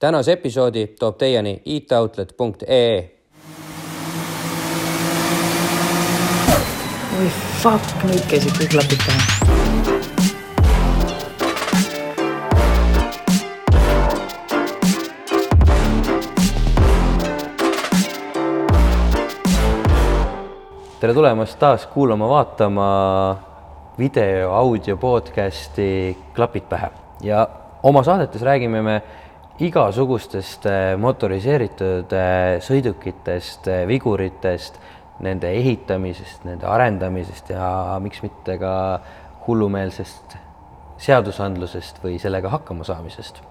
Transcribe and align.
tänase 0.00 0.32
episoodi 0.32 0.86
toob 0.86 1.16
teieni 1.18 1.62
itoutlet.ee. 1.64 3.10
oi 7.18 7.28
fuck, 7.62 7.84
nüüd 8.08 8.24
käisid 8.30 8.56
kõik 8.56 8.72
klapid 8.72 9.04
pähe. 9.04 9.20
tere 21.00 21.14
tulemast 21.14 21.58
taas 21.60 21.86
kuulama-vaatama 21.92 22.90
video, 23.98 24.52
audio 24.52 24.96
podcasti 24.96 26.16
Klapid 26.32 26.68
pähe 26.72 26.90
ja 27.20 27.48
oma 27.82 28.02
saadetes 28.02 28.42
räägime 28.42 28.82
me 28.82 29.02
igasugustest 29.60 30.64
eh, 30.68 30.94
motoriseeritud 31.00 32.12
eh, 32.16 32.58
sõidukitest, 32.64 33.68
eh, 33.68 33.82
viguritest, 33.88 34.78
nende 35.20 35.50
ehitamisest, 35.52 36.46
nende 36.48 36.68
arendamisest 36.68 37.52
ja 37.52 37.98
miks 38.00 38.22
mitte 38.24 38.56
ka 38.60 38.72
hullumeelsest 39.44 40.38
seadusandlusest 41.00 42.00
või 42.04 42.16
sellega 42.20 42.52
hakkama 42.52 42.86
saamisest. 42.88 43.42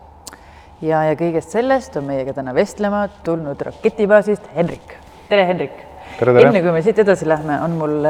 ja, 0.81 1.03
ja 1.11 1.13
kõigest 1.19 1.53
sellest 1.53 1.97
on 2.01 2.07
meiega 2.09 2.33
täna 2.33 2.55
vestlema 2.57 3.03
tulnud 3.23 3.61
raketibaasist 3.69 4.49
Henrik. 4.55 4.97
tere, 5.29 5.45
Henrik. 5.45 5.85
Enne 6.19 6.59
kui 6.63 6.71
me 6.73 6.81
siit 6.81 6.97
edasi 6.99 7.27
lähme, 7.29 7.59
on 7.61 7.77
mul 7.77 8.07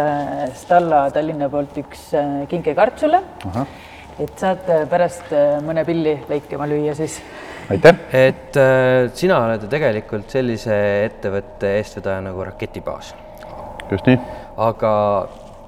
Stalla 0.55 1.03
Tallinna 1.11 1.49
poolt 1.51 1.75
üks 1.83 2.07
kinkekarp 2.49 2.97
sulle. 2.97 3.19
et 4.19 4.39
saate 4.39 4.85
pärast 4.89 5.27
mõne 5.67 5.83
pilli 5.85 6.15
lõikama 6.31 6.67
lüüa 6.71 6.95
siis. 6.95 7.19
Aitäh. 7.69 7.99
et 8.13 8.57
äh, 8.57 9.09
sina 9.13 9.41
oled 9.45 9.65
ju 9.65 9.71
tegelikult 9.71 10.31
sellise 10.33 10.77
ettevõtte 11.05 11.75
eestvedaja 11.79 12.23
nagu 12.25 12.45
Raketibaas, 12.47 13.13
just 13.91 14.09
nii. 14.09 14.17
aga 14.69 14.93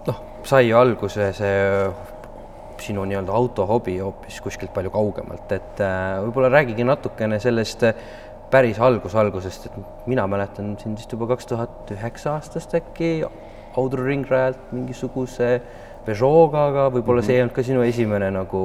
noh, 0.08 0.24
sai 0.48 0.68
ju 0.70 0.80
alguse 0.80 1.32
see 1.38 1.60
sinu 2.82 3.06
nii-öelda 3.06 3.34
autohobi 3.38 4.00
hoopis 4.02 4.40
kuskilt 4.42 4.74
palju 4.74 4.92
kaugemalt, 4.94 5.52
et 5.54 5.82
äh, 5.86 6.18
võib-olla 6.26 6.50
räägigi 6.54 6.86
natukene 6.88 7.40
sellest 7.44 7.86
äh, 7.86 7.96
päris 8.52 8.80
algus-algusest, 8.82 9.70
et 9.70 10.08
mina 10.10 10.26
mäletan 10.28 10.74
sind 10.82 11.00
vist 11.00 11.14
juba 11.14 11.30
kaks 11.32 11.48
tuhat 11.54 11.94
üheksa 11.96 12.38
aastast 12.40 12.76
äkki 12.78 13.22
Audru 13.80 14.04
ringrajalt 14.04 14.74
mingisuguse 14.76 15.62
Peugeot'ga, 16.04 16.66
aga 16.74 16.88
võib-olla 16.92 17.22
see 17.24 17.38
ei 17.38 17.44
olnud 17.46 17.56
ka 17.56 17.64
sinu 17.64 17.86
esimene 17.88 18.28
nagu 18.36 18.64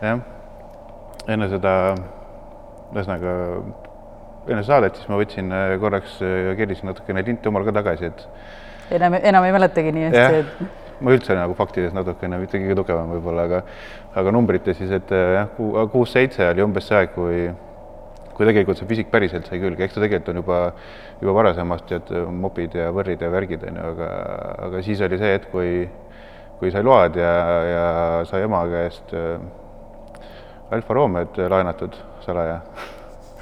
jah, 0.00 0.22
enne 1.30 1.48
seda, 1.52 1.74
ühesõnaga 2.92 3.34
enne 4.50 4.62
saadet, 4.66 4.98
siis 4.98 5.10
ma 5.10 5.18
võtsin 5.20 5.52
äh, 5.54 5.74
korraks 5.80 6.18
äh, 6.24 6.52
kerisin 6.58 6.90
natukene 6.90 7.24
linti 7.24 7.48
omal 7.48 7.66
ka 7.66 7.74
tagasi, 7.78 8.10
et 8.12 8.96
enam, 8.98 9.16
enam 9.20 9.46
ei 9.48 9.54
mäletagi 9.56 9.94
nii 9.94 10.10
hästi, 10.10 10.42
et 10.42 11.04
ma 11.04 11.14
üldse 11.14 11.36
nagu 11.38 11.56
faktides 11.58 11.94
natukene, 11.96 12.38
mitte 12.42 12.60
kõige 12.60 12.76
tugevam 12.82 13.14
võib-olla, 13.16 13.46
aga 13.48 13.62
aga 14.20 14.34
numbrites 14.34 14.78
siis, 14.80 14.92
et 14.94 15.14
äh, 15.16 15.38
jah, 15.40 15.54
kuus-seitse 15.92 16.50
oli 16.52 16.66
umbes 16.66 16.90
see 16.90 17.00
aeg, 17.00 17.14
kui 17.16 17.46
kui 18.34 18.48
tegelikult 18.48 18.80
see 18.80 18.88
füüsik 18.90 19.12
päriselt 19.12 19.46
sai 19.46 19.60
külge, 19.62 19.86
eks 19.86 19.94
ta 19.94 20.02
tegelikult 20.02 20.32
on 20.32 20.40
juba, 20.42 20.60
juba 21.22 21.34
varasemast 21.36 21.86
tead 21.86 22.08
mopid 22.34 22.74
ja 22.74 22.88
võrrid 22.94 23.22
ja 23.22 23.30
värgid 23.30 23.62
on 23.68 23.78
ju, 23.78 23.90
aga, 23.92 24.08
aga 24.66 24.80
siis 24.82 25.02
oli 25.06 25.20
see 25.20 25.36
hetk, 25.36 25.52
kui, 25.52 25.84
kui 26.58 26.72
sai 26.74 26.82
load 26.82 27.18
ja, 27.20 27.34
ja 27.70 27.84
sai 28.26 28.42
ema 28.48 28.64
käest 28.72 29.14
äh, 29.14 29.38
Alfa 30.74 30.96
Romeod 30.96 31.38
laenatud 31.50 31.96
salaja 32.24 32.60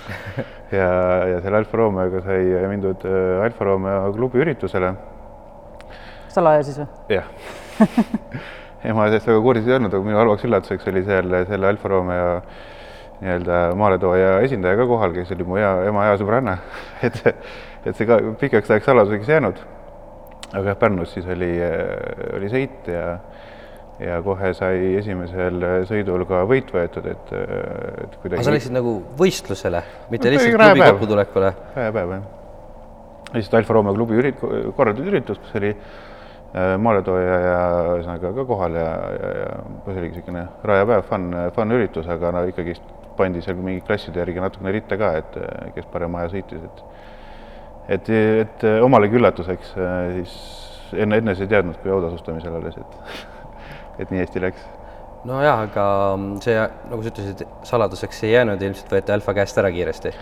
ja, 0.79 0.89
ja 1.31 1.41
selle 1.43 1.61
Alfa 1.61 1.81
Romeoga 1.81 2.23
sai 2.25 2.45
mindud 2.71 3.05
äh, 3.09 3.45
Alfa 3.45 3.69
Romeo 3.69 4.13
klubi 4.17 4.43
üritusele 4.43 4.95
salaja 6.33 6.65
siis 6.67 6.81
või? 6.83 6.89
jah 7.13 7.29
ema 8.89 9.07
sellest 9.09 9.29
väga 9.31 9.43
kursis 9.45 9.69
ei 9.69 9.77
olnud, 9.77 9.95
aga 9.95 10.07
minu 10.07 10.19
halvaks 10.19 10.47
üllatuseks 10.49 10.89
oli 10.91 11.05
seal 11.07 11.37
selle 11.49 11.69
Alfa 11.71 11.93
Romeo 11.93 12.31
nii-öelda 13.23 13.59
maaletooja 13.79 14.41
esindaja 14.43 14.81
ka 14.81 14.87
kohal, 14.91 15.13
kes 15.15 15.31
oli 15.37 15.47
mu 15.47 15.61
hea, 15.61 15.71
ema 15.91 16.09
hea 16.09 16.17
sõbranna 16.19 16.57
et, 17.07 17.21
et 17.87 17.95
see 17.95 18.09
ka 18.09 18.19
pikaks 18.41 18.73
ajaks 18.73 18.91
saladuseks 18.91 19.31
jäänud. 19.31 19.61
aga 20.53 20.67
jah, 20.73 20.79
Pärnus 20.81 21.15
siis 21.15 21.29
oli, 21.31 21.53
oli 22.37 22.51
sõit 22.53 22.91
ja, 22.91 23.21
ja 24.01 24.21
kohe 24.25 24.53
sai 24.57 24.95
esimesel 25.01 25.67
sõidul 25.89 26.25
ka 26.29 26.43
võit 26.49 26.71
võetud, 26.75 27.09
et, 27.13 27.35
et 27.35 28.15
kuidagi. 28.23 28.39
aga 28.39 28.47
sa 28.47 28.55
läksid 28.55 28.77
nagu 28.77 28.95
võistlusele, 29.19 29.83
mitte 30.13 30.31
No, 30.31 30.37
lihtsalt 30.37 30.57
klubi 30.57 30.87
kokkutulekule? 30.87 31.53
päev 31.75 32.15
jah. 32.17 32.25
lihtsalt 33.35 33.61
Alfa 33.61 33.77
Romeo 33.79 33.95
klubi 33.99 34.19
ürit-, 34.23 34.41
korraldatud 34.41 35.13
üritus, 35.13 35.43
kus 35.43 35.61
oli 35.61 35.75
äh, 35.75 36.75
maaletooja 36.83 37.37
ja 37.47 37.61
ühesõnaga 37.99 38.33
ka 38.41 38.47
kohal 38.49 38.81
ja, 38.81 38.89
ja, 39.19 39.37
ja 39.43 39.53
see 39.85 39.95
oligi 39.99 40.17
niisugune 40.17 40.49
rajapäev, 40.73 41.07
fun, 41.11 41.31
fun 41.57 41.79
üritus, 41.79 42.11
aga 42.11 42.33
no 42.35 42.45
ikkagist 42.49 42.99
pandi 43.17 43.43
seal 43.45 43.61
mingi 43.61 43.85
klasside 43.87 44.23
järgi 44.23 44.43
natukene 44.43 44.73
ritte 44.75 44.99
ka, 45.01 45.13
et 45.21 45.39
äh, 45.41 45.71
kes 45.77 45.89
parema 45.93 46.23
aja 46.23 46.33
sõitis, 46.37 46.65
et 46.65 46.85
et, 47.93 48.09
et 48.45 48.65
äh, 48.69 48.81
omalegi 48.85 49.19
üllatuseks 49.19 49.75
äh, 49.77 49.95
siis 50.19 50.35
enne, 51.03 51.19
enne 51.19 51.35
sa 51.35 51.45
ei 51.45 51.51
teadnud, 51.51 51.79
kui 51.83 51.93
autasustamisel 51.93 52.59
alles, 52.61 52.79
et 52.79 53.17
et 53.99 54.11
nii 54.11 54.23
hästi 54.23 54.45
läks. 54.47 54.67
nojah, 55.29 55.67
aga 55.69 55.87
see, 56.45 56.57
nagu 56.91 57.03
sa 57.03 57.13
ütlesid, 57.13 57.47
saladuseks 57.69 58.25
ei 58.27 58.37
jäänud, 58.37 58.63
ilmselt 58.63 58.93
võeti 58.97 59.15
Alfa 59.15 59.35
käest 59.37 59.59
ära 59.59 59.71
kiiresti. 59.75 60.15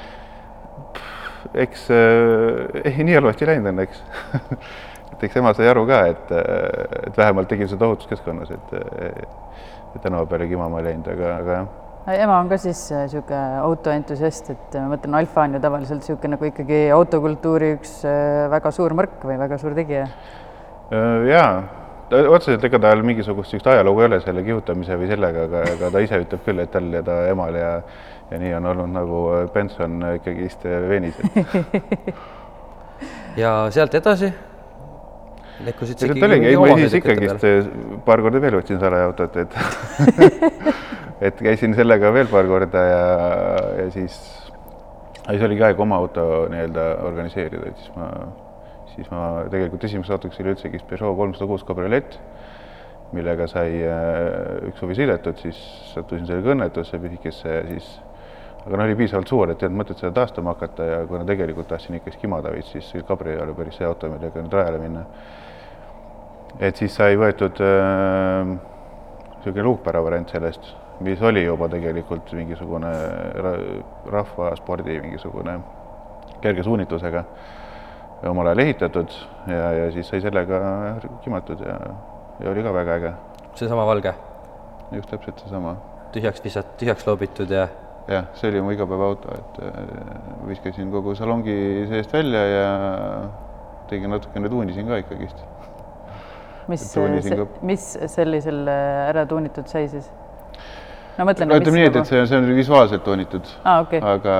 eks 1.55 1.89
äh, 1.95 2.81
ei, 2.85 3.05
nii 3.05 3.19
halvasti 3.21 3.47
ei 3.47 3.55
läinud 3.55 3.73
õnneks 3.73 4.03
et 5.21 5.29
eks 5.29 5.37
ema 5.37 5.53
sai 5.57 5.69
aru 5.69 5.85
ka, 5.89 6.01
et, 6.15 6.33
äh, 6.33 7.05
et 7.11 7.19
vähemalt 7.19 7.51
tegin 7.51 7.69
seda 7.69 7.89
ohutuskeskkonnas, 7.91 8.51
et, 8.57 8.75
et 9.11 10.03
tänava 10.03 10.29
peale 10.31 10.49
kimama 10.49 10.81
ei 10.81 10.91
läinud, 10.91 11.11
aga, 11.13 11.33
aga 11.43 11.57
jah. 11.59 12.21
ema 12.25 12.39
on 12.41 12.49
ka 12.51 12.59
siis 12.61 12.81
niisugune 12.95 13.41
autoentusiast, 13.65 14.53
et 14.55 14.79
ma 14.79 14.95
mõtlen, 14.95 15.19
Alfa 15.21 15.45
on 15.45 15.59
ju 15.59 15.63
tavaliselt 15.65 16.01
niisugune 16.05 16.37
nagu 16.37 16.49
ikkagi 16.49 16.81
autokultuuri 16.97 17.75
üks 17.77 17.99
äh, 18.09 18.47
väga 18.53 18.73
suur 18.75 18.97
mõrk 18.97 19.21
või 19.29 19.37
väga 19.41 19.61
suur 19.61 19.77
tegija. 19.77 20.07
Äh, 20.89 21.29
jaa, 21.31 21.53
otseselt 22.13 22.65
ega 22.67 22.81
tal 22.83 23.03
mingisugust 23.07 23.53
sellist 23.53 23.69
ajalugu 23.71 24.03
ei 24.03 24.09
ole 24.11 24.21
selle 24.25 24.43
kihutamise 24.47 24.99
või 24.99 25.09
sellega, 25.11 25.47
aga, 25.49 25.63
aga 25.77 25.91
ta 25.95 26.03
ise 26.05 26.21
ütleb 26.25 26.45
küll, 26.47 26.63
et 26.65 26.73
tal 26.75 26.91
ja 26.95 27.03
ta 27.07 27.23
emal 27.31 27.59
ja 27.59 27.73
ja 28.31 28.39
nii 28.39 28.53
on 28.55 28.67
olnud 28.73 28.93
nagu 28.95 29.23
Benson 29.55 29.97
ikkagist 30.15 30.65
veenis, 30.89 31.17
et 31.19 31.27
ja 33.43 33.55
sealt 33.75 33.95
edasi? 33.99 34.31
Lekkusid 35.65 36.01
sealt 36.01 36.23
oligi, 36.25 36.53
ei 36.53 36.59
ma 36.61 36.77
siis 36.79 36.95
ikkagist 37.01 37.43
paar 38.07 38.23
korda 38.25 38.41
veel 38.43 38.57
võtsin 38.61 38.81
salaautot, 38.81 39.37
et 39.43 39.57
et 41.31 41.43
käisin 41.43 41.75
sellega 41.77 42.13
veel 42.15 42.31
paar 42.31 42.47
korda 42.49 42.85
ja, 42.87 43.03
ja 43.83 43.89
siis, 43.93 44.15
siis 45.27 45.43
oligi 45.49 45.67
aeg 45.67 45.83
oma 45.83 45.99
auto 46.01 46.47
nii-öelda 46.53 46.87
organiseerida, 47.11 47.75
et 47.75 47.83
siis 47.83 47.93
ma, 47.99 48.09
siis 48.95 49.11
ma 49.13 49.47
tegelikult 49.51 49.85
esimeseks 49.89 50.17
autoks 50.17 50.41
oli 50.43 50.55
üldsegi 50.55 50.83
Peugeot 50.89 51.17
kolmsada 51.19 51.49
kuus 51.51 51.65
kabriolett, 51.67 52.19
millega 53.15 53.49
sai 53.51 53.81
äh, 53.83 54.69
üks 54.71 54.83
suvi 54.83 54.97
sõidetud, 54.99 55.41
siis 55.43 55.59
sattusin 55.95 56.29
sellega 56.29 56.55
õnnetusse 56.55 57.01
pisikesse 57.03 57.57
ja 57.57 57.65
siis 57.69 57.87
aga 58.67 58.77
noh, 58.77 58.85
oli 58.85 58.99
piisavalt 58.99 59.31
suur, 59.31 59.51
et 59.51 59.63
ei 59.63 59.69
olnud 59.69 59.81
mõtet 59.81 60.03
seda 60.03 60.13
taastama 60.21 60.55
hakata 60.55 60.83
ja 60.85 60.99
kuna 61.09 61.23
tegelikult 61.29 61.69
tahtsin 61.71 61.97
ikka 61.99 62.11
skimada 62.15 62.53
veits, 62.53 62.71
siis 62.75 62.91
see 62.93 63.07
kabri 63.09 63.37
oli 63.41 63.55
päris 63.57 63.79
hea 63.81 63.89
auto, 63.89 64.11
millega 64.13 64.45
nüüd 64.45 64.57
rajale 64.57 64.79
minna. 64.83 65.03
Et 66.61 66.77
siis 66.77 66.93
sai 66.93 67.17
võetud 67.19 67.57
niisugune 67.63 69.63
äh, 69.63 69.67
luukpära 69.67 70.03
variant 70.05 70.29
sellest, 70.35 70.63
mis 71.01 71.23
oli 71.25 71.47
juba 71.47 71.71
tegelikult 71.73 72.33
mingisugune 72.37 72.91
ra 73.47 73.53
rahvaspordi 74.13 74.99
mingisugune 75.01 75.57
kerge 76.45 76.63
suunitlusega 76.67 77.25
omal 78.29 78.51
ajal 78.51 78.65
ehitatud 78.67 79.13
ja, 79.49 79.73
ja 79.73 79.91
siis 79.95 80.09
sai 80.09 80.21
sellega 80.21 80.61
kimatud 81.25 81.63
ja, 81.65 81.77
ja 82.41 82.51
oli 82.51 82.65
ka 82.65 82.75
väga 82.75 82.97
äge. 83.01 83.13
seesama 83.55 83.87
valge, 83.87 84.15
just 84.93 85.11
täpselt 85.11 85.39
seesama. 85.41 85.77
tühjaks 86.13 86.45
visat-, 86.45 86.75
tühjaks 86.81 87.07
loobitud 87.07 87.51
ja 87.51 87.69
jah, 88.11 88.29
see 88.35 88.51
oli 88.51 88.63
mu 88.65 88.75
igapäevaauto, 88.77 89.37
et 89.39 89.63
äh, 89.65 89.79
viskasin 90.49 90.91
kogu 90.93 91.15
salongi 91.15 91.87
seest 91.89 92.13
välja 92.13 92.45
ja 92.49 92.69
tegin 93.89 94.13
natukene, 94.13 94.49
tuunisin 94.49 94.89
ka 94.91 95.01
ikkagist 95.01 95.45
mis, 96.71 96.85
mis 97.67 97.87
sellisel 98.13 98.67
äh, 98.69 99.09
ära 99.11 99.27
tuunitud 99.27 99.69
sai 99.71 99.89
siis? 99.91 100.11
No 101.21 101.27
mõtlen. 101.29 101.53
ütleme 101.57 101.83
nii, 101.83 101.89
et, 101.91 101.99
et 102.01 102.11
see, 102.11 102.23
see 102.31 102.41
on 102.41 102.49
visuaalselt 102.57 103.05
toonitud 103.07 103.49
ah, 103.63 103.83
okay. 103.85 104.01
aga, 104.01 104.37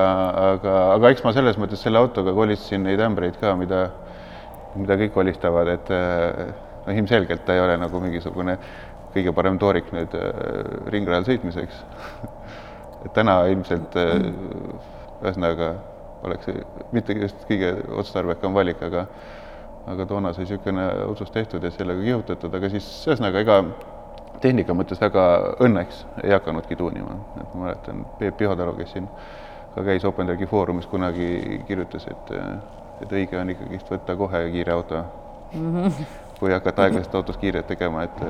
aga, 0.47 0.77
aga 0.97 1.11
eks 1.13 1.25
ma 1.25 1.33
selles 1.35 1.59
mõttes 1.61 1.83
selle 1.85 2.01
autoga 2.01 2.33
kolistasin 2.35 2.85
neid 2.87 3.03
ämbreid 3.05 3.37
ka, 3.41 3.53
mida, 3.59 3.83
mida 4.75 4.97
kõik 5.03 5.13
kolistavad, 5.15 5.69
et 5.75 5.91
no 5.91 6.95
ilmselgelt 6.95 7.45
ta 7.45 7.57
ei 7.57 7.63
ole 7.63 7.77
nagu 7.81 8.01
mingisugune 8.03 8.57
kõige 9.11 9.33
parem 9.35 9.59
toorik 9.61 9.91
nüüd 9.93 10.13
äh, 10.17 10.31
ringrajal 10.93 11.27
sõitmiseks 11.27 11.83
et 13.05 13.13
täna 13.15 13.41
ilmselt 13.51 13.97
äh, 13.99 14.17
ühesõnaga 15.21 15.75
oleks 16.25 16.49
mitte 16.93 17.15
just 17.17 17.45
kõige 17.49 17.75
otstarbekam 17.97 18.53
valik, 18.57 18.81
aga 18.85 19.07
aga 19.89 20.05
toona 20.05 20.29
sai 20.33 20.45
niisugune 20.45 20.83
otsus 21.09 21.31
tehtud 21.33 21.63
ja 21.65 21.71
sellega 21.73 22.03
kihutatud, 22.05 22.53
aga 22.53 22.69
siis 22.69 22.85
ühesõnaga 23.09 23.41
ega 23.41 23.55
tehnika 24.41 24.73
mõttes 24.77 25.01
väga 25.01 25.23
õnneks 25.63 26.05
ei 26.23 26.33
hakanudki 26.33 26.75
tuunima, 26.75 27.15
et 27.41 27.53
ma 27.53 27.65
mäletan, 27.67 28.05
Peep 28.19 28.37
Pihotalu, 28.37 28.73
kes 28.79 28.95
siin 28.95 29.07
ka 29.75 29.83
käis 29.87 30.05
OpenTracki 30.05 30.47
foorumis 30.49 30.87
kunagi, 30.91 31.61
kirjutas, 31.67 32.07
et 32.11 32.33
et 33.01 33.13
õige 33.17 33.37
on 33.39 33.49
ikkagist 33.49 33.87
võtta 33.89 34.15
kohe 34.17 34.43
kiire 34.53 34.73
auto 34.75 34.99
mm, 35.53 35.71
-hmm. 35.77 36.03
kui 36.39 36.51
hakata 36.53 36.83
aeglasest 36.83 37.15
autost 37.15 37.39
kiiret 37.41 37.67
tegema, 37.67 38.03
et 38.03 38.21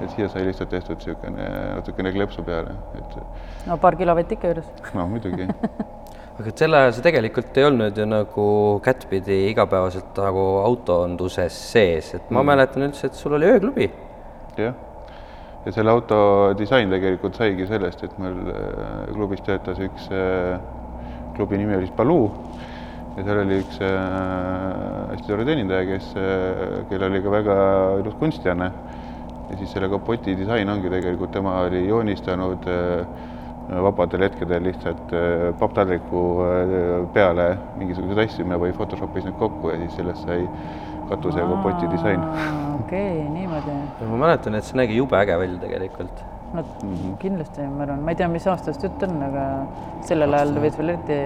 et 0.00 0.10
siia 0.10 0.28
sai 0.28 0.46
lihtsalt 0.46 0.70
tehtud 0.70 0.96
niisugune 0.96 1.48
natukene 1.74 2.12
kleepsu 2.12 2.42
peale, 2.42 2.72
et 2.94 3.18
no 3.66 3.76
paar 3.76 3.96
kilovatti 3.96 4.34
ikka 4.34 4.48
juures. 4.52 4.72
no 4.94 5.06
muidugi 5.08 5.48
aga 6.38 6.48
et 6.48 6.58
sel 6.58 6.74
ajal 6.74 6.92
see 6.92 7.04
tegelikult 7.06 7.56
ei 7.56 7.64
olnud 7.64 7.96
ju 7.96 8.06
nagu 8.08 8.48
kättpidi 8.84 9.38
igapäevaselt 9.50 10.18
nagu 10.20 10.44
autoonduses 10.64 11.60
sees, 11.72 12.14
et 12.14 12.30
ma 12.30 12.42
mm. 12.42 12.46
mäletan 12.52 12.88
üldse, 12.88 13.06
et 13.06 13.14
sul 13.14 13.38
oli 13.38 13.48
ööklubi. 13.52 13.90
jah, 14.56 14.74
ja 15.66 15.72
selle 15.74 15.90
auto 15.90 16.16
disain 16.58 16.90
tegelikult 16.92 17.34
saigi 17.38 17.66
sellest, 17.66 18.04
et 18.06 18.18
meil 18.22 18.38
äh, 18.52 19.06
klubis 19.10 19.42
töötas 19.46 19.80
üks 19.82 20.06
äh, 20.14 20.60
klubi 21.34 21.58
nimi 21.58 21.74
oli 21.74 21.90
Baloo 21.96 22.28
ja 23.16 23.24
seal 23.24 23.40
oli 23.42 23.58
üks 23.64 23.80
äh, 23.82 24.04
hästi 25.10 25.32
tore 25.32 25.46
teenindaja, 25.48 25.88
kes, 25.88 26.12
kellel 26.90 27.08
oli 27.10 27.22
ka 27.24 27.32
väga 27.34 27.56
ilus 28.02 28.14
kunstianne. 28.20 28.70
Ja 29.46 29.56
siis 29.60 29.70
selle 29.70 29.86
kapoti 29.86 30.34
disain 30.34 30.68
ongi 30.68 30.90
tegelikult, 30.90 31.30
tema 31.30 31.60
oli 31.68 31.84
joonistanud 31.86 32.64
vabadel 33.82 34.24
hetkedel 34.26 34.64
lihtsalt 34.66 35.12
papptaldriku 35.58 36.22
peale 37.14 37.46
mingisuguseid 37.78 38.24
asju, 38.24 38.46
me 38.46 38.58
või 38.58 38.74
Photoshopis 38.74 39.26
need 39.26 39.38
kokku 39.38 39.70
ja 39.70 39.78
siis 39.84 39.94
sellest 40.00 40.26
sai 40.26 40.48
katuse 41.10 41.40
ja 41.40 41.46
kapoti 41.50 41.90
disain. 41.92 42.24
okei 42.80 43.20
okay,, 43.20 43.28
niimoodi. 43.34 43.76
ma 44.10 44.22
mäletan, 44.24 44.58
et 44.58 44.68
see 44.68 44.78
nägi 44.80 44.98
jube 44.98 45.18
äge 45.20 45.38
välja 45.38 45.58
tegelikult. 45.62 46.24
no 46.52 46.62
mm 46.62 46.94
-hmm. 46.94 47.16
kindlasti, 47.22 47.68
ma 47.70 47.82
arvan, 47.82 48.04
ma 48.04 48.14
ei 48.14 48.20
tea, 48.22 48.28
mis 48.28 48.46
aastast 48.46 48.82
jutt 48.84 49.02
on, 49.02 49.22
aga 49.22 49.46
sellel 50.00 50.34
ajal 50.34 50.54
ta 50.54 50.66
võis 50.66 50.78
veel 50.78 50.94
eriti. 50.94 51.18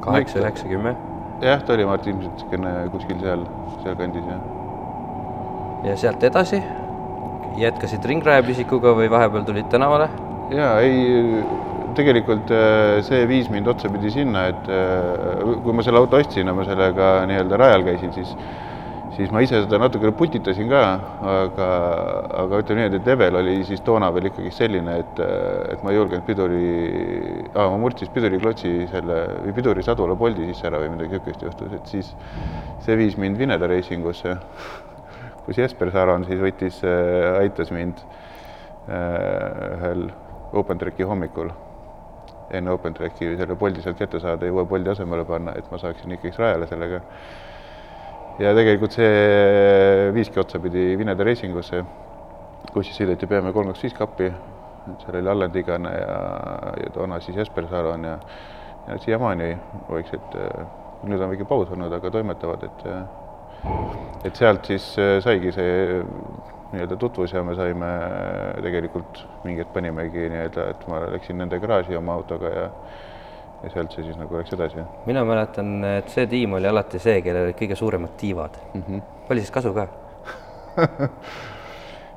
kaheksa, 0.00 0.38
üheksa, 0.38 0.68
kümme. 0.68 0.96
jah, 1.40 1.62
ta 1.62 1.72
oli, 1.72 1.84
ma 1.84 1.96
arvan, 1.98 2.08
ilmselt 2.14 2.32
niisugune 2.32 2.76
kuskil 2.92 3.20
seal, 3.20 3.46
sealkandis, 3.82 4.24
jah. 4.34 4.40
ja 5.90 5.96
sealt 5.96 6.22
edasi 6.24 6.62
jätkasid 7.58 8.04
ringrajapüsikuga 8.04 8.94
või 8.96 9.10
vahepeal 9.10 9.44
tulid 9.44 9.68
tänavale? 9.72 10.08
jaa, 10.50 10.78
ei, 10.80 11.42
tegelikult 11.98 12.50
äh, 12.54 13.00
see 13.06 13.26
viis 13.30 13.50
mind 13.52 13.68
otsapidi 13.70 14.10
sinna, 14.14 14.46
et 14.52 14.70
äh, 14.70 15.54
kui 15.64 15.74
ma 15.76 15.84
selle 15.86 16.00
auto 16.02 16.18
ostsin 16.20 16.48
ja 16.48 16.54
ma 16.56 16.66
sellega 16.66 17.12
nii-öelda 17.30 17.58
rajal 17.60 17.86
käisin, 17.86 18.12
siis 18.14 18.34
siis 19.16 19.32
ma 19.34 19.42
ise 19.42 19.62
seda 19.64 19.78
natukene 19.82 20.12
putitasin 20.16 20.68
ka, 20.70 20.82
aga, 21.32 21.68
aga 22.44 22.60
ütleme 22.62 22.86
nii, 22.86 23.00
et 23.00 23.08
level 23.10 23.40
oli 23.40 23.56
siis 23.66 23.82
toona 23.86 24.10
veel 24.14 24.30
ikkagi 24.30 24.52
selline, 24.54 24.96
et, 25.02 25.22
et 25.74 25.82
ma 25.84 25.92
ei 25.92 25.98
julgenud 25.98 26.26
piduri 26.26 26.62
ah,, 27.54 27.66
ma 27.72 27.80
murdsin 27.82 28.12
piduriklotsi 28.14 28.86
selle 28.92 29.18
või 29.46 29.56
pidurisadula 29.56 30.16
poldi 30.20 30.46
sisse 30.50 30.70
ära 30.70 30.82
või 30.82 30.94
midagi 30.94 31.18
niisugust 31.18 31.44
juhtus, 31.48 31.74
et 31.76 31.90
siis 31.90 32.14
see 32.86 32.98
viis 33.00 33.18
mind 33.20 33.40
Vineda 33.40 33.68
reisingusse, 33.70 34.36
kus 35.46 35.58
Jesper 35.58 35.90
Saron 35.94 36.26
siis 36.28 36.40
võttis, 36.42 36.80
aitas 37.40 37.74
mind 37.74 38.02
ühel 38.90 40.08
OpenTracki 40.56 41.06
hommikul. 41.06 41.50
Enne 42.50 42.72
OpenTracki 42.74 43.36
selle 43.38 43.54
poldi 43.54 43.82
sealt 43.84 43.98
kätte 44.00 44.18
saada 44.22 44.48
ja 44.48 44.54
uue 44.54 44.64
poldi 44.66 44.90
asemele 44.90 45.22
panna, 45.28 45.54
et 45.54 45.68
ma 45.70 45.78
saaksin 45.78 46.16
ikkagi 46.16 46.34
rajale 46.40 46.66
sellega 46.66 47.02
ja 48.40 48.52
tegelikult 48.56 48.94
see 48.96 50.10
viiski 50.16 50.40
otsapidi 50.40 50.94
Vineda 50.98 51.24
reisingusse, 51.26 51.82
kus 52.72 52.88
siis 52.88 53.00
sõideti 53.02 53.28
BMW 53.28 53.52
kolm 53.54 53.72
kaks 53.72 53.84
viis 53.84 53.96
kappi, 53.96 54.30
seal 55.02 55.18
oli 55.20 55.32
Allan 55.32 55.52
Tigane 55.52 55.92
ja, 55.92 56.18
ja 56.80 56.92
toona 56.94 57.20
siis 57.20 57.36
Jesper 57.36 57.68
Saron 57.70 58.06
ja, 58.08 58.16
ja 58.88 58.98
siiamaani 59.04 59.50
võiks, 59.90 60.14
et 60.16 60.38
nüüd 61.04 61.20
on 61.20 61.32
väike 61.32 61.48
paus 61.48 61.70
olnud, 61.72 61.92
aga 61.92 62.12
toimetavad, 62.16 62.68
et 62.68 62.88
et 64.24 64.36
sealt 64.36 64.68
siis 64.68 64.84
saigi 65.24 65.52
see 65.52 66.00
nii-öelda 66.70 66.96
tutvus 67.00 67.32
ja 67.34 67.42
me 67.44 67.52
saime 67.58 67.88
tegelikult 68.62 69.24
mingi 69.44 69.60
hetk 69.60 69.72
panimegi 69.74 70.28
nii-öelda, 70.32 70.66
et 70.72 70.86
ma 70.88 71.02
läksin 71.12 71.40
nende 71.40 71.58
garaaži 71.60 71.98
oma 71.98 72.16
autoga 72.16 72.52
ja 72.54 72.66
ja 73.62 73.70
sealt 73.72 73.94
see 73.94 74.04
siis 74.06 74.18
nagu 74.18 74.36
läks 74.38 74.52
edasi. 74.56 74.84
mina 75.06 75.24
mäletan, 75.28 75.72
et 75.84 76.08
see 76.12 76.26
tiim 76.30 76.56
oli 76.58 76.68
alati 76.68 77.00
see, 77.02 77.20
kellel 77.24 77.48
olid 77.48 77.58
kõige 77.58 77.76
suuremad 77.78 78.14
tiivad 78.20 78.56
mm. 78.74 78.82
-hmm. 78.82 79.02
oli 79.30 79.44
siis 79.44 79.54
kasu 79.54 79.74
ka 79.76 79.86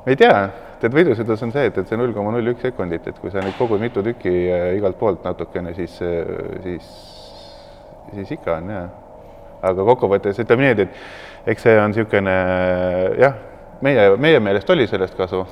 ei 0.07 0.15
tea, 0.19 0.37
tead 0.81 0.95
võidusõidus 0.95 1.43
on 1.43 1.51
see, 1.55 1.65
et, 1.69 1.77
et 1.77 1.87
see 1.87 1.99
null 1.99 2.13
koma 2.15 2.31
null 2.35 2.53
üks 2.53 2.63
sekundit, 2.67 3.07
et 3.07 3.19
kui 3.19 3.31
sa 3.31 3.43
neid 3.43 3.57
kogud 3.57 3.81
mitu 3.81 4.03
tükki 4.03 4.33
igalt 4.77 4.99
poolt 4.99 5.23
natukene, 5.23 5.73
siis, 5.73 5.97
siis, 6.63 6.91
siis 8.13 8.31
ikka 8.37 8.57
on 8.59 8.69
jah. 8.69 8.89
aga 9.63 9.85
kokkuvõttes 9.91 10.39
ütleme 10.43 10.67
niimoodi, 10.67 10.87
et 10.87 11.51
eks 11.53 11.67
see 11.67 11.75
on 11.79 11.91
niisugune 11.91 12.37
jah, 13.19 13.37
meie, 13.81 14.09
meie 14.17 14.39
meelest 14.43 14.69
oli 14.69 14.87
sellest 14.87 15.15
kasu 15.19 15.45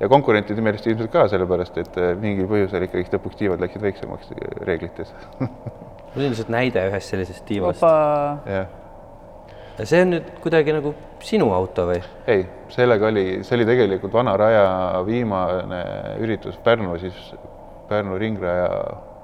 ja 0.00 0.08
konkurentide 0.08 0.62
meelest 0.64 0.86
ilmselt 0.86 1.12
ka, 1.12 1.26
sellepärast 1.32 1.78
et 1.80 2.00
äh, 2.00 2.12
mingil 2.20 2.48
põhjusel 2.50 2.84
ikkagi 2.86 3.08
lõpuks 3.16 3.38
tiivad 3.40 3.62
läksid 3.64 3.84
väiksemaks 3.84 4.32
äh, 4.34 4.48
reeglites 4.68 5.12
mul 6.16 6.24
on 6.24 6.32
lihtsalt 6.32 6.52
näide 6.52 6.84
ühest 6.90 7.12
sellisest 7.12 7.44
tiivast. 7.48 7.82
jah. 7.82 8.68
ja 9.78 9.88
see 9.88 10.02
on 10.04 10.14
nüüd 10.16 10.30
kuidagi 10.44 10.76
nagu 10.76 10.92
sinu 11.24 11.48
auto 11.56 11.88
või? 11.90 12.00
ei, 12.28 12.44
sellega 12.72 13.08
oli, 13.08 13.26
see 13.46 13.56
oli 13.58 13.68
tegelikult 13.68 14.14
Vana 14.16 14.36
Raja 14.36 14.66
viimane 15.06 15.82
üritus 16.20 16.56
Pärnu 16.64 16.98
siis, 17.00 17.34
Pärnu 17.88 18.18
ringraja, 18.18 18.70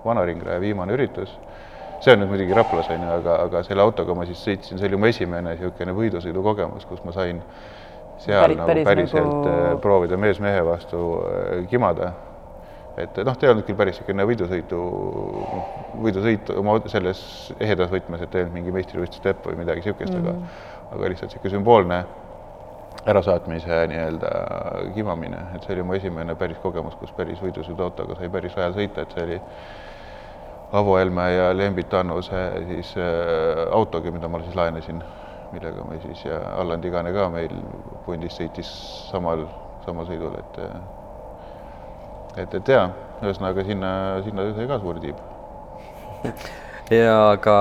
vana 0.04 0.24
ringraja 0.28 0.60
viimane 0.62 0.94
üritus. 0.96 1.32
see 2.00 2.14
on 2.14 2.24
nüüd 2.24 2.32
muidugi 2.32 2.56
Raplas 2.56 2.88
on 2.90 3.04
ju, 3.04 3.12
aga, 3.20 3.38
aga 3.46 3.62
selle 3.66 3.84
autoga 3.84 4.14
ma 4.16 4.26
siis 4.28 4.40
sõitsin, 4.44 4.80
see 4.80 4.88
oli 4.88 5.00
mu 5.00 5.08
esimene 5.10 5.52
niisugune 5.52 5.94
võidusõidukogemus, 5.96 6.88
kus 6.88 7.04
ma 7.04 7.12
sain 7.16 7.44
seal 8.22 8.42
päris, 8.44 8.58
nagu 8.58 8.68
päris 8.70 8.88
päriselt 8.88 9.28
nagu... 9.28 9.48
Äh, 9.52 9.72
proovida 9.82 10.18
mees 10.20 10.40
mehe 10.42 10.62
vastu 10.66 11.00
äh, 11.22 11.64
kimada. 11.70 12.12
et 12.96 13.16
noh, 13.24 13.36
ta 13.36 13.46
ei 13.46 13.52
olnud 13.54 13.64
küll 13.64 13.78
päris 13.78 13.96
niisugune 13.96 14.26
võidusõidu, 14.28 14.80
võidusõit 16.04 16.50
oma 16.60 16.74
selles 16.92 17.22
ehedas 17.56 17.88
võtmes, 17.92 18.20
et 18.20 18.34
ei 18.34 18.44
olnud 18.44 18.58
mingi 18.58 18.74
meistrivõistluste 18.74 19.32
epp 19.32 19.48
või 19.48 19.62
midagi 19.62 19.80
niisugust 19.80 20.12
mm, 20.12 20.26
-hmm. 20.26 20.50
aga 20.90 20.98
aga 20.98 21.14
lihtsalt 21.14 21.32
niisugune 21.32 21.54
sümboolne 21.56 22.02
ärasaatmise 23.08 23.86
nii-öelda 23.90 24.32
kimamine, 24.94 25.38
et 25.56 25.64
see 25.64 25.74
oli 25.74 25.86
mu 25.86 25.96
esimene 25.96 26.34
päris 26.38 26.60
kogemus, 26.62 26.94
kus 27.00 27.14
päris 27.16 27.40
võidusõiduautoga 27.42 28.18
sai 28.18 28.28
päris 28.30 28.54
rajal 28.56 28.76
sõita, 28.76 29.06
et 29.06 29.16
see 29.16 29.24
oli 29.24 29.40
Avo 30.72 30.96
Helme 30.96 31.24
ja 31.32 31.50
Lembit 31.56 31.94
Annuse 31.94 32.44
siis 32.68 32.94
äh, 32.96 33.66
autogi, 33.72 34.10
mida 34.10 34.28
ma 34.28 34.40
siis 34.44 34.56
laenasin 34.56 35.02
millega 35.52 35.84
me 35.84 35.98
siis 36.00 36.24
ja 36.24 36.40
Allan 36.56 36.80
Tigane 36.80 37.12
ka 37.12 37.28
meil 37.32 37.52
pundis 38.06 38.36
sõitis 38.38 38.70
samal, 39.10 39.44
samal 39.84 40.08
sõidul, 40.08 40.34
et 40.40 40.60
et, 42.42 42.54
et 42.54 42.68
jaa, 42.74 42.88
ühesõnaga 43.20 43.64
sinna, 43.66 43.92
sinna 44.24 44.48
sai 44.56 44.68
ka 44.70 44.80
suur 44.80 45.00
tiib 45.02 45.20
ja 47.02 47.16
aga 47.34 47.56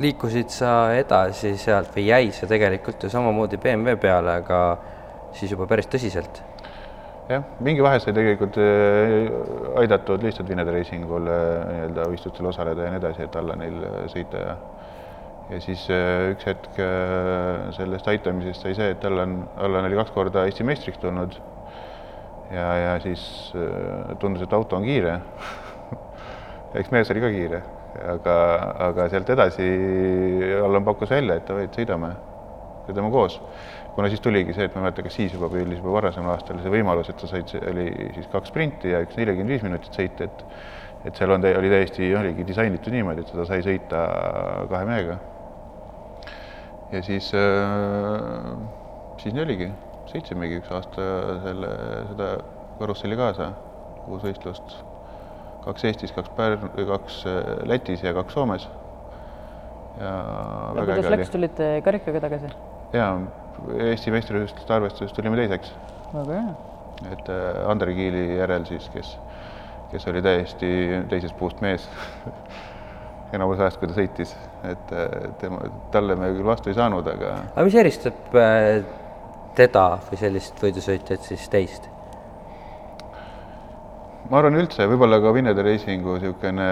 liikusid 0.00 0.52
sa 0.52 0.74
edasi 0.96 1.54
sealt 1.60 1.92
või 1.96 2.08
jäi 2.08 2.30
see 2.34 2.48
tegelikult 2.50 3.04
ju 3.04 3.12
samamoodi 3.12 3.60
BMW 3.60 3.98
peale, 4.00 4.38
aga 4.42 4.62
siis 5.36 5.52
juba 5.52 5.68
päris 5.68 5.90
tõsiselt? 5.92 6.42
jah, 7.28 7.44
mingi 7.60 7.84
vahe 7.84 8.00
sai 8.00 8.16
tegelikult 8.16 8.56
äh, 8.62 9.28
aidatud 9.82 10.24
lihtsalt 10.24 10.48
Vinede 10.48 10.72
Racingul 10.72 11.28
äh, 11.28 11.44
nii-öelda 11.68 12.08
võistlustel 12.08 12.48
osaleda 12.48 12.86
ja 12.86 12.94
nii 12.94 13.02
edasi, 13.02 13.28
et 13.28 13.36
Allanil 13.36 13.82
sõita 14.08 14.44
ja 14.46 14.56
ja 15.48 15.60
siis 15.64 15.84
äh, 15.92 16.32
üks 16.34 16.44
hetk 16.48 16.76
äh, 16.82 17.68
sellest 17.76 18.08
aitamisest 18.10 18.66
sai 18.66 18.74
see, 18.76 18.90
et 18.92 19.04
Allan, 19.08 19.40
Allan 19.56 19.88
oli 19.88 19.96
kaks 19.96 20.12
korda 20.12 20.44
Eesti 20.48 20.66
meistriks 20.68 21.00
tulnud. 21.00 21.38
ja, 22.52 22.66
ja 22.82 22.92
siis 23.00 23.22
äh, 23.56 24.14
tundus, 24.20 24.44
et 24.44 24.52
auto 24.52 24.76
on 24.76 24.84
kiire 24.84 25.18
eks 26.78 26.92
mees 26.92 27.12
oli 27.12 27.24
ka 27.24 27.32
kiire, 27.32 27.62
aga, 28.12 28.36
aga 28.90 29.08
sealt 29.12 29.32
edasi 29.32 29.68
Allan 30.64 30.84
pakkus 30.84 31.16
välja, 31.16 31.38
et 31.40 31.48
davai, 31.48 31.64
et 31.68 31.80
sõidame, 31.80 32.12
sõidame 32.88 33.12
koos. 33.14 33.40
kuna 33.94 34.10
siis 34.12 34.20
tuligi 34.22 34.52
see, 34.54 34.68
et 34.68 34.76
ma 34.76 34.82
ei 34.82 34.88
mäleta, 34.88 35.06
kas 35.06 35.16
siis 35.16 35.32
juba 35.34 35.48
või 35.50 35.64
oli 35.64 35.80
juba 35.80 35.96
varasemal 35.96 36.36
aastal 36.36 36.60
see 36.62 36.74
võimalus, 36.76 37.08
et 37.08 37.24
sa 37.24 37.30
said, 37.32 37.56
oli 37.72 37.88
siis 38.18 38.28
kaks 38.30 38.52
sprinti 38.52 38.92
ja 38.92 39.00
üks 39.06 39.16
nelikümmend 39.16 39.56
viis 39.56 39.64
minutit 39.64 39.96
sõita, 39.96 40.28
et 40.28 40.44
et 41.06 41.14
seal 41.14 41.30
on, 41.30 41.44
oli 41.46 41.68
täiesti, 41.70 42.08
oligi 42.18 42.44
disainitud 42.44 42.92
niimoodi, 42.92 43.22
et 43.22 43.28
seda 43.30 43.44
sai 43.46 43.62
sõita 43.62 44.00
kahe 44.68 44.84
mehega 44.84 45.18
ja 46.92 47.02
siis, 47.02 47.32
äh, 47.36 48.52
siis 49.20 49.34
nii 49.34 49.44
oligi, 49.44 49.72
sõitsimegi 50.08 50.60
üks 50.62 50.70
aasta 50.72 51.08
selle, 51.44 51.72
seda 52.12 52.30
karusselli 52.78 53.18
kaasa, 53.18 53.52
kuus 54.06 54.24
võistlust 54.24 54.78
kaks 55.68 55.84
Eestis, 55.84 56.14
kaks 56.16 56.30
Pärn-, 56.36 56.70
kaks 56.88 57.22
äh, 57.28 57.42
Lätis 57.68 58.02
ja 58.02 58.14
kaks 58.16 58.34
Soomes. 58.34 58.68
ja 59.98 60.12
no 60.76 60.84
kuidas 60.86 61.10
läks, 61.12 61.30
tulite 61.34 61.68
karikaga 61.84 62.22
tagasi? 62.24 62.50
jaa, 62.94 63.12
Eesti 63.88 64.12
meistrivõistluste 64.14 64.74
arvestuses 64.76 65.14
tulime 65.16 65.36
teiseks. 65.40 65.74
väga 66.14 66.40
hea. 66.40 66.54
et 67.12 67.32
äh, 67.34 67.62
Andrei 67.70 67.98
Kiili 67.98 68.24
järel 68.38 68.64
siis, 68.70 68.88
kes, 68.94 69.16
kes 69.92 70.08
oli 70.08 70.22
täiesti 70.24 70.70
teisest 71.10 71.36
puust 71.38 71.60
mees 71.64 71.88
enamus 73.36 73.60
ajast, 73.60 73.80
kui 73.80 73.90
ta 73.90 73.98
sõitis, 73.98 74.36
et 74.66 74.92
äh, 74.92 75.28
tema, 75.40 75.60
talle 75.94 76.16
me 76.18 76.32
küll 76.34 76.46
vastu 76.46 76.72
ei 76.72 76.78
saanud, 76.78 77.06
aga. 77.06 77.34
aga 77.54 77.66
mis 77.68 77.78
eristab 77.78 78.34
äh, 78.38 78.82
teda 79.58 79.86
või 80.08 80.20
sellist 80.20 80.60
võidusõitjat 80.62 81.30
siis 81.30 81.46
teist? 81.52 81.88
ma 84.28 84.42
arvan 84.42 84.58
üldse 84.60 84.86
võib-olla 84.90 85.22
ka 85.24 85.32
Vinede 85.32 85.64
Reisingu 85.64 86.18
niisugune 86.18 86.68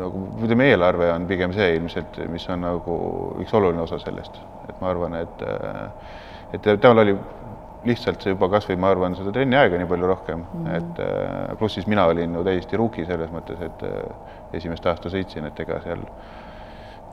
nagu 0.00 0.24
ütleme, 0.44 0.68
eelarve 0.70 1.10
on 1.12 1.26
pigem 1.28 1.54
see 1.56 1.74
ilmselt, 1.76 2.20
mis 2.30 2.46
on 2.52 2.62
nagu 2.66 2.96
üks 3.42 3.54
oluline 3.56 3.82
osa 3.82 3.98
sellest, 4.02 4.36
et 4.68 4.82
ma 4.82 4.90
arvan, 4.92 5.16
et 5.18 5.46
et 6.54 6.66
temal 6.82 7.04
oli 7.04 7.14
lihtsalt 7.84 8.22
see 8.22 8.34
juba 8.34 8.50
kasvõi 8.52 8.76
ma 8.80 8.90
arvan, 8.92 9.14
seda 9.16 9.32
trenni 9.32 9.56
aega 9.56 9.78
nii 9.80 9.88
palju 9.88 10.10
rohkem 10.10 10.42
mm, 10.42 10.66
-hmm. 10.66 10.76
et 10.76 11.58
pluss 11.58 11.78
siis 11.78 11.86
mina 11.86 12.04
olin 12.10 12.34
ju 12.34 12.44
täiesti 12.44 12.76
rookie 12.76 13.06
selles 13.08 13.30
mõttes, 13.32 13.62
et 13.64 14.56
esimest 14.60 14.86
aasta 14.86 15.12
sõitsin, 15.12 15.46
et 15.48 15.60
ega 15.60 15.80
seal 15.84 16.04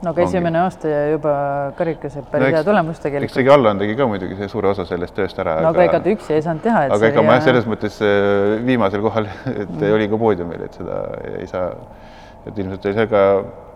no 0.02 0.12
aga 0.12 0.24
esimene 0.24 0.60
aasta 0.62 0.90
ja 0.90 0.98
juba 1.12 1.34
karikas, 1.78 2.16
et 2.20 2.26
päris 2.30 2.52
no, 2.52 2.56
hea 2.56 2.66
tulemus 2.66 3.00
tegelikult. 3.02 3.30
eks 3.30 3.38
tegi 3.40 3.52
Allan 3.52 3.80
tegi 3.82 3.96
ka 3.98 4.06
muidugi 4.10 4.36
see 4.38 4.50
suure 4.52 4.70
osa 4.72 4.86
sellest 4.88 5.16
tööst 5.16 5.38
ära. 5.42 5.56
no 5.64 5.72
aga 5.72 5.86
ega 5.88 6.00
ta 6.04 6.12
üksi 6.12 6.36
ei 6.36 6.44
saanud 6.44 6.62
teha. 6.66 6.84
aga 6.94 7.10
ega 7.10 7.24
ma 7.26 7.38
jah, 7.38 7.46
selles 7.48 7.66
mõttes 7.70 7.98
äh, 8.04 8.58
viimasel 8.66 9.02
kohal, 9.04 9.26
et 9.54 9.72
mm. 9.72 9.88
oli 9.96 10.10
ka 10.10 10.20
poodiumil, 10.20 10.66
et 10.68 10.78
seda 10.78 11.00
ei 11.32 11.48
saa, 11.50 11.72
et 12.44 12.52
ilmselt 12.52 12.86
oli 12.86 12.98
see 13.00 13.10
ka, 13.10 13.24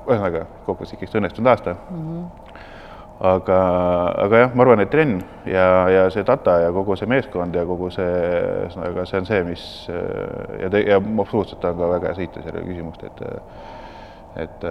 ühesõnaga 0.03 0.47
kokkuvõttes 0.67 0.97
ikkagi 0.97 1.19
õnnestunud 1.23 1.51
aasta 1.53 1.75
mm. 1.75 2.07
-hmm. 2.07 2.52
Aga, 3.23 3.59
aga 4.25 4.41
jah, 4.41 4.55
ma 4.55 4.65
arvan, 4.65 4.83
et 4.83 4.91
trenn 4.91 5.21
ja, 5.47 5.67
ja 5.93 6.03
see 6.11 6.25
data 6.27 6.57
ja 6.65 6.73
kogu 6.75 6.97
see 6.99 7.07
meeskond 7.11 7.55
ja 7.55 7.63
kogu 7.69 7.91
see, 7.95 8.09
ühesõnaga 8.65 9.07
see 9.07 9.21
on 9.23 9.29
see, 9.29 9.45
mis 9.47 9.63
ja, 9.87 10.73
ja 10.73 10.99
absoluutselt 10.99 11.65
on 11.71 11.79
ka 11.79 11.93
väga 11.95 12.17
sõita, 12.19 12.43
ole 12.51 12.67
küsimust, 12.67 13.07
et 13.07 13.25
et 14.43 14.69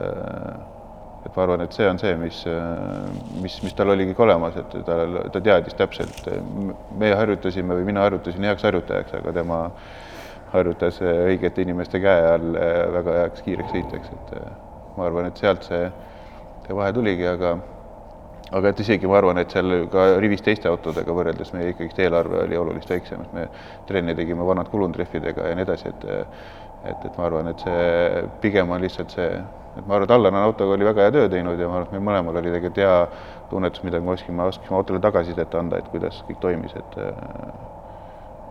et 1.22 1.36
ma 1.36 1.44
arvan, 1.46 1.62
et 1.62 1.76
see 1.78 1.86
on 1.86 2.00
see, 2.02 2.16
mis, 2.18 2.38
mis, 3.44 3.58
mis 3.64 3.76
tal 3.78 3.94
oligi 3.94 4.16
olemas, 4.26 4.56
et 4.58 4.72
ta, 4.88 4.96
ta 5.32 5.42
teadis 5.46 5.78
täpselt, 5.78 6.28
meie 6.98 7.16
harjutasime 7.16 7.78
või 7.78 7.86
mina 7.92 8.04
harjutasin 8.08 8.48
heaks 8.50 8.66
harjutajaks, 8.66 9.14
aga 9.22 9.36
tema 9.38 9.60
harjutas 10.52 10.98
õigete 11.06 11.64
inimeste 11.64 12.02
käe 12.04 12.26
all 12.34 12.58
väga 12.98 13.20
heaks 13.22 13.46
kiireks 13.46 13.76
sõitjaks, 13.78 14.16
et 14.18 14.34
ma 14.98 15.06
arvan, 15.08 15.30
et 15.30 15.38
sealt 15.40 15.70
see, 15.70 15.86
see 16.66 16.76
vahe 16.76 16.92
tuligi, 16.98 17.30
aga 17.30 17.54
aga 18.52 18.72
et 18.74 18.82
isegi 18.84 19.08
ma 19.08 19.18
arvan, 19.20 19.40
et 19.42 19.54
seal 19.54 19.88
ka 19.92 20.08
rivis 20.24 20.44
teiste 20.46 20.70
autodega 20.72 21.16
võrreldes 21.16 21.54
meie 21.56 21.72
ikkagist 21.72 22.02
eelarve 22.04 22.44
oli 22.44 22.60
oluliselt 22.60 22.96
väiksem, 22.98 23.24
et 23.26 23.34
me 23.38 23.48
trenni 23.88 24.16
tegime 24.18 24.46
vanad 24.48 24.70
kulundrehvidega 24.72 25.48
ja 25.52 25.56
nii 25.56 25.68
edasi, 25.68 25.94
et 25.94 26.06
et, 26.82 27.04
et 27.06 27.18
ma 27.18 27.28
arvan, 27.28 27.48
et 27.52 27.60
see 27.62 28.24
pigem 28.42 28.72
on 28.74 28.82
lihtsalt 28.82 29.14
see 29.14 29.28
et 29.78 29.86
ma 29.86 29.96
arvan, 29.96 30.08
et 30.08 30.16
Allan 30.16 30.36
on 30.36 30.48
autoga 30.50 30.74
oli 30.76 30.88
väga 30.88 31.06
hea 31.06 31.14
töö 31.16 31.30
teinud 31.32 31.60
ja 31.60 31.68
ma 31.70 31.80
arvan, 31.80 31.88
et 31.88 31.96
meil 31.96 32.08
mõlemal 32.10 32.40
oli 32.42 32.52
tegelikult 32.52 32.82
hea 32.82 32.96
tunnetus, 33.52 33.84
mida 33.88 34.02
me 34.02 34.16
oskame, 34.16 34.48
oskasime 34.52 34.80
autole 34.80 35.00
tagasisidet 35.04 35.56
anda, 35.56 35.80
et 35.80 35.88
kuidas 35.94 36.24
kõik 36.28 36.42
toimis, 36.44 36.76
et 36.76 36.98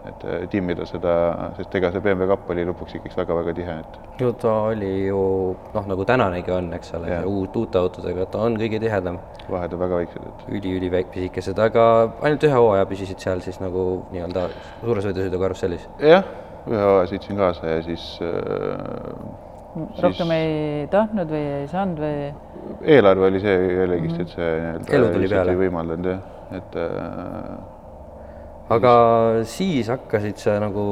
et 0.08 0.22
timmida 0.52 0.86
seda, 0.88 1.14
sest 1.58 1.74
ega 1.76 1.90
see 1.92 2.02
BMW 2.04 2.28
kapp 2.30 2.50
oli 2.54 2.64
lõpuks 2.68 2.96
ikkagi 2.96 3.18
väga-väga 3.18 3.54
tihe, 3.58 3.74
et. 3.82 3.98
no 4.22 4.30
ta 4.40 4.54
oli 4.70 4.92
ju 5.08 5.24
noh, 5.74 5.88
nagu 5.92 6.06
tänanegi 6.08 6.54
on, 6.56 6.70
eks 6.76 6.94
ole, 6.96 7.18
uut, 7.28 7.56
uute 7.60 7.80
autodega, 7.80 8.26
ta 8.32 8.44
on 8.46 8.56
kõige 8.60 8.80
tihedam. 8.82 9.18
vahed 9.50 9.76
on 9.76 9.82
väga 9.84 10.00
väiksed, 10.00 10.30
et. 10.30 10.46
üli-ülipisikesed, 10.56 11.60
aga 11.66 11.84
ainult 12.22 12.48
ühe 12.48 12.56
hooaja 12.56 12.88
püsisid 12.88 13.20
seal 13.20 13.44
siis 13.44 13.60
nagu 13.60 13.86
nii-öelda 14.14 14.48
suure 14.80 15.04
sõidusõidu 15.04 15.42
karussellis? 15.44 15.86
jah, 16.00 16.24
ühe 16.64 16.82
hooaja 16.86 17.10
sõitsin 17.12 17.40
kaasa 17.40 17.74
ja 17.74 17.82
siis 17.84 18.06
äh, 18.24 19.50
rohkem 20.00 20.32
ei 20.34 20.86
tahtnud 20.90 21.28
või 21.30 21.42
ei 21.58 21.68
saanud 21.70 22.00
või? 22.02 22.30
eelarve 22.96 23.28
oli 23.28 23.42
see 23.44 23.58
jällegist 23.68 24.16
mm, 24.16 24.24
-hmm. 24.24 24.24
et 24.24 24.38
see 24.38 24.48
nii-öelda 24.56 24.96
elu 24.96 25.12
tuli 25.18 25.30
peale. 25.34 25.54
ei 25.54 25.62
võimaldanud 25.66 26.10
jah, 26.14 26.24
et 26.56 26.80
äh,. 26.86 27.79
Aga 28.70 28.94
siis 29.50 29.90
hakkasid 29.90 30.38
sa 30.38 30.56
nagu 30.62 30.84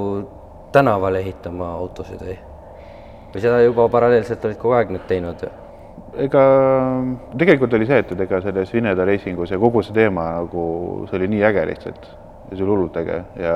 tänavale 0.74 1.22
ehitama 1.22 1.70
autosid 1.78 2.22
või? 2.24 2.36
või 3.32 3.42
seda 3.44 3.62
juba 3.62 3.88
paralleelselt 3.92 4.44
olid 4.48 4.60
kogu 4.60 4.76
aeg 4.78 4.92
nüüd 4.94 5.06
teinud? 5.10 5.44
ega 6.18 6.44
tegelikult 7.38 7.74
oli 7.78 7.86
see, 7.88 8.00
et, 8.02 8.14
et 8.14 8.24
ega 8.26 8.40
selles 8.44 8.72
Vineda 8.74 9.06
reisingus 9.06 9.52
ja 9.54 9.60
kogu 9.60 9.84
see 9.86 9.96
teema 9.96 10.30
nagu, 10.40 10.64
see 11.10 11.20
oli 11.20 11.30
nii 11.34 11.44
äge 11.50 11.66
lihtsalt 11.72 12.08
ja 12.08 12.56
see 12.56 12.64
oli 12.64 12.72
hullult 12.74 12.98
äge 13.02 13.22
ja 13.42 13.54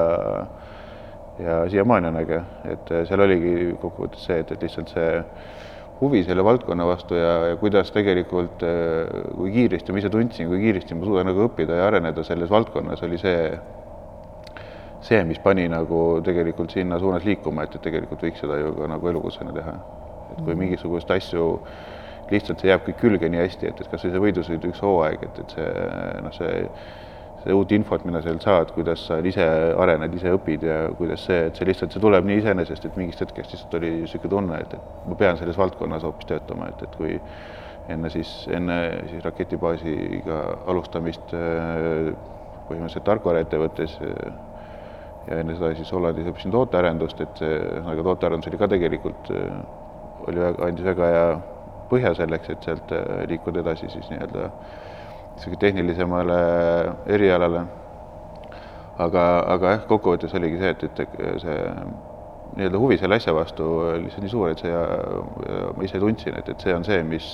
ja 1.43 1.59
siiamaani 1.71 2.13
on 2.13 2.17
äge, 2.21 2.39
et 2.69 2.91
äh, 2.93 3.05
seal 3.09 3.23
oligi 3.25 3.73
kokkuvõttes 3.81 4.27
see, 4.29 4.43
et, 4.45 4.51
et 4.53 4.63
lihtsalt 4.63 4.93
see 4.93 5.23
huvi 6.03 6.21
selle 6.27 6.45
valdkonna 6.45 6.85
vastu 6.87 7.17
ja, 7.17 7.33
ja 7.51 7.57
kuidas 7.59 7.91
tegelikult, 7.95 8.63
äh, 8.67 9.31
kui 9.39 9.53
kiiresti 9.55 9.95
ma 9.95 10.03
ise 10.03 10.11
tundsin, 10.13 10.51
kui 10.51 10.61
kiiresti 10.63 10.99
ma 10.99 11.09
suudan 11.09 11.31
nagu 11.31 11.47
õppida 11.49 11.79
ja 11.81 11.89
areneda 11.89 12.25
selles 12.27 12.53
valdkonnas, 12.53 13.03
oli 13.07 13.19
see, 13.23 13.49
see, 15.03 15.23
mis 15.27 15.41
pani 15.43 15.67
nagu 15.71 15.99
tegelikult 16.25 16.75
sinna 16.75 16.99
suunas 17.03 17.25
liikuma, 17.27 17.67
et, 17.67 17.77
et 17.77 17.85
tegelikult 17.89 18.23
võiks 18.23 18.43
seda 18.43 18.59
ju 18.61 18.75
ka 18.77 18.89
nagu 18.91 19.11
elukutsena 19.11 19.55
teha. 19.57 19.77
et 20.33 20.45
kui 20.47 20.55
mingisuguseid 20.57 21.11
asju 21.19 21.47
lihtsalt 22.33 22.63
see 22.63 22.71
jääb 22.71 22.85
kõik 22.87 23.01
külge 23.01 23.29
nii 23.29 23.43
hästi, 23.43 23.69
et, 23.69 23.81
et 23.83 23.91
kas 23.91 24.05
või 24.07 24.13
see 24.13 24.23
võidusõidu 24.27 24.71
üks 24.73 24.81
hooaeg, 24.81 25.25
et, 25.27 25.41
et 25.43 25.57
see 25.57 25.73
noh, 26.25 26.37
see 26.37 26.53
seda 27.43 27.57
uut 27.59 27.73
infot, 27.75 28.05
mida 28.07 28.23
sealt 28.23 28.45
saad, 28.47 28.71
kuidas 28.77 29.03
sa 29.09 29.19
ise 29.27 29.45
arened, 29.83 30.15
ise 30.15 30.31
õpid 30.37 30.63
ja 30.67 30.77
kuidas 30.99 31.27
see, 31.27 31.49
et 31.49 31.59
see 31.59 31.67
lihtsalt, 31.67 31.95
see 31.95 32.03
tuleb 32.03 32.29
nii 32.29 32.39
iseenesest, 32.43 32.87
et 32.87 32.99
mingist 33.01 33.25
hetkest 33.25 33.57
lihtsalt 33.57 33.75
oli 33.81 33.91
niisugune 34.05 34.33
tunne, 34.37 34.61
et, 34.63 34.77
et 34.79 35.09
ma 35.11 35.19
pean 35.19 35.41
selles 35.41 35.59
valdkonnas 35.59 36.07
hoopis 36.07 36.31
töötama, 36.31 36.71
et, 36.71 36.87
et 36.87 36.97
kui 37.01 37.19
enne 37.93 38.13
siis, 38.15 38.31
enne 38.55 38.79
siis 39.11 39.25
raketibaasiga 39.27 40.39
alustamist 40.71 41.35
äh, 41.35 42.13
põhimõtteliselt 42.69 43.09
Tarkvara 43.11 43.43
ettevõttes 43.43 43.99
äh, 44.07 44.39
ja 45.29 45.39
enne 45.39 45.57
seda 45.57 45.73
siis 45.79 45.93
Hollandis 45.95 46.29
õppisin 46.33 46.55
tootearendust, 46.55 47.21
et 47.25 47.43
ühesõnaga 47.43 48.07
tootearendus 48.11 48.51
oli 48.51 48.61
ka 48.61 48.71
tegelikult, 48.73 49.33
äh, 49.35 49.59
oli, 50.29 50.47
andis 50.69 50.87
väga 50.87 51.11
hea 51.15 51.27
põhja 51.93 52.15
selleks, 52.17 52.49
et 52.53 52.65
sealt 52.65 52.95
liikuda 53.29 53.61
edasi 53.61 53.91
siis 53.93 54.09
nii-öelda 54.11 54.49
tehnilisemale 55.61 56.39
erialale. 57.07 57.67
aga, 59.03 59.23
aga 59.49 59.71
jah, 59.71 59.85
kokkuvõttes 59.89 60.35
oligi 60.37 60.59
see, 60.61 60.71
et, 60.71 60.83
et 61.01 61.15
see 61.43 61.55
nii-öelda 62.57 62.79
huvi 62.79 62.99
selle 63.01 63.17
asja 63.17 63.33
vastu 63.35 63.65
lihtsalt 64.03 64.27
nii 64.27 64.33
suur, 64.33 64.51
et 64.53 64.61
see 64.61 64.71
ja, 64.71 64.83
ja 65.49 65.71
ma 65.77 65.87
ise 65.87 66.01
tundsin, 66.01 66.37
et, 66.39 66.49
et 66.53 66.61
see 66.61 66.75
on 66.77 66.85
see, 66.85 67.01
mis 67.09 67.29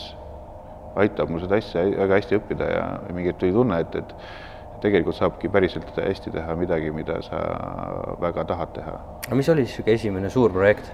aitab 1.03 1.31
mul 1.31 1.43
seda 1.43 1.59
asja 1.59 1.83
väga 1.91 2.21
hästi 2.21 2.39
õppida 2.39 2.69
ja 2.71 2.85
mingit 3.15 3.41
tuli 3.41 3.53
tunne, 3.55 3.81
et, 3.83 3.99
et 3.99 4.15
tegelikult 4.83 5.17
saabki 5.19 5.51
päriselt 5.53 5.91
hästi 5.97 6.33
teha 6.35 6.55
midagi, 6.59 6.91
mida 6.95 7.21
sa 7.27 7.41
väga 8.21 8.45
tahad 8.49 8.73
teha. 8.77 8.97
aga 9.27 9.39
mis 9.39 9.49
oli 9.49 9.67
siis 9.67 9.79
niisugune 9.79 9.95
esimene 10.01 10.31
suur 10.31 10.53
projekt? 10.55 10.91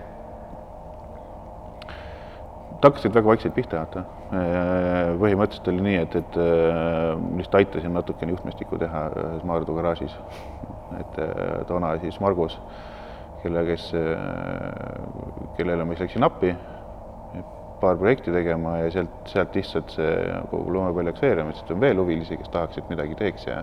Nad 2.75 2.91
hakkasid 2.91 3.15
väga 3.17 3.31
vaikselt 3.31 3.55
pihta, 3.57 3.81
vaata. 3.81 4.03
Äh, 4.37 5.15
põhimõtteliselt 5.21 5.69
oli 5.73 5.85
nii, 5.87 6.01
et, 6.03 6.17
et 6.21 6.35
äh, 6.37 7.15
lihtsalt 7.39 7.55
aitasin 7.63 7.95
natukene 7.97 8.35
juhtmestikku 8.35 8.77
teha 8.81 9.07
ühes 9.23 9.47
Maardu 9.49 9.77
garaažis. 9.79 10.17
et 11.01 11.19
äh, 11.19 11.63
toona 11.69 11.95
siis 12.03 12.21
Margus, 12.21 12.59
kelle, 13.43 13.65
kes, 13.71 13.89
kellele 15.57 15.85
ma 15.85 15.97
siis 15.97 16.05
läksin 16.05 16.29
appi 16.29 16.53
paar 17.85 18.01
projekti 18.01 18.35
tegema 18.35 18.79
ja 18.83 18.91
sealt, 18.97 19.15
sealt 19.31 19.55
lihtsalt 19.59 19.95
see 19.95 20.17
nagu 20.33 20.65
lumepall 20.67 21.11
läks 21.11 21.23
veerema, 21.25 21.55
sest 21.57 21.71
on 21.75 21.85
veel 21.85 22.01
huvilisi, 22.03 22.41
kes 22.41 22.51
tahaks, 22.55 22.81
et 22.81 22.91
midagi 22.93 23.17
teeks 23.21 23.47
ja 23.51 23.63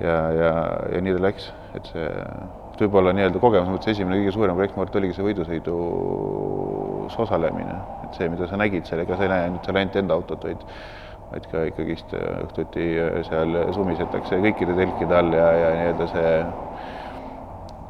ja, 0.00 0.16
ja, 0.34 0.50
ja 0.94 1.04
nii 1.04 1.14
ta 1.18 1.22
läks, 1.26 1.52
et 1.76 1.92
see 1.92 2.08
võib-olla 2.80 3.12
nii-öelda 3.14 3.38
kogemuse 3.38 3.70
mõttes 3.74 3.92
esimene 3.92 4.18
kõige 4.22 4.32
suurem 4.34 4.56
projekt, 4.58 4.74
ma 4.74 4.82
arvan, 4.82 4.90
et 4.90 4.98
oligi 5.02 5.14
see 5.18 5.26
võidusõidus 5.26 7.18
osalemine, 7.22 7.76
et 8.06 8.18
see, 8.18 8.30
mida 8.32 8.48
sa 8.50 8.58
nägid 8.58 8.88
seal, 8.88 9.04
ega 9.04 9.18
sa 9.18 9.26
ei 9.26 9.32
näe 9.32 9.46
ainult 9.46 9.68
seal 9.68 9.78
ainult 9.78 9.98
enda 10.00 10.18
autot, 10.18 10.48
vaid 10.48 10.66
vaid 11.32 11.46
ka 11.48 11.62
ikkagist 11.70 12.12
äh, 12.16 12.42
õhtuti 12.44 12.86
äh, 13.00 13.14
seal 13.24 13.56
sumisetakse 13.72 14.36
kõikide 14.42 14.76
telkide 14.76 15.16
all 15.16 15.32
ja, 15.32 15.46
ja 15.56 15.70
nii-öelda 15.78 16.08
see, 16.10 16.32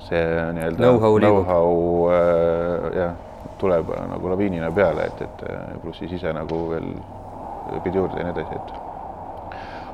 see 0.06 0.22
nii-öelda 0.58 0.78
know-how 0.78 1.18
know 1.18 2.12
äh, 2.12 2.86
jah, 3.00 3.16
tuleb 3.62 3.92
nagu 4.10 4.32
laviinina 4.32 4.70
peale, 4.74 5.08
et, 5.10 5.26
et 5.26 5.82
pluss 5.82 6.02
siis 6.02 6.18
ise 6.18 6.32
nagu 6.34 6.64
veel 6.72 6.88
õpid 7.78 7.94
juurde 8.00 8.18
ja 8.18 8.26
nii 8.26 8.34
edasi, 8.34 8.58
et 8.58 8.90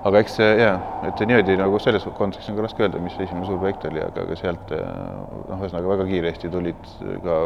aga 0.08 0.22
eks 0.22 0.38
see 0.38 0.48
jaa, 0.60 0.76
et 1.08 1.20
niimoodi 1.26 1.56
nagu 1.58 1.80
selles 1.82 2.06
kontekstis 2.18 2.52
on 2.52 2.58
ka 2.58 2.64
raske 2.66 2.84
öelda, 2.84 3.02
mis 3.02 3.14
see 3.16 3.26
esimene 3.26 3.46
suur 3.48 3.60
projekt 3.62 3.86
oli, 3.90 4.00
aga, 4.04 4.24
aga 4.24 4.38
sealt 4.38 4.72
noh, 4.72 5.58
ühesõnaga 5.58 5.92
väga 5.92 6.08
kiiresti 6.08 6.50
tulid 6.54 6.90
ka 7.24 7.38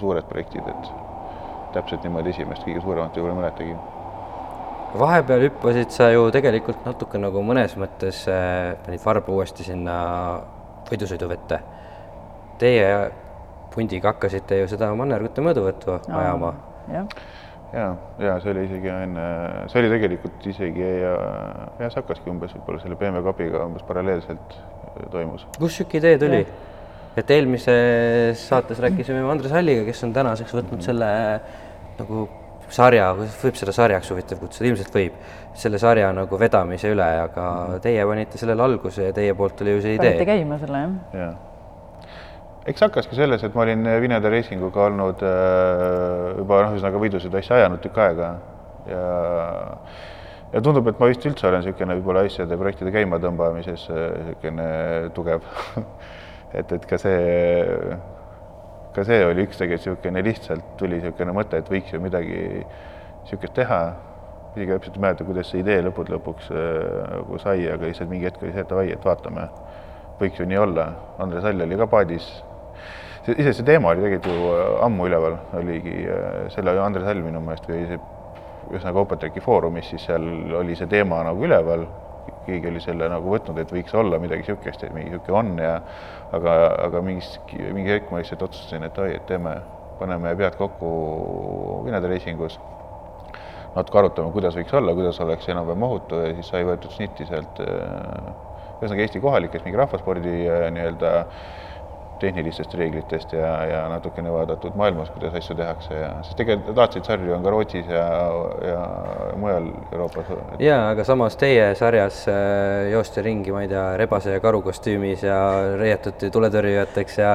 suured 0.00 0.28
projektid, 0.30 0.68
et 0.72 0.92
täpselt 1.76 2.04
niimoodi 2.06 2.32
esimest 2.34 2.66
kõige 2.66 2.82
suuremat 2.84 3.16
võib-olla 3.16 3.34
ei 3.36 3.40
mäletagi. 3.42 3.78
vahepeal 5.00 5.44
hüppasid 5.46 5.92
sa 5.94 6.10
ju 6.10 6.30
tegelikult 6.34 6.86
natuke 6.88 7.20
nagu 7.20 7.42
mõnes 7.46 7.76
mõttes 7.78 8.24
äh, 8.28 8.74
panid 8.86 9.04
varba 9.04 9.32
uuesti 9.32 9.66
sinna 9.68 9.96
võidusõiduvette. 10.90 11.60
Teie 12.58 12.88
pundiga 13.74 14.14
hakkasite 14.14 14.62
ju 14.62 14.70
seda 14.70 14.90
mannergute 14.98 15.44
mõõduvõttu 15.44 15.98
ajama. 16.08 16.54
jah 16.90 17.06
ja, 17.72 17.86
ja 18.18 18.34
see 18.42 18.52
oli 18.54 18.64
isegi 18.66 18.90
enne, 18.90 19.26
see 19.70 19.80
oli 19.82 19.92
tegelikult 19.92 20.48
isegi 20.50 20.82
ja, 20.82 21.14
ja 21.78 21.90
see 21.90 22.00
hakkaski 22.00 22.32
umbes 22.32 22.54
võib-olla 22.56 22.82
selle 22.82 22.98
BMW 22.98 23.22
kapiga 23.26 23.62
umbes 23.68 23.86
paralleelselt 23.86 24.58
toimus. 25.12 25.46
kust 25.58 25.80
sihuke 25.80 26.00
idee 26.02 26.18
tuli? 26.20 26.42
et 27.20 27.32
eelmises 27.34 28.42
saates 28.48 28.78
rääkisime 28.82 29.22
Andres 29.30 29.54
Halliga, 29.54 29.84
kes 29.88 30.04
on 30.06 30.14
tänaseks 30.14 30.54
võtnud 30.54 30.84
selle 30.84 31.10
nagu 31.98 32.26
sarja, 32.70 33.10
võib 33.18 33.58
seda 33.58 33.74
sarjaks 33.74 34.12
huvitav 34.12 34.38
kutsuda, 34.38 34.68
ilmselt 34.70 34.94
võib, 34.94 35.16
selle 35.58 35.80
sarja 35.82 36.12
nagu 36.14 36.38
vedamise 36.38 36.92
üle, 36.94 37.06
aga 37.26 37.46
teie 37.82 38.06
panite 38.06 38.38
sellele 38.38 38.62
alguse 38.62 39.10
ja 39.10 39.14
teie 39.16 39.34
poolt 39.34 39.62
oli 39.64 39.74
ju 39.74 39.84
see 39.86 39.96
idee. 39.98 40.12
panite 40.14 40.28
käima 40.30 40.58
selle, 40.62 40.84
jah? 41.18 41.49
Eks 42.68 42.84
hakkaski 42.84 43.16
selles, 43.16 43.42
et 43.44 43.54
ma 43.56 43.64
olin 43.64 43.88
Vinede 44.02 44.30
Racinguga 44.32 44.86
olnud 44.90 45.22
äh, 45.24 46.38
juba 46.40 46.62
noh, 46.64 46.74
ühesõnaga 46.74 47.00
võidusõidu 47.00 47.40
asja 47.40 47.60
ajanud 47.60 47.80
tükk 47.84 48.00
aega 48.04 48.34
ja 48.90 49.04
ja 50.50 50.60
tundub, 50.64 50.88
et 50.90 50.98
ma 50.98 51.08
vist 51.10 51.24
üldse 51.28 51.46
olen 51.46 51.62
niisugune 51.62 51.96
võib-olla 52.00 52.24
asjade, 52.26 52.58
projektide 52.58 52.92
käimatõmbamises 52.94 53.86
niisugune 53.92 54.66
tugev 55.14 55.46
et, 56.58 56.72
et 56.72 56.86
ka 56.90 56.98
see, 56.98 57.96
ka 58.96 59.06
see 59.06 59.22
oli 59.28 59.46
üks 59.46 59.60
tegelikult 59.60 60.02
niisugune 60.02 60.24
lihtsalt 60.26 60.76
tuli 60.80 60.98
niisugune 60.98 61.36
mõte, 61.36 61.62
et 61.62 61.70
võiks 61.70 61.94
ju 61.94 62.02
midagi 62.02 62.40
niisugust 62.60 63.56
teha. 63.56 63.80
isegi 64.50 64.72
täpselt 64.74 64.96
ei 64.98 65.02
mäleta, 65.06 65.24
kuidas 65.24 65.50
see 65.52 65.60
idee 65.62 65.78
lõppude 65.86 66.10
lõpuks 66.16 66.50
nagu 66.50 67.38
sai, 67.38 67.68
aga 67.70 67.86
lihtsalt 67.86 68.10
mingi 68.10 68.26
hetk 68.26 68.42
oli 68.42 68.52
see, 68.52 68.64
et 68.64 68.70
davai, 68.72 68.88
et 68.90 69.04
vaatame, 69.06 69.46
võiks 70.18 70.40
ju 70.42 70.46
nii 70.50 70.58
olla. 70.58 70.88
Andres 71.22 71.46
Hall 71.46 71.62
oli 71.62 71.78
ka 71.78 71.86
paadis 71.86 72.26
see, 73.24 73.36
ise 73.38 73.52
see 73.56 73.66
teema 73.66 73.92
oli 73.92 74.04
tegelikult 74.04 74.36
ju 74.36 74.52
äh, 74.54 74.84
ammu 74.86 75.08
üleval, 75.08 75.36
oligi 75.60 75.96
äh, 76.06 76.46
selle 76.54 76.76
Andres 76.82 77.06
Häll 77.08 77.24
minu 77.24 77.42
meelest 77.44 77.68
või 77.70 77.82
see 77.88 78.00
ühesõnaga 78.70 79.02
OpenTechi 79.02 79.42
foorumis, 79.42 79.90
siis 79.90 80.06
seal 80.06 80.24
oli 80.60 80.76
see 80.78 80.88
teema 80.90 81.20
nagu 81.26 81.42
üleval, 81.46 81.86
keegi 82.46 82.70
oli 82.70 82.82
selle 82.82 83.08
nagu 83.10 83.32
võtnud, 83.32 83.58
et 83.58 83.72
võiks 83.74 83.94
olla 83.98 84.20
midagi 84.22 84.44
niisugust, 84.44 84.84
et 84.86 84.94
mingi 84.94 85.10
niisugune 85.10 85.38
on 85.40 85.52
ja 85.58 85.76
aga, 86.36 86.56
aga 86.86 87.02
mingis, 87.04 87.32
mingi 87.50 87.96
hetk 87.96 88.12
ma 88.12 88.20
lihtsalt 88.20 88.44
otsustasin, 88.46 88.86
et 88.86 89.00
oi, 89.02 89.14
et 89.18 89.26
teeme, 89.28 89.56
paneme 89.98 90.34
pead 90.38 90.56
kokku 90.60 90.92
Vinede 91.86 92.12
reisingus, 92.12 92.60
natuke 93.74 94.00
arutame, 94.02 94.30
kuidas 94.34 94.54
võiks 94.58 94.76
olla, 94.76 94.94
kuidas 94.94 95.18
oleks 95.24 95.50
enam-vähem 95.50 95.88
ohutu 95.88 96.20
ja 96.22 96.30
siis 96.38 96.52
sai 96.52 96.62
võetud 96.68 96.94
snitti 96.94 97.26
sealt 97.26 97.58
äh, 97.64 98.30
ühesõnaga 98.78 99.04
Eesti 99.04 99.24
kohalikest 99.24 99.66
mingi 99.66 99.82
rahvaspordi 99.82 100.36
nii-öelda 100.76 101.16
äh, 101.24 101.50
tehnilistest 102.20 102.74
reeglitest 102.78 103.32
ja, 103.32 103.52
ja 103.68 103.80
natukene 103.92 104.32
vaadatud 104.32 104.76
maailmas, 104.78 105.10
kuidas 105.14 105.34
asju 105.40 105.56
tehakse 105.58 105.96
ja 105.96 106.10
sest 106.24 106.36
tegelikult 106.40 106.76
tahtsid 106.78 107.08
sarju 107.08 107.34
on 107.36 107.46
ka 107.46 107.54
Rootsis 107.54 107.88
ja, 107.90 108.04
ja 108.66 108.84
mujal 109.40 109.70
Euroopas. 109.92 110.30
jaa, 110.62 110.82
aga 110.92 111.06
samas 111.08 111.38
teie 111.40 111.72
sarjas 111.78 112.22
äh, 112.30 112.90
joosti 112.92 113.24
ringi, 113.26 113.54
ma 113.54 113.64
ei 113.64 113.72
tea, 113.72 113.86
rebase 114.00 114.36
ja 114.36 114.44
karu 114.44 114.62
kostüümis 114.66 115.24
ja 115.26 115.40
reietuti 115.80 116.30
tuletõrjujateks 116.34 117.20
ja 117.20 117.34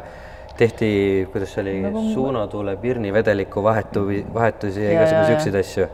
tehti, 0.57 0.89
kuidas 1.33 1.53
see 1.53 1.65
oli 1.65 1.77
nagu..., 1.83 2.07
suunatuule 2.13 2.77
pirni 2.81 3.13
vedeliku 3.13 3.63
vahetu, 3.63 4.07
vahetusi 4.33 4.83
ja 4.85 4.97
igasugu 4.97 5.29
siukseid 5.31 5.61
asju. 5.61 5.93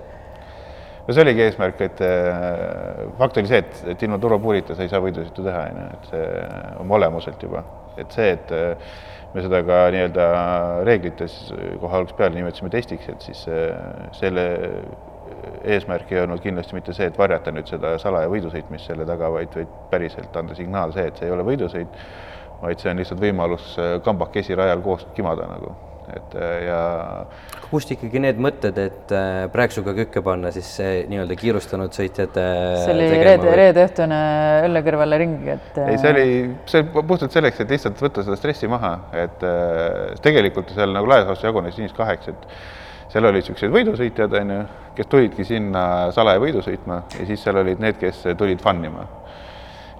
No 1.01 1.13
see 1.18 1.24
oligi 1.24 1.42
eesmärk, 1.48 1.79
et 1.81 2.01
äh, 2.05 3.05
fakt 3.18 3.39
oli 3.42 3.50
see, 3.50 3.63
et, 3.63 3.85
et 3.96 4.03
ilma 4.05 4.20
turvapuurita 4.22 4.77
sa 4.77 4.85
ei 4.85 4.92
saa 4.92 5.01
võidusõitu 5.03 5.48
teha, 5.48 5.70
on 5.72 5.79
ju, 5.81 5.94
et 5.96 6.11
see 6.11 6.27
oma 6.83 7.00
olemuselt 7.00 7.48
juba 7.48 7.63
et 7.98 8.16
see, 8.16 8.32
et 8.36 8.51
äh, 8.56 8.92
me 9.34 9.44
seda 9.46 9.62
ka 9.68 9.84
nii-öelda 9.94 10.25
reeglites 10.88 11.38
kohe 11.80 11.98
algusest 12.00 12.18
peale 12.20 12.36
nimetasime 12.38 12.72
testiks, 12.74 13.10
et 13.12 13.27
siis 13.30 13.46
äh, 13.51 13.72
selle 14.18 14.46
eesmärk 15.64 16.12
ei 16.12 16.24
olnud 16.24 16.42
kindlasti 16.44 16.75
mitte 16.75 16.96
see, 16.96 17.08
et 17.12 17.20
varjata 17.20 17.54
nüüd 17.56 17.70
seda 17.70 17.96
salaja 18.01 18.30
võidusõitmist 18.32 18.90
selle 18.90 19.08
taga, 19.08 19.32
vaid, 19.34 19.54
vaid 19.56 19.77
päriselt 19.94 20.36
anda 20.38 20.58
signaal 20.58 20.94
see, 20.96 21.08
et 21.08 21.20
see 21.20 21.30
ei 21.30 21.36
ole 21.36 21.46
võidusõit, 21.48 22.01
vaid 22.62 22.82
see 22.82 22.92
on 22.92 23.01
lihtsalt 23.01 23.24
võimalus 23.24 23.72
äh, 23.80 23.96
kambakesi 24.06 24.58
rajal 24.58 24.84
koos 24.86 25.08
kimada 25.16 25.48
nagu 25.51 25.75
et 26.15 26.35
äh, 26.37 26.55
ja. 26.67 26.79
kust 27.69 27.93
ikkagi 27.95 28.21
need 28.24 28.41
mõtted, 28.41 28.77
et 28.81 29.13
äh, 29.15 29.45
prääksuga 29.53 29.93
kükke 30.01 30.24
panna 30.25 30.51
siis 30.55 30.69
nii-öelda 31.11 31.37
kiirustanud 31.39 31.95
sõitjate. 31.95 32.43
see 32.83 32.95
oli 32.95 33.07
reede, 33.24 33.55
reedeõhtune 33.61 34.19
õlle 34.67 34.83
kõrvale 34.87 35.21
ring, 35.21 35.47
et. 35.55 35.79
ei, 35.85 36.01
see 36.01 36.13
oli, 36.15 36.27
see 36.71 36.85
puhtalt 37.00 37.31
selleks, 37.35 37.63
et 37.63 37.74
lihtsalt 37.77 38.03
võtta 38.03 38.25
seda 38.27 38.39
stressi 38.39 38.69
maha, 38.71 38.93
et 39.24 39.47
tegelikult 40.25 40.75
seal 40.75 40.93
nagu 40.95 41.09
laias 41.09 41.29
laastus 41.29 41.50
jagunes 41.50 41.79
inimesed 41.79 41.97
kaheks, 41.97 42.31
et 42.31 43.11
seal 43.11 43.27
olid 43.27 43.43
niisugused 43.43 43.74
võidusõitjad, 43.74 44.37
on 44.41 44.53
ju, 44.55 44.59
kes 44.95 45.09
tulidki 45.11 45.47
sinna 45.47 45.83
salaja 46.15 46.39
võidu 46.43 46.63
sõitma 46.63 47.03
ja 47.17 47.25
siis 47.27 47.43
seal 47.43 47.59
olid 47.63 47.81
need, 47.83 48.00
kes 48.00 48.24
tulid 48.39 48.63
fun 48.63 48.83
ima 48.87 49.07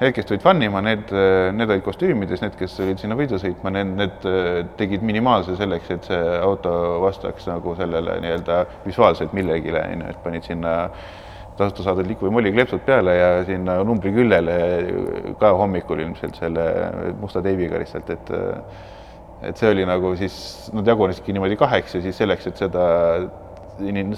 Need, 0.02 0.16
kes 0.18 0.26
tulid 0.26 0.42
fun 0.42 0.64
ima, 0.66 0.80
need, 0.82 1.12
need 1.54 1.70
olid 1.70 1.84
kostüümides, 1.86 2.42
need, 2.42 2.56
kes 2.58 2.80
olid 2.82 2.98
sinna 2.98 3.14
võidu 3.20 3.38
sõitma, 3.38 3.70
need, 3.76 3.92
need 4.00 4.24
tegid 4.80 5.04
minimaalse 5.06 5.54
selleks, 5.60 5.92
et 5.94 6.08
see 6.10 6.22
auto 6.42 6.72
vastaks 7.04 7.46
nagu 7.46 7.76
sellele 7.78 8.16
nii-öelda 8.24 8.64
visuaalselt 8.88 9.36
millegile, 9.38 9.84
on 9.94 10.02
ju, 10.02 10.08
et 10.10 10.24
panid 10.24 10.48
sinna 10.48 10.72
tasuta 11.60 11.86
saadud 11.86 12.10
liku 12.10 12.26
või 12.26 12.40
mollikleepsud 12.40 12.82
peale 12.88 13.14
ja 13.14 13.30
sinna 13.46 13.78
numbri 13.86 14.10
küljele 14.16 14.56
ka 15.38 15.54
hommikul 15.60 16.02
ilmselt 16.02 16.40
selle 16.40 16.66
musta 17.22 17.44
teibiga 17.46 17.82
lihtsalt, 17.84 18.10
et 18.16 18.34
et 19.42 19.58
see 19.58 19.72
oli 19.74 19.86
nagu 19.90 20.16
siis, 20.18 20.34
nad 20.74 20.86
jagunesidki 20.86 21.34
niimoodi 21.34 21.56
kaheks 21.58 21.96
ja 21.98 22.02
siis 22.04 22.18
selleks, 22.22 22.46
et 22.50 22.60
seda 22.62 22.84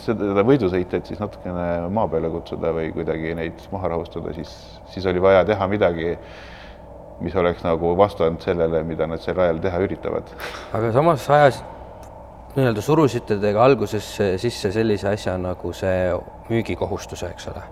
seda 0.04 0.46
võidusõitjaid 0.48 1.10
siis 1.10 1.22
natukene 1.22 1.68
maa 1.94 2.08
peale 2.12 2.32
kutsuda 2.34 2.74
või 2.76 2.90
kuidagi 2.96 3.36
neid 3.38 3.62
maha 3.74 3.94
rahustada, 3.96 4.34
siis, 4.38 4.52
siis 4.94 5.06
oli 5.10 5.22
vaja 5.24 5.44
teha 5.48 5.68
midagi, 5.72 6.16
mis 7.24 7.36
oleks 7.40 7.64
nagu 7.66 7.94
vastand 7.98 8.44
sellele, 8.44 8.84
mida 8.88 9.08
nad 9.10 9.22
seal 9.24 9.38
rajal 9.40 9.62
teha 9.64 9.84
üritavad. 9.86 10.34
aga 10.74 10.92
samas 10.96 11.30
ajas 11.30 11.62
nii-öelda 12.54 12.82
surusite 12.86 13.40
te 13.42 13.54
ka 13.54 13.64
alguses 13.66 14.10
sisse 14.42 14.72
sellise 14.74 15.10
asja 15.14 15.38
nagu 15.42 15.74
see 15.74 16.12
müügikohustuse, 16.52 17.32
eks 17.34 17.50
ole? 17.54 17.64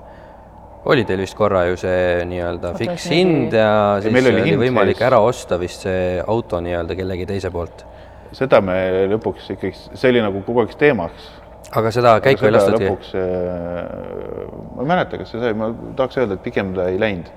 oli 0.91 1.06
teil 1.06 1.21
vist 1.21 1.38
korra 1.38 1.65
ju 1.69 1.77
see 1.77 2.23
nii-öelda 2.25 2.73
fiks 2.80 3.06
hind 3.13 3.54
ja 3.54 3.99
siis 4.01 4.15
ja 4.15 4.23
oli, 4.23 4.41
oli 4.41 4.56
võimalik 4.63 4.97
sees. 4.97 5.08
ära 5.12 5.19
osta 5.21 5.60
vist 5.62 5.86
see 5.86 6.17
auto 6.25 6.62
nii-öelda 6.63 6.97
kellegi 6.97 7.27
teise 7.30 7.51
poolt? 7.54 7.86
seda 8.34 8.62
me 8.65 8.75
lõpuks 9.12 9.51
ikkagi, 9.54 9.75
see 9.93 10.13
oli 10.13 10.23
nagu 10.25 10.41
kogu 10.47 10.63
aeg 10.63 10.73
teemaks 10.80 11.30
aga 11.79 11.93
seda 11.93 12.13
käiku 12.23 12.47
ei 12.47 12.53
lastud? 12.55 12.77
lõpuks 12.77 13.15
äh,, 13.17 14.51
ma 14.75 14.84
ei 14.84 14.91
mäleta, 14.93 15.19
kas 15.21 15.34
see 15.34 15.41
sai, 15.41 15.55
ma 15.57 15.71
tahaks 15.97 16.21
öelda, 16.21 16.38
et 16.38 16.45
pigem 16.45 16.73
ta 16.75 16.88
ei 16.91 16.99
läinud. 17.01 17.31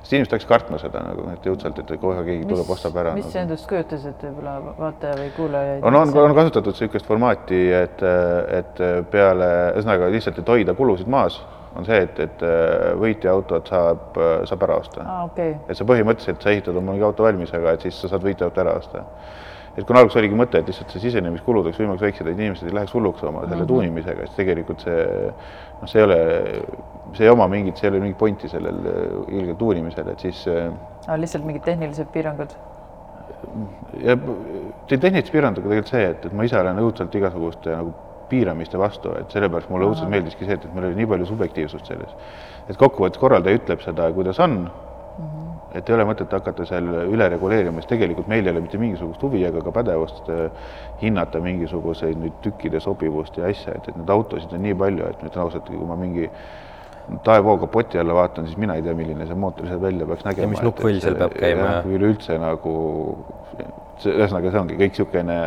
sest 0.00 0.14
inimesed 0.14 0.36
hakkasid 0.36 0.50
kartma 0.50 0.78
seda 0.78 1.02
nagu, 1.02 1.26
et 1.32 1.46
jõudsalt, 1.48 1.80
et 1.82 1.92
kohe 2.02 2.22
keegi 2.22 2.44
mis, 2.44 2.50
tuleb, 2.52 2.70
ostab 2.76 2.98
ära. 3.02 3.14
mis 3.16 3.26
nagu. 3.26 3.34
see 3.34 3.42
endast 3.42 3.68
kujutas, 3.70 4.06
et 4.10 4.24
võib-olla 4.28 4.56
vaataja 4.78 5.18
või 5.20 5.32
kuulaja 5.36 5.76
on, 5.82 5.98
on, 6.02 6.14
on 6.22 6.36
kasutatud 6.38 6.76
niisugust 6.76 7.10
formaati, 7.10 7.62
et, 7.82 8.06
et 8.60 8.82
peale, 9.12 9.50
ühesõnaga 9.74 10.10
lihtsalt, 10.14 10.42
et 10.42 10.54
hoida 10.54 10.76
kulusid 10.78 11.10
maas, 11.10 11.40
on 11.76 11.86
see, 11.88 11.98
et, 12.06 12.20
et 12.22 12.44
võitja 13.00 13.34
autot 13.34 13.66
saab, 13.68 14.20
saab 14.48 14.62
ära 14.68 14.78
osta 14.82 15.02
ah,. 15.02 15.24
Okay. 15.30 15.58
et 15.66 15.78
sa 15.78 15.86
põhimõtteliselt, 15.88 16.42
sa 16.42 16.54
ehitad 16.54 16.78
oma 16.78 16.94
mingi 16.94 17.06
auto 17.06 17.26
valmis, 17.26 17.52
aga 17.54 17.74
et 17.76 17.86
siis 17.86 17.98
sa 18.00 18.14
saad 18.14 18.24
võitja 18.24 18.48
auto 18.48 18.62
ära 18.62 18.78
osta 18.78 19.04
et 19.76 19.84
kuna 19.84 20.00
alguses 20.00 20.20
oligi 20.20 20.36
mõte, 20.38 20.60
et 20.60 20.70
lihtsalt 20.70 20.94
see 20.94 21.02
sisenemiskulud 21.04 21.66
oleks 21.66 21.80
võimalikult 21.80 22.06
väiksed, 22.06 22.28
et 22.30 22.38
inimesed 22.38 22.70
ei 22.70 22.76
läheks 22.78 22.94
hulluks 22.96 23.24
oma 23.24 23.42
selle 23.42 23.56
mm 23.56 23.60
-hmm. 23.60 23.68
tuunimisega, 23.72 24.26
siis 24.26 24.38
tegelikult 24.38 24.80
see 24.86 25.02
noh, 25.26 25.90
see 25.90 26.00
ei 26.00 26.06
ole, 26.06 26.20
see 27.18 27.26
ei 27.26 27.32
oma 27.32 27.48
mingit, 27.52 27.76
see 27.76 27.88
ei 27.88 27.92
ole 27.92 28.00
mingit 28.00 28.18
pointi 28.18 28.48
sellel 28.48 28.80
ilgel 29.28 29.54
tuunimisel, 29.60 30.08
et 30.08 30.24
siis 30.24 30.46
ah,. 30.48 31.18
lihtsalt 31.20 31.44
mingid 31.44 31.64
tehnilised 31.68 32.08
piirangud? 32.12 32.56
ja 34.00 34.16
tehnilised 34.88 35.32
piirangud 35.32 35.58
on 35.58 35.68
tegelikult 35.68 35.92
see, 35.92 36.04
et, 36.10 36.26
et 36.26 36.32
ma 36.32 36.44
ise 36.48 36.60
olen 36.60 36.80
õudselt 36.80 37.14
igasuguste 37.14 37.76
nagu 37.76 37.92
piiramiste 38.28 38.78
vastu, 38.78 39.12
et 39.20 39.30
sellepärast 39.30 39.70
mulle 39.70 39.86
õudselt 39.90 40.10
meeldiski 40.10 40.48
see, 40.48 40.56
et, 40.56 40.64
et 40.64 40.74
meil 40.74 40.88
oli 40.88 41.02
nii 41.02 41.10
palju 41.12 41.26
subjektiivsust 41.26 41.92
selles. 41.92 42.16
et 42.68 42.76
kokkuvõttes 42.76 43.20
korraldaja 43.20 43.60
ütleb 43.60 43.84
seda, 43.84 44.08
kuidas 44.12 44.40
on 44.40 44.56
mm. 44.56 45.26
-hmm 45.26 45.45
et 45.76 45.88
ei 45.90 45.96
ole 45.96 46.06
mõtet 46.08 46.32
hakata 46.32 46.66
seal 46.68 46.86
üle 47.04 47.28
reguleerima, 47.32 47.82
sest 47.82 47.92
tegelikult 47.92 48.28
meil 48.30 48.46
ei 48.46 48.52
ole 48.54 48.62
mitte 48.64 48.80
mingisugust 48.80 49.22
huvi 49.26 49.42
ega 49.46 49.62
ka 49.64 49.72
pädevust 49.76 50.30
äh, 50.32 50.70
hinnata 51.02 51.40
mingisuguseid 51.44 52.20
nüüd 52.20 52.38
tükkide 52.44 52.80
sobivust 52.82 53.36
ja 53.40 53.50
asja, 53.50 53.76
et, 53.76 53.90
et 53.90 53.98
neid 53.98 54.12
autosid 54.12 54.54
on 54.56 54.64
nii 54.64 54.76
palju, 54.78 55.10
et 55.10 55.20
ma 55.20 55.30
ütlen 55.30 55.44
ausalt, 55.44 55.68
kui 55.68 55.88
ma 55.88 55.98
mingi 56.00 56.30
taevoo 57.26 57.56
kapoti 57.62 58.00
alla 58.02 58.16
vaatan, 58.16 58.48
siis 58.48 58.58
mina 58.58 58.78
ei 58.78 58.82
tea, 58.82 58.94
milline 58.98 59.28
see 59.28 59.38
mootor 59.38 59.68
seal 59.70 59.82
välja 59.82 60.08
peaks 60.08 60.24
nägema. 60.26 60.54
mis 60.54 60.64
nukkvull 60.64 61.02
seal 61.02 61.18
peab 61.20 61.36
käima. 61.36 61.68
üleüldse 61.86 62.38
nagu, 62.42 62.74
ühesõnaga 64.00 64.50
see 64.50 64.62
ongi 64.64 64.80
kõik 64.80 64.96
niisugune. 64.96 65.38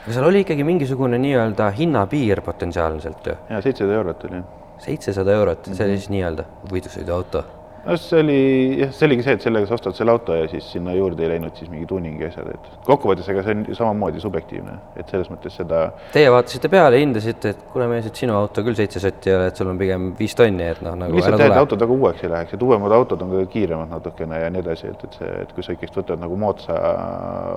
aga 0.00 0.16
seal 0.16 0.30
oli 0.30 0.44
ikkagi 0.46 0.64
mingisugune 0.64 1.20
nii-öelda 1.20 1.70
hinnapiir 1.76 2.44
potentsiaalselt 2.46 3.32
ju? 3.32 3.38
jaa, 3.50 3.60
seitsesada 3.60 4.00
eurot 4.00 4.28
oli. 4.30 4.44
seitsesada 4.86 5.40
eurot, 5.42 5.72
see 5.74 5.88
oli 5.88 5.98
siis 5.98 6.12
nii-öelda 6.14 6.48
võidusõiduauto 6.72 7.48
no 7.84 7.96
see 7.96 8.20
oli 8.20 8.38
jah, 8.80 8.92
see 8.94 9.06
oligi 9.08 9.24
see, 9.24 9.36
et 9.38 9.44
sellega 9.44 9.68
sa 9.68 9.76
ostad 9.76 9.96
selle 9.96 10.12
auto 10.12 10.36
ja 10.36 10.46
siis 10.50 10.66
sinna 10.74 10.92
juurde 10.96 11.24
ei 11.24 11.32
läinud 11.32 11.56
siis 11.56 11.70
mingi 11.72 11.86
tuuningi 11.90 12.26
asjad, 12.28 12.48
et 12.52 12.68
kokkuvõttes 12.86 13.28
ega 13.32 13.44
see 13.46 13.56
on 13.56 13.64
samamoodi 13.78 14.22
subjektiivne, 14.22 14.76
et 15.00 15.12
selles 15.12 15.30
mõttes 15.32 15.56
seda. 15.60 15.82
Teie 16.14 16.32
vaatasite 16.32 16.70
peale, 16.72 17.00
hindasite, 17.00 17.54
et 17.54 17.62
kuule 17.72 17.88
mees, 17.90 18.08
et 18.10 18.22
sinu 18.22 18.36
auto 18.36 18.64
küll 18.66 18.78
seitse 18.78 19.02
sotti 19.02 19.32
ei 19.32 19.36
ole, 19.38 19.50
et 19.52 19.60
sul 19.60 19.70
on 19.72 19.80
pigem 19.80 20.10
viis 20.18 20.36
tonni, 20.38 20.66
et 20.74 20.82
noh, 20.84 20.98
nagu. 21.00 21.16
lihtsalt 21.16 21.40
jah, 21.40 21.54
et 21.54 21.62
autod 21.62 21.86
väga 21.86 21.96
uueks 21.96 22.26
ei 22.26 22.34
läheks, 22.34 22.56
et 22.56 22.66
uuemad 22.66 22.96
autod 22.96 23.24
on 23.26 23.32
ka 23.36 23.46
kiiremad 23.54 23.94
natukene 23.94 24.42
ja 24.44 24.50
nii 24.52 24.64
edasi, 24.64 24.92
et, 24.92 25.06
et 25.08 25.20
see, 25.20 25.30
et 25.44 25.54
kui 25.56 25.64
sa 25.66 25.76
ikkagist 25.76 26.02
võtad 26.02 26.20
nagu 26.20 26.36
moodsa 26.40 26.76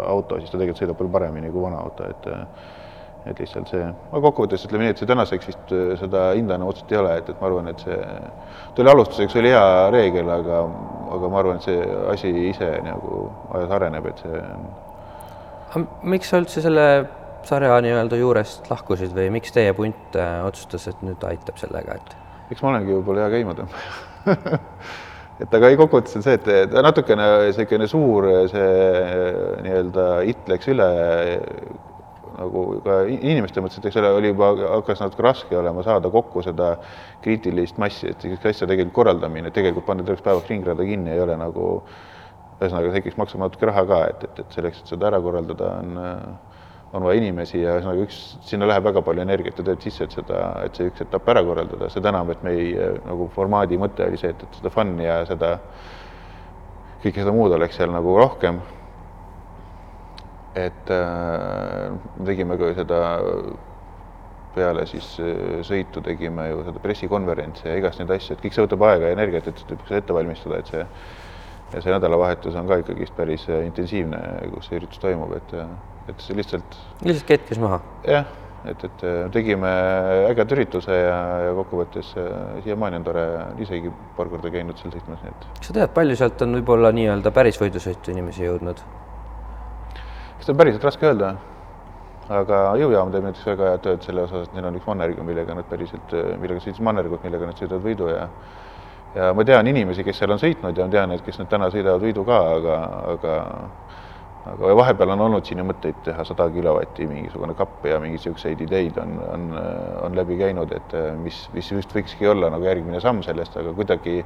auto, 0.07 0.39
siis 0.39 0.53
ta 0.53 0.59
tegelikult 0.59 0.83
sõidab 0.83 1.01
palju 1.01 1.13
paremini 1.17 1.51
kui 1.51 1.67
vana 1.67 1.83
auto, 1.83 2.07
et 2.07 2.31
et 3.29 3.39
lihtsalt 3.39 3.71
see, 3.71 3.83
aga 3.87 4.21
kokkuvõttes 4.25 4.65
ütleme 4.67 4.85
nii, 4.87 4.93
et 4.93 5.01
see 5.01 5.07
tänaseks 5.09 5.49
vist 5.49 5.73
äh, 5.75 5.93
seda 5.99 6.25
hinda 6.35 6.57
enam 6.57 6.71
otseselt 6.71 6.91
ei 6.91 6.99
ole, 6.99 7.15
et, 7.21 7.29
et 7.31 7.39
ma 7.39 7.49
arvan, 7.49 7.69
et 7.71 7.83
see, 7.85 7.99
ta 8.75 8.83
oli 8.83 8.91
alustuseks 8.93 9.37
oli 9.39 9.53
hea 9.53 9.67
reegel, 9.95 10.31
aga, 10.33 10.63
aga 11.17 11.31
ma 11.31 11.39
arvan, 11.39 11.61
et 11.61 11.67
see 11.69 11.99
asi 12.11 12.31
ise 12.49 12.71
nagu 12.83 13.21
ajas 13.55 13.75
areneb, 13.79 14.09
et 14.11 14.25
see. 14.25 15.85
miks 16.15 16.33
sa 16.33 16.41
üldse 16.43 16.65
selle 16.65 16.87
sarja 17.47 17.79
nii-öelda 17.83 18.19
juurest 18.19 18.67
lahkusid 18.71 19.15
või 19.15 19.29
miks 19.37 19.55
teie 19.55 19.71
punt 19.77 20.19
äh, 20.19 20.35
otsustas, 20.47 20.89
et 20.91 20.99
nüüd 21.05 21.23
aitab 21.27 21.59
sellega, 21.61 21.95
et? 21.99 22.19
eks 22.51 22.61
ma 22.61 22.73
olengi 22.73 22.91
võib-olla 22.97 23.25
hea 23.25 23.37
käimatõmbaja 23.37 24.35
et 25.43 25.55
aga 25.57 25.71
ei, 25.71 25.79
kokkuvõttes 25.79 26.19
on 26.19 26.27
see, 26.27 26.35
et 26.35 26.75
natukene 26.75 27.31
niisugune 27.47 27.87
suur 27.91 28.27
see 28.51 28.67
nii-öelda 29.63 30.11
it 30.27 30.51
läks 30.51 30.69
üle 30.75 30.91
nagu 32.37 32.63
ka 32.85 32.99
inimeste 33.09 33.61
mõttes, 33.63 33.79
et 33.79 33.89
eks 33.89 33.99
ole, 34.01 34.11
oli 34.17 34.31
juba, 34.31 34.51
hakkas 34.77 35.03
natuke 35.03 35.25
raske 35.25 35.57
olema 35.57 35.83
saada 35.85 36.11
kokku 36.13 36.43
seda 36.45 36.73
kriitilist 37.23 37.79
massi, 37.81 38.09
et 38.11 38.23
sellist 38.23 38.47
asja 38.49 38.67
tegelikult 38.69 38.95
korraldamine, 38.97 39.51
tegelikult 39.55 39.87
panna 39.89 40.05
terveks 40.05 40.25
päevaks 40.25 40.51
ringrada 40.51 40.87
kinni 40.87 41.13
ei 41.13 41.21
ole 41.23 41.37
nagu, 41.39 41.69
ühesõnaga 42.59 42.91
see 42.91 43.03
ikkagi 43.03 43.21
maksab 43.21 43.45
natuke 43.45 43.69
raha 43.69 43.85
ka, 43.89 44.01
et, 44.13 44.27
et, 44.29 44.43
et 44.43 44.57
selleks, 44.57 44.83
et 44.83 44.93
seda 44.95 45.09
ära 45.11 45.21
korraldada, 45.23 45.71
on, 45.83 46.03
on 46.93 47.07
vaja 47.07 47.21
inimesi 47.21 47.61
ja 47.61 47.77
ühesõnaga 47.79 48.05
üks, 48.07 48.21
sinna 48.49 48.69
läheb 48.69 48.89
väga 48.89 49.03
palju 49.05 49.25
energiat 49.25 49.59
ja 49.61 49.67
tööd 49.69 49.85
sisse, 49.85 50.07
et 50.07 50.17
seda, 50.19 50.43
et 50.65 50.77
see 50.77 50.91
üks 50.91 51.05
etapp 51.05 51.33
ära 51.33 51.43
korraldada, 51.45 51.89
seda 51.93 52.13
enam, 52.13 52.31
et 52.33 52.45
meie 52.45 52.93
nagu 53.05 53.29
formaadi 53.35 53.81
mõte 53.81 54.07
oli 54.07 54.21
see, 54.21 54.33
et, 54.33 54.47
et 54.47 54.61
seda 54.61 54.73
fun'i 54.73 55.05
ja 55.05 55.23
seda, 55.29 55.57
kõike 57.03 57.19
seda 57.19 57.35
muud 57.35 57.53
oleks 57.53 57.77
seal 57.77 57.93
nagu 57.93 58.17
rohkem 58.17 58.61
et 60.55 60.89
äh, 60.93 61.93
tegime 62.25 62.57
ka 62.57 62.73
seda 62.77 62.99
peale 64.53 64.85
siis 64.89 65.07
äh, 65.21 65.61
sõitu 65.65 66.03
tegime 66.05 66.47
ju 66.51 66.61
seda 66.67 66.83
pressikonverentsi 66.83 67.67
ja 67.67 67.79
igast 67.79 68.01
neid 68.01 68.13
asju, 68.13 68.35
et 68.35 68.43
kõik 68.43 68.55
see 68.55 68.65
võtab 68.67 68.85
aega 68.89 69.09
ja 69.09 69.17
energiat, 69.17 69.49
et 69.49 69.63
seda 69.65 69.97
ette 69.97 70.15
valmistada, 70.15 70.61
et 70.61 70.69
see 70.69 70.85
ja 71.73 71.81
see 71.81 71.89
nädalavahetus 71.89 72.55
on 72.59 72.69
ka 72.69 72.77
ikkagist 72.83 73.17
päris 73.17 73.47
äh, 73.49 73.65
intensiivne, 73.65 74.21
kus 74.53 74.69
see 74.69 74.77
üritus 74.77 75.01
toimub, 75.01 75.33
et, 75.39 75.57
et 76.11 76.21
see 76.21 76.37
lihtsalt. 76.37 76.79
lihtsalt 77.01 77.29
ketkes 77.31 77.61
maha? 77.63 77.81
jah, 78.05 78.29
et, 78.69 78.85
et 78.85 79.05
tegime 79.33 79.71
ägeda 80.29 80.59
ürituse 80.59 80.99
ja, 80.99 81.19
ja 81.47 81.55
kokkuvõttes 81.57 82.13
siiamaani 82.63 83.01
on 83.01 83.07
tore, 83.09 83.25
isegi 83.65 83.89
paar 84.19 84.29
korda 84.29 84.53
käinud 84.53 84.77
seal 84.77 84.93
sõitmas, 84.93 85.25
nii 85.25 85.33
et. 85.33 85.47
kas 85.57 85.71
sa 85.71 85.79
tead, 85.79 85.95
palju 85.97 86.19
sealt 86.19 86.45
on 86.45 86.59
võib-olla 86.59 86.93
nii-öelda 86.93 87.33
päris 87.33 87.57
võidusõitu 87.63 88.13
inimesi 88.13 88.45
jõudnud? 88.45 88.85
Seda 90.43 90.55
on 90.55 90.59
päriselt 90.59 90.83
raske 90.83 91.07
öelda, 91.07 91.33
aga 92.33 92.59
jõujaam 92.79 93.11
teeb 93.13 93.27
näiteks 93.27 93.47
väga 93.47 93.71
head 93.71 93.83
tööd 93.85 94.03
selle 94.03 94.25
osas, 94.27 94.49
et 94.49 94.55
neil 94.57 94.67
on 94.67 94.79
üks 94.79 94.87
mannerg, 94.89 95.19
millega 95.23 95.55
nad 95.55 95.67
päriselt, 95.69 96.15
millega 96.41 96.63
sõitis 96.63 96.83
mannergut, 96.83 97.23
millega 97.23 97.47
nad 97.47 97.59
sõidavad 97.59 97.85
võidu 97.87 98.11
ja 98.11 98.27
ja 99.13 99.27
ma 99.37 99.43
tean 99.45 99.67
inimesi, 99.69 100.03
kes 100.03 100.17
seal 100.19 100.33
on 100.33 100.41
sõitnud 100.41 100.77
ja 100.77 100.87
tean, 100.89 101.11
et 101.13 101.21
kes 101.21 101.37
nüüd 101.39 101.51
täna 101.51 101.69
sõidavad 101.69 102.01
võidu 102.01 102.23
ka, 102.25 102.39
aga, 102.57 102.77
aga 103.13 103.35
aga 104.51 104.73
vahepeal 104.75 105.13
on 105.13 105.21
olnud 105.23 105.45
siin 105.47 105.61
ju 105.61 105.65
mõtteid 105.69 106.01
teha 106.03 106.25
sada 106.27 106.49
kilovatti 106.51 107.05
mingisugune 107.07 107.53
kapp 107.55 107.85
ja 107.87 107.99
mingeid 108.03 108.19
niisuguseid 108.19 108.63
ideid 108.65 108.97
on, 108.99 109.13
on, 109.23 109.45
on 110.03 110.17
läbi 110.17 110.35
käinud, 110.41 110.73
et 110.75 110.97
mis, 111.21 111.45
mis 111.53 111.69
just 111.71 111.95
võikski 111.95 112.27
olla 112.27 112.49
nagu 112.51 112.67
järgmine 112.67 112.99
samm 113.03 113.23
sellest, 113.23 113.55
aga 113.61 113.71
kuidagi 113.77 114.17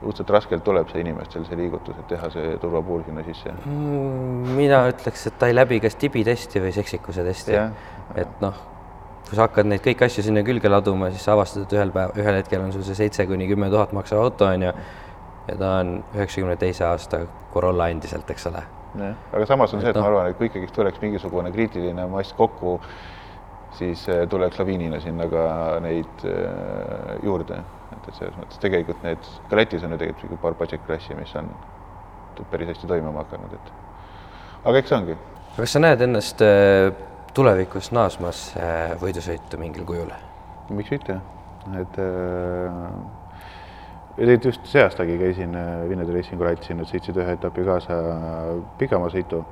õudselt 0.00 0.32
raskelt 0.32 0.64
tuleb 0.64 0.88
see 0.88 1.02
inimestel, 1.04 1.44
see 1.44 1.58
liigutus, 1.58 1.98
et 2.00 2.08
teha 2.14 2.30
see 2.32 2.56
turvapuul 2.62 3.04
sinna 3.04 3.24
sisse 3.26 3.52
mm,? 3.52 4.56
mina 4.56 4.82
ütleks, 4.92 5.26
et 5.28 5.38
ta 5.40 5.50
ei 5.50 5.56
läbi 5.56 5.80
kas 5.84 5.98
tibitesti 6.00 6.62
või 6.64 6.72
seksikuse 6.74 7.24
testi. 7.26 7.58
et 8.20 8.40
noh, 8.44 8.56
kui 9.28 9.36
sa 9.36 9.46
hakkad 9.46 9.68
neid 9.68 9.84
kõiki 9.84 10.06
asju 10.08 10.24
sinna 10.26 10.42
külge 10.46 10.72
laduma, 10.72 11.10
siis 11.12 11.26
sa 11.26 11.36
avastad, 11.36 11.66
et 11.66 11.76
ühel 11.76 11.92
päeval, 11.94 12.16
ühel 12.18 12.40
hetkel 12.40 12.64
on 12.64 12.72
sul 12.74 12.86
see 12.86 12.98
seitse 12.98 13.26
kuni 13.28 13.48
kümme 13.50 13.68
tuhat 13.72 13.92
maksav 13.96 14.24
auto, 14.24 14.48
on 14.48 14.68
ju, 14.68 14.74
ja 15.46 15.56
ta 15.60 15.76
on 15.82 15.94
üheksakümne 16.16 16.56
teise 16.60 16.86
aasta 16.88 17.24
Corolla 17.52 17.90
endiselt, 17.92 18.30
eks 18.30 18.48
ole. 18.50 18.64
aga 19.04 19.46
samas 19.46 19.74
on 19.74 19.80
et 19.80 19.86
see, 19.86 19.92
et 19.92 20.00
no. 20.00 20.06
ma 20.06 20.12
arvan, 20.14 20.32
et 20.32 20.38
kui 20.38 20.48
ikkagist 20.48 20.74
tuleks 20.74 21.02
mingisugune 21.04 21.52
kriitiline 21.54 22.08
mass 22.10 22.32
kokku, 22.38 22.78
siis 23.78 24.06
eh, 24.08 24.24
tuleks 24.28 24.58
laviinina 24.58 25.00
sinna 25.00 25.28
ka 25.30 25.44
neid 25.84 26.24
eh, 26.28 27.18
juurde 27.24 27.60
et, 28.00 28.08
et 28.08 28.16
selles 28.16 28.36
mõttes 28.38 28.60
tegelikult 28.62 29.04
need, 29.04 29.28
ka 29.50 29.58
Lätis 29.58 29.84
on 29.86 29.94
ju 29.94 30.00
tegelikult 30.00 30.42
paar 30.42 30.56
budget 30.58 30.82
klassi, 30.86 31.16
mis 31.18 31.32
on 31.38 31.50
päris 32.50 32.70
hästi 32.72 32.88
toimima 32.88 33.20
hakanud, 33.20 33.52
et 33.52 33.72
aga 34.64 34.80
eks 34.80 34.94
ongi. 34.96 35.16
kas 35.56 35.76
sa 35.76 35.82
näed 35.82 36.04
ennast 36.06 36.42
äh, 36.44 36.88
tulevikus 37.36 37.90
naasmas 37.92 38.50
võidusõitu 39.02 39.60
mingil 39.60 39.86
kujul? 39.88 40.12
miks 40.70 40.92
mitte, 40.94 41.18
et 41.80 41.98
eriti 44.20 44.48
just 44.48 44.66
see 44.70 44.82
aastagi 44.84 45.18
käisin 45.18 45.56
Vinnede 45.90 46.14
Racingu 46.14 46.46
ratsil, 46.46 46.78
nüüd 46.78 46.88
sõitsid 46.90 47.18
ühe 47.18 47.34
etapi 47.36 47.66
kaasa 47.66 48.00
pikamaasõitu, 48.78 49.42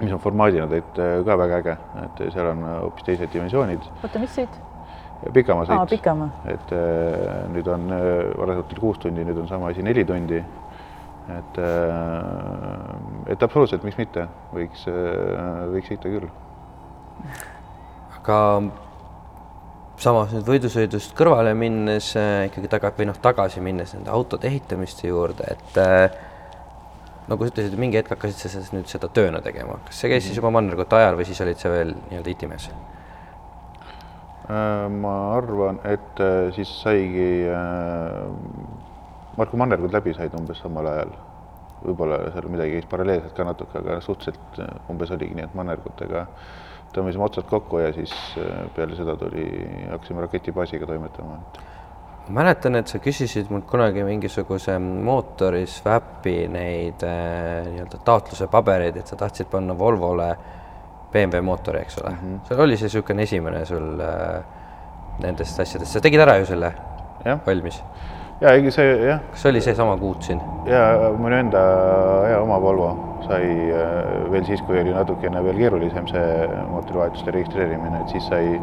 mis 0.00 0.12
on 0.12 0.20
formaadina 0.20 0.68
tegelikult 0.68 1.26
ka 1.26 1.36
väga 1.40 1.60
äge, 1.62 1.76
et 2.04 2.24
seal 2.32 2.50
on 2.52 2.64
hoopis 2.82 3.06
teised 3.06 3.32
dimensioonid. 3.32 3.92
oota, 4.02 4.22
mis 4.22 4.34
sõit? 4.36 4.58
pikamaa 5.32 5.66
sõit. 5.66 5.90
pikamaa. 5.96 6.28
et 6.52 6.72
äh, 6.76 7.42
nüüd 7.52 7.68
on 7.72 7.90
äh, 7.92 8.06
varasemalt 8.36 8.72
oli 8.74 8.82
kuus 8.82 9.00
tundi, 9.02 9.24
nüüd 9.26 9.40
on 9.40 9.48
sama 9.48 9.70
asi 9.72 9.84
neli 9.84 10.04
tundi. 10.04 10.42
et 11.36 11.58
äh,, 11.58 13.32
et 13.32 13.42
absoluutselt, 13.42 13.84
miks 13.86 13.98
mitte, 13.98 14.28
võiks 14.54 14.86
äh,, 14.90 15.62
võiks 15.72 15.90
sõita 15.90 16.12
küll. 16.12 16.28
aga 18.20 18.38
samas 20.02 20.34
nüüd 20.36 20.46
võidusõidust 20.46 21.16
kõrvale 21.16 21.54
minnes 21.58 22.12
äh, 22.20 22.46
ikkagi 22.50 22.70
taga 22.70 22.92
või 22.96 23.10
noh, 23.10 23.18
tagasi 23.22 23.64
minnes 23.64 23.96
nende 23.96 24.12
autode 24.12 24.48
ehitamiste 24.50 25.08
juurde, 25.08 25.56
et 25.56 25.80
äh, 25.80 26.25
nagu 27.26 27.44
sa 27.46 27.52
ütlesid, 27.52 27.78
mingi 27.78 27.98
hetk 27.98 28.12
hakkasid 28.14 28.50
sa 28.50 28.76
nüüd 28.76 28.90
seda 28.90 29.08
tööna 29.08 29.40
tegema, 29.42 29.80
kas 29.86 30.00
see 30.00 30.10
käis 30.10 30.22
mm 30.22 30.24
-hmm. 30.24 30.28
siis 30.28 30.42
juba 30.42 30.50
mannergute 30.54 30.96
ajal 30.96 31.16
või 31.18 31.26
siis 31.26 31.40
olid 31.40 31.58
sa 31.58 31.70
veel 31.70 31.94
nii-öelda 32.10 32.30
itimees? 32.30 32.70
Äh, 34.46 34.88
ma 34.88 35.34
arvan, 35.34 35.80
et 35.82 36.20
äh, 36.22 36.52
siis 36.54 36.70
saigi 36.82 37.48
äh, 37.50 38.28
Marko 39.36 39.58
Mannergut 39.58 39.90
läbi 39.92 40.12
said 40.14 40.34
umbes 40.38 40.60
samal 40.62 40.86
ajal. 40.86 41.16
võib-olla 41.86 42.16
seal 42.32 42.46
midagi 42.50 42.78
käis 42.78 42.86
paralleelselt 42.90 43.34
ka 43.36 43.44
natuke, 43.44 43.78
aga 43.78 43.98
suhteliselt 44.00 44.60
umbes 44.90 45.10
oligi 45.10 45.34
nii, 45.36 45.44
et 45.44 45.54
Mannergutega 45.54 46.22
tõmbasime 46.94 47.26
otsad 47.26 47.46
kokku 47.50 47.82
ja 47.82 47.90
siis 47.92 48.14
peale 48.74 48.96
seda 48.96 49.16
tuli, 49.20 49.44
hakkasime 49.90 50.24
raketibaasiga 50.24 50.86
toimetama. 50.88 51.36
Ma 52.28 52.40
mäletan, 52.40 52.74
et 52.80 52.90
sa 52.90 52.98
küsisid 52.98 53.50
mult 53.50 53.66
kunagi 53.70 54.02
mingisuguse 54.04 54.78
mootori 54.82 55.66
swap'i 55.70 56.46
neid 56.50 57.02
nii-öelda 57.02 58.00
taotluse 58.04 58.48
pabereid, 58.50 58.96
et 58.96 59.06
sa 59.06 59.18
tahtsid 59.20 59.50
panna 59.50 59.78
Volvole 59.78 60.30
äh, 60.30 60.54
BMW 61.16 61.42
mootori, 61.42 61.80
eks 61.80 61.98
ole 62.02 62.10
mm. 62.10 62.16
-hmm. 62.16 62.48
seal 62.48 62.60
oli 62.60 62.76
see 62.76 62.86
niisugune 62.86 63.22
esimene 63.22 63.64
sul 63.64 64.00
äh, 64.00 64.44
nendest 65.22 65.60
asjadest, 65.60 65.92
sa 65.92 66.00
tegid 66.00 66.20
ära 66.20 66.36
ju 66.38 66.46
selle 66.46 66.72
ja. 67.24 67.38
valmis? 67.46 67.82
ja 68.40 68.52
ei, 68.52 68.70
see 68.70 68.96
jah. 69.08 69.20
kas 69.30 69.46
oli 69.46 69.60
seesama 69.60 69.96
kuut 69.96 70.22
siin? 70.22 70.40
ja 70.66 71.12
minu 71.18 71.36
enda 71.36 71.62
ja 72.30 72.40
oma 72.40 72.60
Volvo 72.60 72.90
sai 73.28 73.44
äh, 73.70 74.32
veel 74.32 74.44
siis, 74.44 74.62
kui 74.62 74.80
oli 74.80 74.92
natukene 74.94 75.44
veel 75.44 75.56
keerulisem 75.56 76.06
see 76.06 76.48
mootorivahetuste 76.70 77.30
registreerimine, 77.30 78.00
et 78.00 78.08
siis 78.08 78.28
sai, 78.28 78.60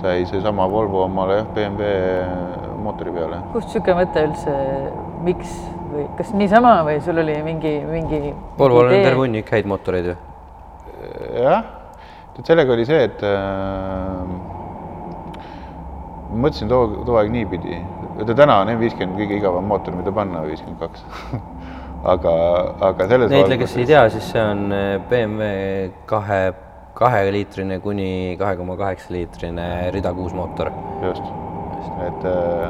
sai 0.00 0.26
seesama 0.30 0.66
Volvo 0.70 1.04
omale 1.04 1.42
jah, 1.42 1.52
BMW 1.54 1.92
mootori 2.82 3.14
peale. 3.14 3.42
kust 3.52 3.68
niisugune 3.68 4.00
mõte 4.00 4.26
üldse, 4.26 4.56
miks 5.26 5.54
või 5.92 6.08
kas 6.18 6.32
niisama 6.34 6.78
või 6.88 6.98
sul 7.04 7.20
oli 7.22 7.38
mingi, 7.44 7.78
mingi 7.86 8.20
Volvol 8.58 8.88
on 8.88 8.98
terve 9.04 9.26
hunnik 9.26 9.52
häid 9.52 9.68
mootoreid 9.70 10.12
ju 10.12 10.18
jah, 11.42 11.64
et 12.38 12.46
sellega 12.46 12.72
oli 12.74 12.86
see, 12.88 13.04
et 13.08 13.22
äh, 13.26 14.24
mõtlesin 16.32 16.70
too, 16.70 17.04
too 17.06 17.18
aeg 17.20 17.32
niipidi, 17.32 17.78
et 18.20 18.34
täna 18.36 18.62
on 18.62 18.72
M50 18.72 19.16
kõige 19.18 19.38
igavam 19.40 19.66
mootor, 19.68 19.96
mida 19.96 20.12
panna, 20.14 20.44
viiskümmend 20.46 20.80
kaks. 20.80 21.04
aga, 22.12 22.34
aga 22.90 23.08
selles 23.10 23.32
Neile, 23.32 23.58
kes 23.60 23.76
ei 23.78 23.88
tea, 23.88 24.04
siis 24.12 24.30
see 24.32 24.42
on 24.42 24.64
eh, 24.74 24.96
BMW 25.10 25.90
kahe, 26.10 26.42
kaheliitrine 26.94 27.78
kuni 27.80 28.36
kahe 28.40 28.56
koma 28.56 28.76
kaheksa 28.76 29.14
liitrine 29.14 29.68
rida 29.94 30.12
kuus 30.14 30.34
mootor. 30.36 30.70
just, 31.02 31.24
et 32.06 32.26
äh, 32.28 32.68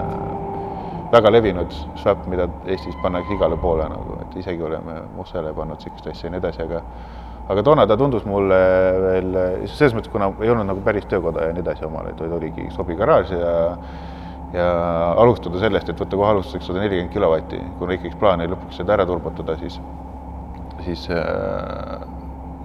väga 1.13 1.33
levinud 1.33 1.75
swap, 2.01 2.25
mida 2.31 2.49
Eestis 2.67 2.97
pannakse 3.03 3.35
igale 3.35 3.59
poole 3.61 3.89
nagu, 3.89 4.17
et 4.25 4.39
isegi 4.41 4.63
oleme 4.63 5.03
Musele 5.17 5.53
pannud 5.57 5.81
niisugust 5.81 6.09
asja 6.09 6.29
ja 6.29 6.33
nii 6.33 6.41
edasi, 6.41 6.63
aga 6.65 6.83
aga 7.53 7.65
toona 7.67 7.87
ta 7.87 7.99
tundus 7.99 8.25
mulle 8.29 8.59
veel 9.03 9.35
selles 9.67 9.95
mõttes, 9.97 10.13
kuna 10.13 10.31
ei 10.41 10.53
olnud 10.53 10.71
nagu 10.71 10.81
päris 10.87 11.09
töökoda 11.11 11.49
ja 11.49 11.57
nii 11.57 11.65
edasi 11.65 11.85
omal, 11.89 12.09
et 12.09 12.21
oligi 12.29 12.69
sobi 12.77 12.97
garaaž 12.99 13.35
ja 13.35 13.53
ja 14.53 14.67
alustada 15.17 15.61
sellest, 15.63 15.89
et 15.89 16.01
võtta 16.01 16.17
kohe 16.17 16.29
alustuseks 16.29 16.67
sada 16.69 16.83
nelikümmend 16.83 17.13
kilovatti, 17.15 17.61
kuna 17.79 17.97
ikkagi 17.97 18.19
plaan 18.21 18.43
oli 18.45 18.53
lõpuks 18.53 18.81
seda 18.83 18.99
ära 18.99 19.07
turbotada, 19.09 19.57
siis 19.61 19.79
siis 20.85 21.07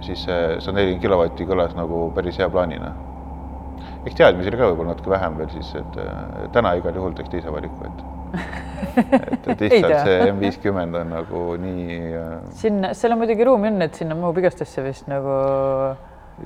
siis 0.06 0.24
see 0.26 0.42
sada 0.60 0.76
nelikümmend 0.78 1.02
kilovatti 1.02 1.46
kõlas 1.48 1.74
nagu 1.78 2.08
päris 2.16 2.38
hea 2.38 2.48
plaanina. 2.52 2.92
eks 4.04 4.14
teadmisi 4.14 4.50
oli 4.52 4.60
ka 4.60 4.70
võib-olla 4.70 4.94
natuke 4.94 5.10
vähem 5.10 5.38
veel 5.38 5.50
siis, 5.56 5.74
et 5.78 5.98
täna 6.54 6.74
igal 6.78 6.94
juhul 6.94 7.16
teeks 7.18 7.34
teise 7.34 7.52
valiku, 7.52 7.90
et 7.90 8.06
et, 8.98 9.46
et 9.52 9.60
lihtsalt 9.62 9.94
see 10.06 10.16
M 10.30 10.40
viiskümmend 10.42 10.96
on 11.00 11.12
nagu 11.12 11.42
nii. 11.60 11.98
sinna, 12.62 12.92
seal 12.96 13.14
on 13.14 13.22
muidugi 13.22 13.46
ruumi 13.48 13.70
on, 13.70 13.84
et 13.86 13.98
sinna 13.98 14.16
mahub 14.18 14.40
igast 14.40 14.62
asja 14.64 14.84
vist 14.84 15.08
nagu. 15.10 15.36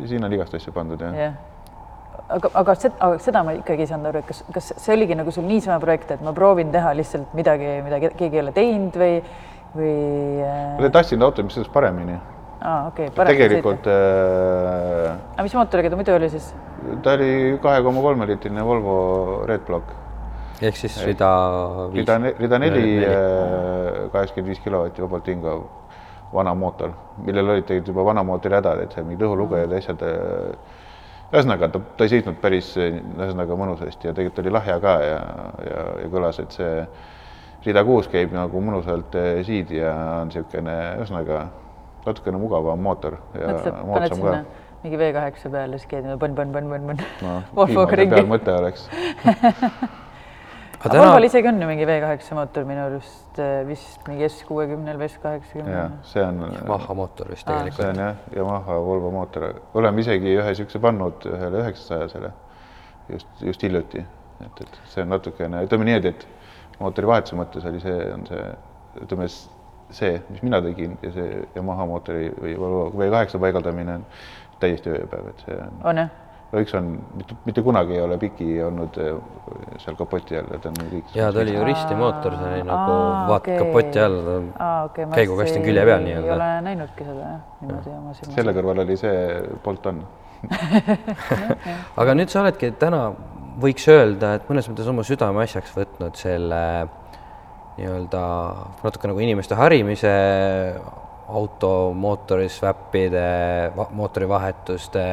siin 0.08 0.24
on 0.24 0.36
igast 0.36 0.54
asja 0.58 0.74
pandud 0.74 1.02
jah 1.02 1.16
yeah. 1.16 1.38
aga, 2.28 2.52
aga 2.62 2.76
seda, 2.78 2.98
aga 3.08 3.22
seda 3.22 3.44
ma 3.46 3.56
ikkagi 3.58 3.86
ei 3.86 3.90
saanud 3.90 4.10
aru, 4.12 4.22
et 4.22 4.30
kas, 4.30 4.44
kas 4.54 4.72
see 4.76 4.94
oligi 4.96 5.18
nagu 5.18 5.34
sul 5.34 5.48
niisama 5.48 5.80
projekt, 5.82 6.14
et 6.16 6.22
ma 6.24 6.34
proovin 6.36 6.70
teha 6.74 6.94
lihtsalt 6.98 7.34
midagi, 7.38 7.74
mida 7.86 8.00
keegi 8.04 8.30
ei 8.38 8.44
ole 8.44 8.54
teinud 8.56 9.00
või, 9.02 9.18
või 9.76 9.96
äh...? 10.46 10.62
ma 10.78 10.92
tahtsin 10.98 11.26
autot, 11.26 11.44
mis 11.48 11.58
sõidaks 11.58 11.74
paremini. 11.74 12.20
Aa, 12.62 12.86
okei 12.88 13.08
okay,. 13.10 13.26
tegelikult. 13.32 13.86
Äh... 13.86 15.10
aga 15.34 15.48
mis 15.48 15.56
mootoriga 15.58 15.90
ta 15.90 15.98
muidu 15.98 16.14
oli 16.14 16.30
siis? 16.32 16.52
ta 17.02 17.16
oli 17.18 17.58
kahe 17.62 17.82
koma 17.82 18.04
kolme 18.04 18.26
liitrine 18.30 18.64
Volvo 18.64 18.96
Red 19.48 19.66
Block 19.66 19.98
ehk 20.62 20.76
siis 20.78 20.98
rida 21.06 21.30
viis. 21.92 22.02
rida, 22.02 22.18
rida 22.38 22.58
neli, 22.62 22.98
äh, 23.04 24.10
kaheksakümmend 24.12 24.52
viis 24.52 24.60
kilovatti 24.62 25.02
vabalt 25.02 25.30
hingav 25.30 25.64
vana 26.32 26.54
mootor, 26.56 26.92
millel 27.26 27.50
olid 27.54 27.66
tegelikult 27.66 27.92
juba 27.92 28.04
vana 28.08 28.22
mootori 28.24 28.56
hädad, 28.56 28.84
et 28.84 28.94
seal 28.94 29.04
mingid 29.08 29.24
õhulugejad 29.26 29.74
ja 29.74 29.80
asjad. 29.82 30.04
Äh, 30.06 30.78
ühesõnaga, 31.32 31.70
ta, 31.72 31.80
ta 31.96 32.04
ei 32.04 32.12
seisnud 32.12 32.36
päris 32.42 32.74
ühesõnaga 32.76 33.56
mõnusasti 33.56 34.10
ja 34.10 34.12
tegelikult 34.12 34.42
oli 34.42 34.52
lahja 34.52 34.74
ka 34.82 34.92
ja, 35.00 35.20
ja, 35.64 35.84
ja 36.02 36.10
kõlas, 36.12 36.40
et 36.42 36.52
see 36.52 36.74
rida 37.64 37.84
kuus 37.88 38.10
käib 38.12 38.34
nagu 38.36 38.60
mõnusalt 38.60 39.16
äh, 39.16 39.40
siidi 39.46 39.80
ja 39.80 39.94
on 40.20 40.28
niisugune 40.28 40.76
ühesõnaga 41.00 41.46
natukene 42.06 42.42
mugavam 42.42 42.82
mootor. 42.82 43.18
paned 43.32 44.14
sinna 44.14 44.44
mingi 44.82 44.98
V8 44.98 45.50
peale, 45.50 45.78
siis 45.78 45.90
käid 45.90 46.06
põnn-põnn-põnn-põnn-põnn. 46.18 47.02
no, 47.22 47.34
Volvoga 47.58 47.98
ringi. 48.00 48.22
mõte 48.26 48.54
oleks 48.58 48.88
aga 50.82 50.88
täna... 50.88 51.04
Volval 51.04 51.26
isegi 51.28 51.50
on 51.50 51.62
ju 51.62 51.68
mingi 51.68 51.86
V8 51.86 52.34
mootor 52.38 52.66
minu 52.66 52.82
arust 52.88 53.38
eh, 53.42 53.60
vist 53.68 54.02
mingi 54.10 54.26
S 54.26 54.42
kuuekümnel 54.48 54.98
või 54.98 55.10
S 55.10 55.20
kaheksakümnel. 55.22 55.94
see 56.10 56.24
on. 56.26 56.42
Yamaha 56.56 56.98
mootor 56.98 57.30
vist 57.30 57.46
tegelikult. 57.46 57.78
see 57.78 57.92
on 57.92 58.02
jah, 58.02 58.26
Yamaha 58.40 58.80
Volvo 58.88 59.14
mootor, 59.14 59.48
oleme 59.78 60.02
isegi 60.02 60.34
ühe 60.34 60.48
niisuguse 60.50 60.82
pannud 60.82 61.30
ühele 61.30 61.62
üheksasajasele 61.62 62.34
just, 63.12 63.30
just 63.46 63.62
hiljuti, 63.62 64.02
et, 64.42 64.66
et 64.66 64.78
see 64.90 65.06
on 65.06 65.14
natukene, 65.14 65.62
ütleme 65.68 65.86
niimoodi, 65.86 66.16
et 66.16 66.82
mootori 66.82 67.14
vahetuse 67.14 67.38
mõttes 67.38 67.70
oli 67.70 67.82
see, 67.82 67.98
on 68.10 68.26
see, 68.26 68.46
ütleme 69.06 69.30
see, 69.96 70.18
mis 70.30 70.42
mina 70.42 70.62
tegin 70.64 70.98
ja 71.02 71.12
see 71.14 71.44
Yamaha 71.56 71.86
mootori 71.90 72.30
või 72.34 72.56
Volvo 72.58 72.90
V8 72.96 73.40
paigaldamine 73.42 74.00
on 74.00 74.04
täiesti 74.62 74.92
ööpäev, 74.94 75.32
et 75.32 75.46
see 75.46 75.58
on. 75.58 75.80
on 75.92 76.04
jah 76.04 76.12
üks 76.60 76.74
on, 76.76 76.88
mitte, 77.16 77.36
mitte 77.46 77.62
kunagi 77.64 77.94
ei 77.96 78.02
ole 78.04 78.18
piki 78.20 78.46
olnud 78.60 78.96
eh, 79.00 79.12
seal 79.80 79.96
kapoti 79.96 80.36
all, 80.36 80.50
et 80.52 80.66
on 80.68 80.74
kõik. 80.80 81.14
ja 81.16 81.30
ta 81.32 81.40
oli 81.40 81.54
ju 81.54 81.64
ristimootor, 81.64 82.36
see 82.36 82.50
oli 82.50 82.66
nagu 82.68 82.96
vaat 83.30 83.38
okay. 83.38 83.60
kapoti 83.62 84.02
all 84.02 84.18
okay,, 84.28 85.06
käigukast 85.14 85.56
on 85.56 85.64
külje 85.64 85.86
peal 85.88 86.04
nii-öelda. 86.04 86.28
ei 86.28 86.34
ole 86.36 86.48
näinudki 86.68 87.06
seda 87.08 87.22
jah, 87.22 87.38
niimoodi 87.62 87.94
oma 87.96 88.16
silmas. 88.18 88.34
selle 88.36 88.56
kõrval 88.58 88.82
oli 88.84 88.98
see 89.00 89.22
Bolton 89.64 90.02
aga 92.02 92.16
nüüd 92.18 92.32
sa 92.32 92.42
oledki 92.42 92.72
täna, 92.76 93.04
võiks 93.62 93.86
öelda, 93.88 94.34
et 94.36 94.48
mõnes 94.50 94.68
mõttes 94.68 94.92
oma 94.92 95.06
südameasjaks 95.08 95.72
võtnud 95.78 96.20
selle 96.20 96.62
nii-öelda 97.78 98.22
natuke 98.82 99.08
nagu 99.08 99.22
inimeste 99.24 99.56
harimise 99.56 100.12
auto 101.32 101.92
mootori 101.96 102.48
swappide, 102.52 103.72
mootorivahetuste 103.96 105.04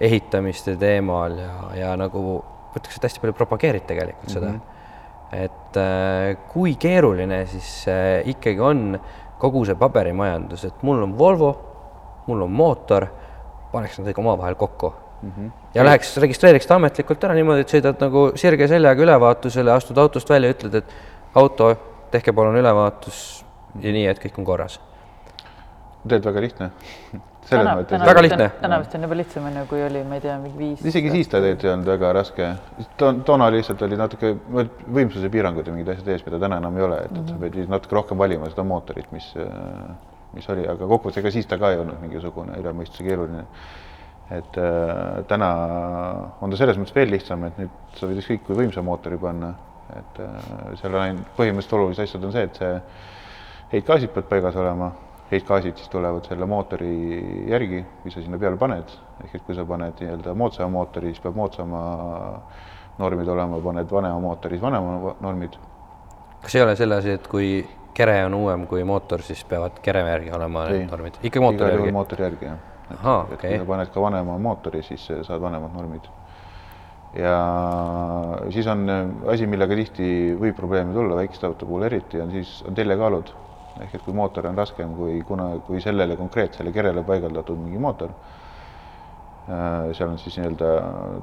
ehitamiste 0.00 0.76
teemal 0.80 1.36
ja, 1.36 1.54
ja 1.76 1.90
nagu 2.00 2.22
ma 2.70 2.78
ütleks, 2.78 2.96
et 2.96 3.08
hästi 3.08 3.22
palju 3.22 3.36
propageerid 3.36 3.84
tegelikult 3.88 4.32
seda 4.32 4.52
mm. 4.52 4.60
-hmm. 4.60 5.42
et 5.44 5.76
äh, 5.76 6.36
kui 6.52 6.76
keeruline 6.80 7.44
siis 7.46 7.88
äh, 7.88 8.28
ikkagi 8.30 8.60
on 8.60 9.00
kogu 9.40 9.64
see 9.64 9.74
paberimajandus, 9.74 10.64
et 10.64 10.82
mul 10.82 11.02
on 11.02 11.18
Volvo, 11.18 11.50
mul 12.26 12.42
on 12.44 12.50
mootor, 12.52 13.06
paneks 13.72 13.98
nad 13.98 14.10
kõik 14.10 14.18
omavahel 14.20 14.54
kokku 14.54 14.92
mm. 15.22 15.32
-hmm. 15.36 15.50
ja 15.74 15.84
läheks, 15.84 16.16
registreeriks 16.16 16.66
ta 16.66 16.74
ametlikult 16.80 17.24
ära 17.24 17.34
niimoodi, 17.34 17.66
et 17.66 17.76
sõidad 17.76 18.00
nagu 18.00 18.30
sirge 18.34 18.68
seljaga 18.68 19.02
ülevaatusele, 19.02 19.72
astud 19.72 19.98
autost 19.98 20.30
välja, 20.30 20.50
ütled, 20.50 20.74
et 20.74 20.94
auto, 21.34 21.70
tehke 22.10 22.34
palun 22.36 22.58
ülevaatus 22.60 23.24
ja 23.80 23.92
nii, 23.94 24.06
et 24.10 24.22
kõik 24.22 24.38
on 24.38 24.48
korras. 24.48 24.80
tegelikult 26.06 26.32
väga 26.32 26.46
lihtne 26.46 26.70
selles 27.50 27.70
mõttes. 27.78 28.04
väga 28.06 28.22
lihtne. 28.24 28.48
täna 28.60 28.78
vist 28.82 28.94
on 28.94 29.06
juba 29.06 29.16
lihtsam, 29.18 29.46
onju, 29.50 29.64
kui 29.70 29.82
oli, 29.84 30.02
ma 30.06 30.18
ei 30.18 30.24
tea, 30.24 30.36
mingi 30.42 30.58
viis. 30.58 30.84
isegi 30.92 31.12
siis 31.14 31.30
ta 31.30 31.40
tegelikult 31.40 31.66
ei 31.66 31.72
olnud 31.74 31.90
väga 31.92 32.12
raske. 32.16 32.48
toona 32.98 33.50
lihtsalt 33.54 33.82
oli 33.86 33.98
natuke 34.00 34.32
võimsuse 34.98 35.30
piirangud 35.32 35.66
ja 35.66 35.74
mingid 35.74 35.92
asjad 35.94 36.12
ees, 36.14 36.24
mida 36.26 36.40
täna 36.42 36.60
enam 36.62 36.78
ei 36.78 36.86
ole, 36.86 37.02
et, 37.06 37.20
et 37.22 37.32
sa 37.32 37.38
pead 37.40 37.60
natuke 37.74 37.98
rohkem 37.98 38.20
valima 38.20 38.50
seda 38.52 38.66
mootorit, 38.66 39.08
mis, 39.16 39.30
mis 40.36 40.50
oli, 40.52 40.66
aga 40.68 40.86
kokkuvõttes 40.86 41.22
ega 41.22 41.32
siis 41.34 41.48
ta 41.50 41.58
ka 41.60 41.72
ei 41.72 41.80
olnud 41.82 42.02
mingisugune 42.02 42.58
üle 42.60 42.74
mõistuse 42.76 43.06
keeruline. 43.06 43.46
et 44.30 44.60
äh, 44.62 45.24
täna 45.26 45.50
on 46.40 46.52
ta 46.52 46.60
selles 46.60 46.78
mõttes 46.78 46.94
veel 46.94 47.10
lihtsam, 47.10 47.48
et 47.48 47.58
nüüd 47.58 47.98
sa 47.98 48.06
võid 48.06 48.22
ükskõik 48.22 48.46
kui 48.46 48.60
võimsa 48.62 48.84
mootori 48.86 49.18
panna, 49.18 49.54
et 49.98 50.24
äh, 50.24 50.50
seal 50.80 50.94
on 50.94 51.04
ainult 51.04 51.36
põhimõtteliselt 51.36 51.78
olulised 51.78 52.08
asjad 52.08 52.24
on 52.24 52.34
see, 52.34 52.48
et 52.48 52.60
see 52.62 52.74
heitgaasid 53.72 54.12
peavad 54.14 54.28
paigas 54.30 54.58
olema 54.60 54.92
heitgaasid 55.30 55.76
siis 55.76 55.88
tulevad 55.88 56.24
selle 56.26 56.46
mootori 56.46 56.90
järgi, 57.48 57.84
mis 58.04 58.14
sa 58.14 58.22
sinna 58.22 58.38
peale 58.38 58.58
paned, 58.58 58.94
ehk 59.24 59.34
et 59.38 59.44
kui 59.46 59.54
sa 59.54 59.64
paned 59.66 60.00
nii-öelda 60.02 60.34
moodsama 60.34 60.72
mootori, 60.74 61.12
siis 61.12 61.22
peab 61.22 61.36
moodsama 61.38 61.82
normid 62.98 63.28
olema, 63.30 63.60
paned 63.64 63.92
vanema 63.92 64.18
mootori, 64.20 64.58
siis 64.58 64.64
vanema 64.64 65.14
normid. 65.20 65.58
kas 66.42 66.54
ei 66.54 66.64
ole 66.64 66.74
selle 66.76 66.98
asi, 66.98 67.14
et 67.18 67.28
kui 67.30 67.52
kere 67.94 68.24
on 68.26 68.34
uuem 68.34 68.66
kui 68.66 68.82
mootor, 68.84 69.22
siis 69.22 69.44
peavad 69.44 69.78
kere 69.82 70.02
järgi 70.08 70.32
olema 70.34 70.66
ei, 70.66 70.82
need 70.82 70.90
normid, 70.96 71.20
ikka 71.22 71.44
mootori 71.44 71.76
järgi? 71.76 71.92
mootori 71.92 72.26
järgi, 72.26 72.50
jah. 72.50 72.58
et, 72.88 72.96
Aha, 72.98 73.18
et 73.28 73.36
okay. 73.36 73.50
kui 73.50 73.62
sa 73.62 73.70
paned 73.74 73.94
ka 73.94 74.06
vanema 74.08 74.38
mootori, 74.38 74.82
siis 74.82 75.06
saad 75.22 75.40
vanemad 75.42 75.76
normid. 75.76 76.10
Ja 77.18 77.36
siis 78.54 78.66
on 78.70 78.84
asi, 79.32 79.46
millega 79.50 79.78
tihti 79.78 80.10
võib 80.38 80.58
probleeme 80.58 80.94
tulla, 80.94 81.18
väikeste 81.18 81.48
auto 81.48 81.66
puhul 81.66 81.88
eriti, 81.88 82.20
on 82.22 82.30
siis, 82.34 82.60
on 82.68 82.76
teljekaalud 82.76 83.32
ehk 83.84 83.96
et 83.96 84.04
kui 84.04 84.16
mootor 84.16 84.48
on 84.50 84.58
raskem 84.58 84.92
kui 84.96 85.20
kuna, 85.26 85.52
kui 85.66 85.80
sellele 85.82 86.16
konkreetsele 86.18 86.72
kerele 86.74 87.04
paigaldatud 87.06 87.60
mingi 87.60 87.80
mootor, 87.82 88.12
äh, 89.48 89.90
seal 89.96 90.10
on 90.10 90.18
siis 90.20 90.36
nii-öelda 90.40 90.72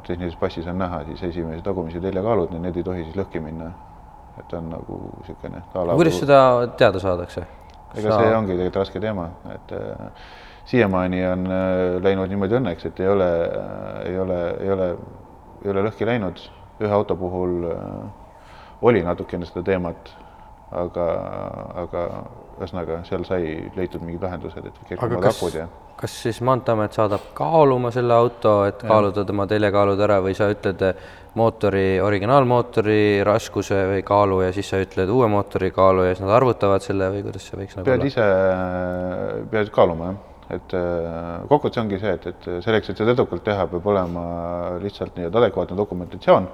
tehnilises 0.08 0.40
passis 0.40 0.68
on 0.68 0.80
näha 0.82 1.04
siis 1.12 1.24
esimese 1.30 1.64
tagumise 1.66 2.02
teljekaalud, 2.04 2.56
need 2.64 2.80
ei 2.80 2.88
tohi 2.88 3.06
siis 3.06 3.20
lõhki 3.20 3.44
minna. 3.44 3.72
et 4.38 4.52
on 4.54 4.68
nagu 4.70 4.98
niisugune. 5.18 5.64
kuidas 5.74 6.20
seda 6.20 6.40
teada 6.78 7.00
saadakse? 7.02 7.48
ega 7.96 8.12
Sa... 8.12 8.20
see 8.20 8.36
ongi 8.38 8.54
tegelikult 8.54 8.84
raske 8.84 9.00
teema, 9.02 9.30
et 9.54 9.72
äh, 9.74 10.12
siiamaani 10.70 11.24
on 11.26 11.48
äh, 11.48 12.02
läinud 12.04 12.30
niimoodi 12.30 12.60
õnneks, 12.60 12.86
et 12.92 13.00
ei 13.02 13.10
ole 13.10 13.30
äh,, 13.46 14.12
ei 14.12 14.20
ole, 14.20 14.38
ei 14.62 14.72
ole, 14.76 14.92
ei 15.64 15.74
ole 15.74 15.84
lõhki 15.90 16.08
läinud. 16.08 16.40
ühe 16.78 16.94
auto 16.94 17.16
puhul 17.18 17.64
äh, 17.72 17.82
oli 18.82 19.02
natukene 19.04 19.46
seda 19.50 19.64
teemat 19.66 20.14
aga, 20.76 21.06
aga 21.84 22.04
ühesõnaga 22.58 23.02
seal 23.08 23.24
sai 23.28 23.44
leitud 23.78 24.04
mingid 24.04 24.24
lahendused, 24.24 24.66
et 24.66 24.80
kergemad 24.90 25.30
akud 25.30 25.56
ja. 25.56 25.68
kas 26.00 26.16
siis 26.26 26.42
Maanteeamet 26.46 26.98
saadab 26.98 27.30
kaaluma 27.38 27.92
selle 27.96 28.16
auto, 28.18 28.60
et 28.68 28.84
ja. 28.84 28.90
kaaluda 28.92 29.24
tema 29.28 29.48
teljekaalud 29.50 30.02
ära 30.08 30.20
või 30.26 30.36
sa 30.38 30.50
ütled 30.52 30.84
mootori, 31.38 32.02
originaalmootori 32.04 33.24
raskuse 33.28 33.84
või 33.94 34.06
kaalu 34.08 34.42
ja 34.48 34.54
siis 34.56 34.72
sa 34.74 34.82
ütled 34.84 35.12
uue 35.14 35.30
mootori 35.32 35.72
kaalu 35.76 36.08
ja 36.08 36.16
siis 36.16 36.26
nad 36.26 36.34
arvutavad 36.40 36.84
selle 36.84 37.12
või 37.14 37.28
kuidas 37.30 37.48
see 37.48 37.62
võiks 37.62 37.78
nagu 37.78 37.88
pead 37.88 38.02
olla? 38.02 38.12
ise, 38.12 39.46
pead 39.54 39.72
kaaluma 39.76 40.12
jah 40.12 40.26
et 40.54 40.74
äh, 40.78 41.46
kokkuvõttes 41.50 41.82
ongi 41.82 42.00
see, 42.00 42.14
et, 42.16 42.28
et 42.32 42.50
selleks, 42.64 42.92
et 42.92 43.00
seda 43.00 43.16
edukalt 43.16 43.44
teha, 43.44 43.68
peab 43.72 43.88
olema 43.92 44.28
lihtsalt 44.84 45.18
nii-öelda 45.18 45.42
adekvaatne 45.44 45.78
dokumentatsioon 45.80 46.48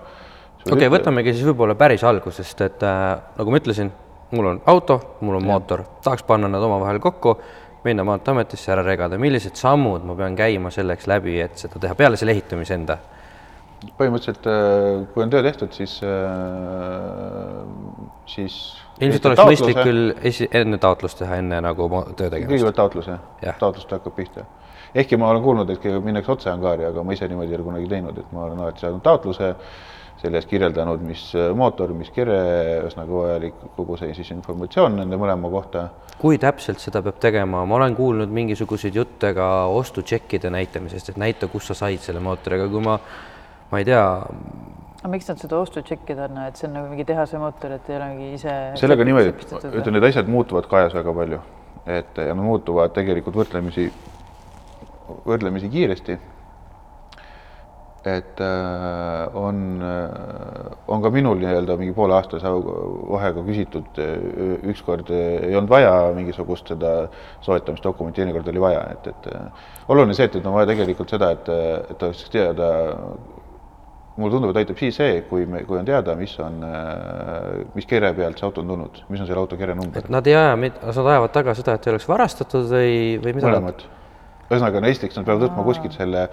okei 0.72 0.88
okay,, 0.88 0.92
võtamegi 0.92 1.34
siis 1.36 1.48
võib-olla 1.50 1.76
päris 1.80 2.04
algusest, 2.08 2.62
et 2.66 2.86
äh, 2.88 3.04
nagu 3.38 3.54
ma 3.54 3.60
ütlesin, 3.60 3.92
mul 4.34 4.50
on 4.54 4.62
auto, 4.72 5.00
mul 5.22 5.38
on 5.40 5.44
ja. 5.44 5.52
mootor, 5.52 5.84
tahaks 6.06 6.24
panna 6.28 6.50
nad 6.52 6.64
omavahel 6.64 7.02
kokku, 7.04 7.36
minna 7.84 8.06
Maanteeametisse 8.08 8.72
ära 8.72 8.84
regada, 8.86 9.20
millised 9.20 9.60
sammud 9.60 10.06
ma 10.08 10.16
pean 10.16 10.38
käima 10.40 10.72
selleks 10.72 11.08
läbi, 11.12 11.36
et 11.44 11.60
seda 11.60 11.82
teha 11.84 11.98
peale 12.00 12.20
selle 12.20 12.36
ehitamise 12.36 12.78
enda? 12.78 12.98
Põhimõtteliselt, 13.98 14.48
äh, 14.50 15.04
kui 15.14 15.24
on 15.26 15.32
töö 15.34 15.44
tehtud, 15.46 15.72
siis, 15.76 16.00
äh, 16.04 16.10
siis 18.30 18.58
ilmselt 19.00 19.30
oleks 19.30 19.42
taotluse. 19.42 19.64
mõistlik 19.64 19.80
küll 19.84 20.14
esi-, 20.32 20.50
enne 20.52 20.80
taotlust 20.82 21.22
teha, 21.22 21.40
enne 21.44 21.62
nagu 21.64 21.90
töö 22.18 22.30
tegemist. 22.30 22.52
kõigepealt 22.52 22.80
taotlus 22.82 23.10
jah 23.12 23.24
ja., 23.42 23.56
taotlust 23.60 23.92
hakkab 23.92 24.16
pihta. 24.16 24.46
ehkki 24.96 25.18
ma 25.18 25.30
olen 25.34 25.44
kuulnud, 25.44 25.70
et 25.70 25.90
minnakse 26.04 26.32
otse 26.32 26.52
angaari, 26.54 26.86
aga 26.86 27.04
ma 27.04 27.14
ise 27.14 27.28
niimoodi 27.28 27.52
ei 27.52 27.60
ole 27.60 27.68
kunagi 27.72 27.90
teinud, 27.96 28.18
et 28.18 28.32
ma 28.32 28.48
olen 28.48 28.60
alati 28.60 28.86
saanud 28.86 29.04
taotluse 29.04 29.56
selle 30.24 30.40
eest 30.40 30.48
kirjeldanud, 30.48 31.02
mis 31.04 31.26
äh, 31.36 31.50
mootor, 31.58 31.92
mis 31.98 32.12
kere, 32.16 32.38
ühesõnaga 32.84 33.18
vajalik 33.18 33.58
kogu 33.76 33.98
see 34.00 34.14
siis 34.16 34.32
informatsioon 34.36 34.96
nende 35.02 35.20
mõlema 35.20 35.52
kohta. 35.52 35.90
kui 36.22 36.38
täpselt 36.40 36.80
seda 36.80 37.02
peab 37.04 37.20
tegema, 37.20 37.66
ma 37.68 37.76
olen 37.80 37.98
kuulnud 37.98 38.32
mingisuguseid 38.32 38.96
jutte 38.96 39.34
ka 39.36 39.50
ostutšekkide 39.74 40.54
näitamisest, 40.54 41.12
et 41.12 41.20
näita, 41.20 41.50
kus 41.52 41.68
sa 41.68 41.76
said 41.76 42.00
selle 42.04 42.24
mootoriga, 42.24 42.70
kui 42.72 42.84
ma, 42.86 43.00
ma 43.74 43.80
ei 43.82 43.86
tea. 43.90 44.06
aga 45.04 45.10
miks 45.12 45.28
nad 45.28 45.40
seda 45.42 45.58
ostutšekkida 45.60 46.28
on, 46.30 46.38
et 46.46 46.60
see 46.60 46.68
on 46.70 46.78
nagu 46.78 46.92
mingi 46.92 47.06
tehase 47.10 47.40
mootor, 47.42 47.74
et 47.76 47.90
ei 47.90 47.98
ole 47.98 48.10
mingi 48.12 48.28
ise. 48.38 48.54
sellega 48.80 49.08
niimoodi, 49.08 49.34
et 49.34 49.56
ütleme, 49.72 49.98
need 49.98 50.06
asjad 50.12 50.30
muutuvad 50.32 50.70
ka 50.70 50.84
ajas 50.84 50.94
väga 51.00 51.16
palju, 51.18 51.40
et 51.98 52.22
ja 52.22 52.38
nad 52.38 52.46
muutuvad 52.46 52.94
tegelikult 52.96 53.42
võrdlemisi, 53.42 53.90
võrdlemisi 55.26 55.74
kiiresti 55.74 56.20
et 58.06 58.40
äh, 58.44 59.36
on, 59.36 59.82
äh, 59.82 60.72
on 60.88 61.02
ka 61.02 61.10
minul 61.14 61.40
nii-öelda 61.40 61.78
mingi 61.80 61.94
pooleaastase 61.96 62.50
vahega 62.52 63.44
küsitud, 63.48 63.88
äh, 64.04 64.58
ükskord 64.74 65.12
ei 65.16 65.56
olnud 65.56 65.72
vaja 65.72 65.94
mingisugust 66.16 66.74
seda 66.74 66.94
soetamisdokumenti, 67.46 68.20
teinekord 68.20 68.50
oli 68.52 68.64
vaja, 68.64 68.84
et, 68.92 69.08
et 69.08 69.88
oluline 69.88 70.18
see, 70.18 70.28
et, 70.28 70.36
et 70.36 70.50
on 70.50 70.58
vaja 70.58 70.74
tegelikult 70.74 71.16
seda, 71.16 71.32
et, 71.38 71.54
et 71.96 72.04
oleks 72.04 72.28
teada, 72.34 72.70
mulle 74.18 74.36
tundub, 74.36 74.52
et 74.54 74.62
aitab 74.62 74.78
siis 74.78 75.00
see, 75.00 75.24
kui 75.30 75.48
me, 75.50 75.64
kui 75.66 75.80
on 75.80 75.88
teada, 75.88 76.14
mis 76.20 76.36
on, 76.44 76.62
mis 77.74 77.90
kere 77.90 78.14
pealt 78.14 78.38
see 78.38 78.46
auto 78.46 78.62
on 78.62 78.76
tulnud, 78.76 79.02
mis 79.10 79.24
on 79.24 79.30
selle 79.30 79.42
auto 79.42 79.58
kere 79.58 79.74
number. 79.80 80.04
et 80.04 80.14
nad 80.14 80.28
ei 80.30 80.38
aja, 80.38 80.54
nad 80.60 81.02
ajavad 81.02 81.34
taga 81.34 81.58
seda, 81.58 81.80
et 81.80 81.88
ei 81.88 81.96
oleks 81.96 82.08
varastatud 82.10 82.70
või, 82.70 82.96
või 83.24 83.34
mida? 83.40 83.50
mõlemat 83.50 83.86
ühesõnaga, 84.54 84.82
esiteks 84.90 85.18
nad 85.18 85.28
peavad 85.28 85.46
võtma 85.48 85.66
kuskilt 85.66 85.96
selle 85.96 86.24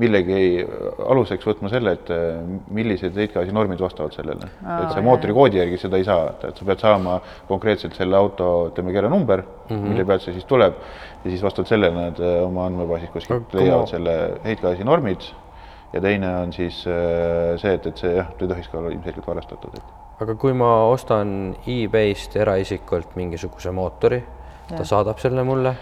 millegi 0.00 0.64
aluseks 1.12 1.46
võtma 1.46 1.70
selle, 1.72 1.94
et 1.96 2.10
äh, 2.14 2.40
millised 2.76 3.16
heitgaasi 3.16 3.54
normid 3.56 3.82
vastavad 3.82 4.16
sellele. 4.16 4.50
et 4.76 4.94
see 4.94 5.04
mootori 5.04 5.36
koodi 5.36 5.60
järgi 5.60 5.78
seda 5.80 6.00
ei 6.00 6.06
saa, 6.06 6.32
et 6.48 6.58
sa 6.58 6.66
pead 6.66 6.82
saama 6.82 7.20
konkreetselt 7.48 7.96
selle 7.98 8.18
auto, 8.18 8.70
ütleme, 8.70 8.94
kere 8.96 9.12
number 9.12 9.44
mm, 9.44 9.68
-hmm. 9.68 9.92
mille 9.92 10.04
pealt 10.04 10.26
see 10.26 10.34
siis 10.36 10.48
tuleb 10.50 10.74
ja 11.24 11.30
siis 11.30 11.42
vastavalt 11.42 11.68
sellele 11.68 11.94
nad 11.94 12.20
äh, 12.20 12.42
oma 12.46 12.66
andmebaasis 12.66 13.14
kuskilt 13.14 13.54
leiavad 13.54 13.88
selle 13.88 14.18
heitgaasi 14.44 14.84
normid 14.84 15.30
ja 15.92 16.00
teine 16.00 16.34
on 16.42 16.52
siis 16.52 16.82
äh, 16.86 17.56
see, 17.60 17.74
et, 17.74 17.86
et 17.86 18.04
see 18.04 18.12
jah, 18.16 18.30
ei 18.40 18.50
tohiks 18.50 18.68
ka 18.70 18.78
olla 18.78 18.92
ilmselgelt 18.94 19.26
varastatud, 19.26 19.78
aga 20.20 20.36
kui 20.40 20.52
ma 20.56 20.72
ostan 20.90 21.54
e-base'ist 21.66 22.36
eraisikult 22.40 23.16
mingisuguse 23.18 23.72
mootori, 23.74 24.20
ta 24.70 24.84
saadab 24.86 25.18
selle 25.22 25.46
mulle 25.46 25.74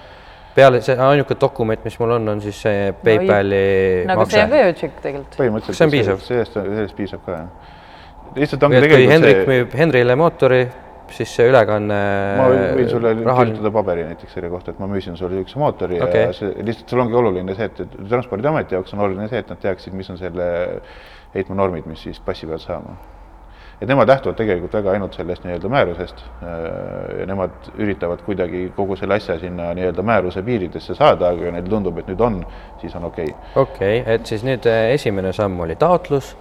peale 0.59 0.81
see 0.83 0.97
ainuke 0.99 1.37
dokument, 1.41 1.85
mis 1.85 1.97
mul 2.01 2.17
on, 2.17 2.29
on 2.35 2.43
siis 2.43 2.59
see 2.65 2.93
PayPali 3.05 3.63
no, 4.09 4.19
makse. 4.19 4.35
see 4.35 4.45
on 4.45 4.53
ka 4.53 4.63
ju 4.63 4.77
tšekk 4.81 5.01
tegelikult. 5.05 5.39
põhimõtteliselt. 5.41 5.79
see 5.79 5.87
on 5.87 5.95
piisav. 5.95 6.23
sellest, 6.27 6.59
sellest 6.59 6.99
piisab 6.99 7.25
ka 7.27 7.37
jah. 7.37 7.75
lihtsalt 8.39 8.67
ongi 8.69 8.83
tegelikult 8.83 9.05
kui 9.05 9.13
Hendrik 9.13 9.43
see... 9.43 9.49
müüb 9.53 9.77
Henrile 9.83 10.17
mootori, 10.19 10.63
siis 11.17 11.35
see 11.39 11.49
ülekanne. 11.51 11.99
ma 12.39 12.49
võin 12.53 12.91
sulle 12.91 13.13
rahal... 13.19 13.53
kirjutada 13.53 13.75
paberi 13.75 14.07
näiteks 14.09 14.39
selle 14.39 14.51
kohta, 14.53 14.75
et 14.75 14.81
ma 14.83 14.89
müüsin 14.91 15.19
sulle 15.19 15.39
niisuguse 15.39 15.63
mootori 15.63 16.01
okay. 16.05 16.27
ja 16.29 16.33
see 16.37 16.67
lihtsalt 16.67 16.95
sul 16.95 17.05
ongi 17.05 17.21
oluline 17.21 17.59
see, 17.59 17.71
et 17.71 18.01
Transpordiameti 18.09 18.79
jaoks 18.79 18.97
on 18.97 19.07
oluline 19.07 19.29
see, 19.31 19.45
et 19.45 19.53
nad 19.53 19.63
teaksid, 19.63 19.97
mis 19.99 20.11
on 20.13 20.21
selle 20.21 20.49
heitmenormid, 21.35 21.87
mis 21.91 22.09
siis 22.09 22.21
passi 22.25 22.49
pealt 22.49 22.65
saama 22.65 22.97
et 23.81 23.87
nemad 23.87 24.09
lähtuvad 24.11 24.35
tegelikult 24.39 24.73
väga 24.75 24.91
ainult 24.97 25.15
sellest 25.15 25.45
nii-öelda 25.47 25.69
määrusest 25.71 26.23
äh, 26.43 27.21
ja 27.21 27.27
nemad 27.31 27.71
üritavad 27.79 28.25
kuidagi 28.27 28.65
kogu 28.77 28.97
selle 28.99 29.19
asja 29.21 29.39
sinna 29.39 29.71
nii-öelda 29.79 30.03
määruse 30.03 30.43
piiridesse 30.43 30.97
saada, 30.99 31.31
aga 31.31 31.53
neile 31.55 31.71
tundub, 31.71 32.01
et 32.03 32.11
nüüd 32.11 32.25
on, 32.27 32.41
siis 32.83 32.97
on 32.99 33.07
okei 33.07 33.31
okay.. 33.31 33.63
okei 33.63 34.01
okay,, 34.01 34.15
et 34.17 34.27
siis 34.27 34.43
nüüd 34.47 34.67
äh, 34.67 34.91
esimene 34.97 35.33
samm 35.37 35.61
oli 35.63 35.79
taotlus, 35.79 36.35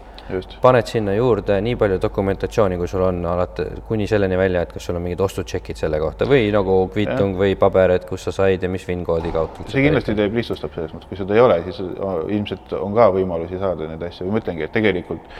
paned 0.62 0.90
sinna 0.90 1.13
juurde 1.16 1.60
nii 1.63 1.76
palju 1.80 2.00
dokumentatsiooni, 2.04 2.80
kui 2.80 2.90
sul 2.92 3.06
on 3.08 3.22
alati 3.26 3.68
kuni 3.88 4.08
selleni 4.10 4.40
välja, 4.40 4.63
et 4.66 4.74
kas 4.74 4.90
sul 4.90 5.00
on 5.00 5.06
mingid 5.06 5.22
ostutšekid 5.28 5.80
selle 5.80 6.00
kohta 6.04 6.28
või 6.30 6.50
nagu 6.54 6.80
kviitung 6.94 7.36
ja. 7.36 7.42
või 7.44 7.60
paber, 7.60 7.96
et 7.98 8.10
kus 8.10 8.28
sa 8.28 8.36
said 8.36 8.63
ja 8.63 8.72
mis 8.72 8.88
VIN-koodi 8.88 9.32
kaudu. 9.36 9.68
see 9.72 9.86
kindlasti 9.86 10.18
teeb, 10.18 10.36
lihtsustab 10.38 10.76
selles 10.76 10.96
mõttes, 10.96 11.12
kui 11.12 11.20
seda 11.20 11.38
ei 11.38 11.46
ole, 11.46 11.62
siis 11.70 11.80
ilmselt 11.84 12.76
on 12.80 12.98
ka 12.98 13.12
võimalusi 13.16 13.62
saada 13.62 13.88
neid 13.90 14.04
asju 14.10 14.28
või 14.28 14.38
ma 14.38 14.44
ütlengi, 14.44 14.68
et 14.68 14.76
tegelikult 14.76 15.32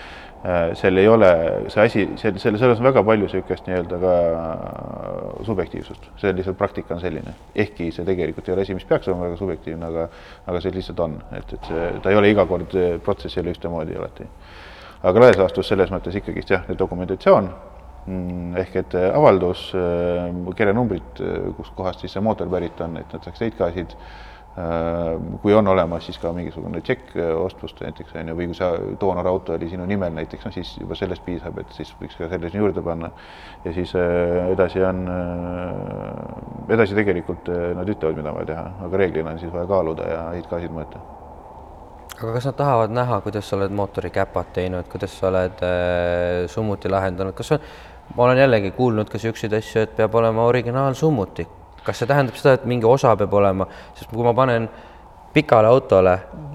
Äh, 0.46 0.76
seal 0.78 0.98
ei 1.02 1.08
ole 1.10 1.30
see 1.66 1.82
asi, 1.82 2.04
seal, 2.16 2.36
selle, 2.38 2.60
selles 2.62 2.78
on 2.78 2.86
väga 2.86 3.02
palju 3.04 3.26
niisugust 3.26 3.66
nii-öelda 3.66 3.98
ka 4.04 4.12
subjektiivsust, 5.48 6.06
see 6.22 6.36
lihtsalt 6.38 6.60
praktika 6.60 6.94
on 6.94 7.02
selline, 7.02 7.34
ehkki 7.58 7.88
see 7.96 8.06
tegelikult 8.06 8.46
ei 8.46 8.54
ole 8.54 8.68
asi, 8.68 8.76
mis 8.78 8.86
peaks 8.86 9.10
olema 9.10 9.26
väga 9.26 9.40
subjektiivne, 9.40 9.90
aga, 9.90 10.06
aga 10.54 10.62
see 10.62 10.76
lihtsalt 10.76 11.02
on, 11.08 11.18
et, 11.40 11.56
et 11.58 11.72
see, 11.72 11.88
ta 12.06 12.14
ei 12.14 12.20
ole 12.22 12.30
iga 12.36 12.46
kord, 12.48 12.78
protsess 13.04 13.34
ei 13.34 13.44
ole 13.44 13.56
ühtemoodi 13.58 13.98
alati. 13.98 14.30
Aga 15.04 15.26
laias 15.26 15.42
laastus 15.42 15.68
selles 15.74 15.92
mõttes 15.94 16.16
ikkagist 16.18 16.54
jah, 16.56 16.70
dokumentatsioon 16.80 17.50
mm, 18.06 18.56
ehk 18.64 18.80
et 18.84 18.98
avaldus, 19.12 19.70
äh, 19.78 20.32
kelle 20.58 20.74
numbrit, 20.78 21.22
kuskohast 21.58 22.06
siis 22.06 22.18
see 22.18 22.24
mootor 22.24 22.50
pärit 22.52 22.82
on, 22.82 22.98
et 23.02 23.14
nad 23.14 23.28
saaks 23.30 23.46
heitgaasid 23.46 23.98
Äh, 24.58 25.20
kui 25.42 25.54
on 25.54 25.68
olemas 25.70 26.08
siis 26.08 26.18
ka 26.18 26.32
mingisugune 26.34 26.80
tšekk 26.82 27.12
äh, 27.14 27.28
ostlust 27.38 27.78
näiteks 27.84 28.16
on 28.18 28.32
ju, 28.32 28.36
või 28.40 28.48
kui 28.50 28.56
see 28.58 28.96
doonorauto 28.98 29.54
oli 29.54 29.68
sinu 29.70 29.86
nimel 29.86 30.16
näiteks, 30.16 30.48
no 30.48 30.52
siis 30.56 30.72
juba 30.80 30.98
sellest 30.98 31.22
piisab, 31.28 31.60
et 31.62 31.76
siis 31.78 31.92
võiks 32.00 32.18
ka 32.18 32.26
selle 32.32 32.50
sinna 32.50 32.64
juurde 32.64 32.82
panna. 32.82 33.12
ja 33.68 33.74
siis 33.76 33.94
äh, 34.02 34.48
edasi 34.56 34.82
on, 34.82 35.04
edasi 36.74 36.98
tegelikult 36.98 37.54
nad 37.78 37.94
ütlevad, 37.94 38.18
mida 38.18 38.34
on 38.34 38.40
vaja 38.40 38.50
teha, 38.56 38.66
aga 38.88 39.04
reeglina 39.04 39.36
on 39.36 39.46
siis 39.46 39.54
vaja 39.54 39.70
kaaluda 39.70 40.10
ja 40.10 40.26
heitgaasid 40.40 40.74
mõõta. 40.74 41.06
Aga 42.18 42.34
kas 42.34 42.50
nad 42.50 42.58
tahavad 42.58 42.96
näha, 42.96 43.22
kuidas 43.22 43.50
sa 43.50 43.60
oled 43.60 43.76
mootori 43.78 44.10
käpad 44.14 44.50
teinud, 44.56 44.90
kuidas 44.90 45.14
sa 45.20 45.30
oled 45.30 45.62
äh, 45.66 46.48
summuti 46.50 46.90
lahendanud, 46.90 47.36
kas 47.38 47.54
on, 47.56 47.70
ma 48.16 48.26
olen 48.26 48.42
jällegi 48.42 48.74
kuulnud 48.78 49.10
ka 49.10 49.20
niisuguseid 49.20 49.54
asju, 49.60 49.86
et 49.86 49.96
peab 50.00 50.16
olema 50.18 50.50
originaalsummuti 50.50 51.48
kas 51.88 52.02
see 52.02 52.10
tähendab 52.10 52.36
seda, 52.36 52.58
et 52.58 52.68
mingi 52.68 52.88
osa 52.88 53.16
peab 53.20 53.34
olema, 53.40 53.68
sest 53.96 54.12
kui 54.12 54.26
ma 54.26 54.34
panen 54.36 54.68
pikale 55.34 55.70
autole 55.70 56.14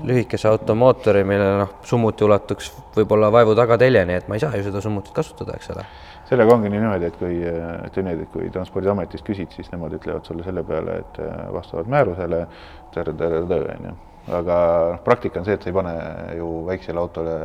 lühikese 0.09 0.49
auto 0.51 0.75
mootori, 0.77 1.23
millele 1.29 1.61
noh, 1.63 1.75
summuti 1.87 2.27
ulatuks 2.27 2.71
võib-olla 2.97 3.31
vaevu 3.33 3.55
tagateljeni, 3.57 4.19
et 4.19 4.29
ma 4.29 4.37
ei 4.37 4.43
saa 4.43 4.59
ju 4.59 4.67
seda 4.67 4.83
summutit 4.85 5.15
kasutada, 5.17 5.57
eks 5.57 5.73
ole. 5.75 5.87
sellega 6.29 6.55
ongi 6.55 6.71
nii 6.73 6.81
niimoodi, 6.83 7.09
et 7.09 7.19
kui, 7.21 7.41
ütleme 7.89 8.15
nii, 8.17 8.27
et 8.27 8.33
kui 8.35 8.49
Transpordiametist 8.53 9.27
küsid, 9.27 9.53
siis 9.57 9.69
nemad 9.73 9.95
ütlevad 9.99 10.29
sulle 10.29 10.45
selle 10.47 10.65
peale, 10.69 11.03
et 11.05 11.21
äh, 11.23 11.45
vastavalt 11.55 11.93
määrusele 11.93 12.47
on 12.97 13.87
ju, 13.89 13.95
aga 14.31 14.57
praktika 15.05 15.41
on 15.41 15.47
see, 15.47 15.57
et 15.59 15.63
sa 15.63 15.71
ei 15.71 15.77
pane 15.77 15.93
ju 16.39 16.49
väiksele 16.69 17.01
autole 17.01 17.37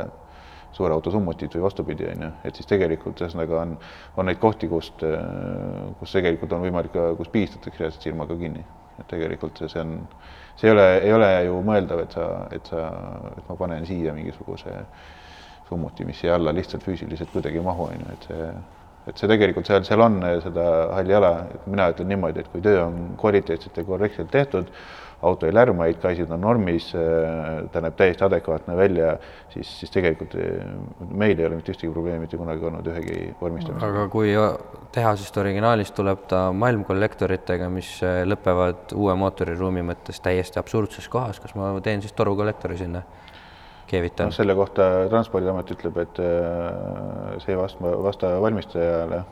suure 0.72 0.94
auto 0.94 1.10
summutit 1.10 1.54
või 1.56 1.64
vastupidi, 1.64 2.06
on 2.12 2.26
ju, 2.26 2.32
et 2.46 2.58
siis 2.58 2.68
tegelikult 2.68 3.20
ühesõnaga 3.22 3.62
on, 3.62 3.76
on 4.20 4.28
neid 4.28 4.40
kohti, 4.42 4.68
kust, 4.70 5.02
kus 5.98 6.14
tegelikult 6.14 6.52
on 6.54 6.64
võimalik 6.66 6.98
kus 7.18 7.30
pigistatakse 7.32 7.82
reaalselt 7.82 8.08
silmaga 8.08 8.36
kinni. 8.38 8.64
et 8.98 9.06
tegelikult 9.06 9.60
see, 9.62 9.80
on, 9.80 9.92
see 10.58 10.68
ei 10.68 10.74
ole, 10.74 10.86
ei 10.98 11.12
ole 11.14 11.28
ju 11.46 11.60
mõeldav, 11.66 12.00
et 12.02 12.16
sa, 12.16 12.24
et 12.54 12.66
sa, 12.66 12.88
et 13.36 13.44
ma 13.48 13.56
panen 13.56 13.86
siia 13.86 14.14
mingisuguse 14.14 14.74
summuti, 15.68 16.04
mis 16.08 16.18
siia 16.18 16.34
alla 16.34 16.52
lihtsalt 16.54 16.82
füüsiliselt 16.82 17.30
kuidagi 17.30 17.60
ei 17.60 17.64
mahu, 17.64 17.86
on 17.92 18.02
ju, 18.02 18.16
et 18.16 18.26
see, 18.30 18.48
et 19.08 19.22
see 19.22 19.30
tegelikult 19.30 19.70
seal, 19.70 19.84
seal 19.86 20.02
on 20.02 20.18
seda 20.42 20.64
halli 20.96 21.14
ala, 21.14 21.32
et 21.54 21.68
mina 21.70 21.88
ütlen 21.92 22.10
niimoodi, 22.10 22.42
et 22.42 22.50
kui 22.52 22.64
töö 22.64 22.82
on 22.88 22.98
kvaliteetselt 23.20 23.78
ja 23.78 23.86
korrektselt 23.86 24.34
tehtud, 24.34 24.72
auto 25.22 25.46
ei 25.46 25.54
lärma, 25.54 25.88
heitgaasid 25.88 26.30
on 26.30 26.40
normis, 26.42 26.92
äh, 26.94 27.64
ta 27.72 27.82
näeb 27.82 27.96
täiesti 27.98 28.24
adekvaatne 28.24 28.76
välja, 28.78 29.14
siis, 29.52 29.70
siis 29.80 29.90
tegelikult 29.94 30.36
äh, 30.38 30.60
meil 31.10 31.38
ei 31.38 31.46
ole 31.48 31.58
mitte 31.58 31.74
ühtegi 31.74 31.90
probleemi 31.92 32.26
mitte 32.26 32.38
kunagi 32.38 32.66
olnud 32.68 32.86
ühegi 32.92 33.32
vormistamisega. 33.40 33.88
aga 33.88 34.04
kui 34.12 34.34
tehasest 34.94 35.40
originaalist 35.42 35.96
tuleb 35.98 36.26
ta 36.30 36.48
malmkollektoritega, 36.54 37.70
mis 37.72 37.96
äh, 38.06 38.20
lõpevad 38.28 38.94
uue 38.94 39.16
mootoriruumi 39.18 39.82
mõttes 39.90 40.22
täiesti 40.22 40.62
absurdses 40.62 41.10
kohas, 41.10 41.42
kas 41.42 41.56
ma 41.58 41.72
teen 41.82 42.04
siis 42.04 42.14
torukollektori 42.18 42.78
sinna? 42.78 43.02
keevitan 43.88 44.28
no,. 44.28 44.36
selle 44.36 44.52
kohta 44.52 44.84
Transpordiamet 45.08 45.70
ütleb, 45.72 45.96
et 46.02 46.18
see 47.40 47.54
ei 47.54 47.56
vasta, 47.56 47.92
vasta 48.04 48.34
valmistajale 48.44 49.22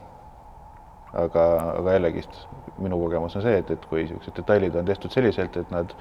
aga, 1.13 1.45
aga 1.81 1.93
jällegist 1.97 2.39
minu 2.83 2.99
kogemus 3.01 3.37
on 3.39 3.45
see, 3.45 3.59
et, 3.61 3.71
et 3.71 3.85
kui 3.91 4.03
niisugused 4.03 4.37
detailid 4.37 4.77
on 4.77 4.89
tehtud 4.89 5.13
selliselt, 5.15 5.57
et 5.61 5.71
nad, 5.73 5.93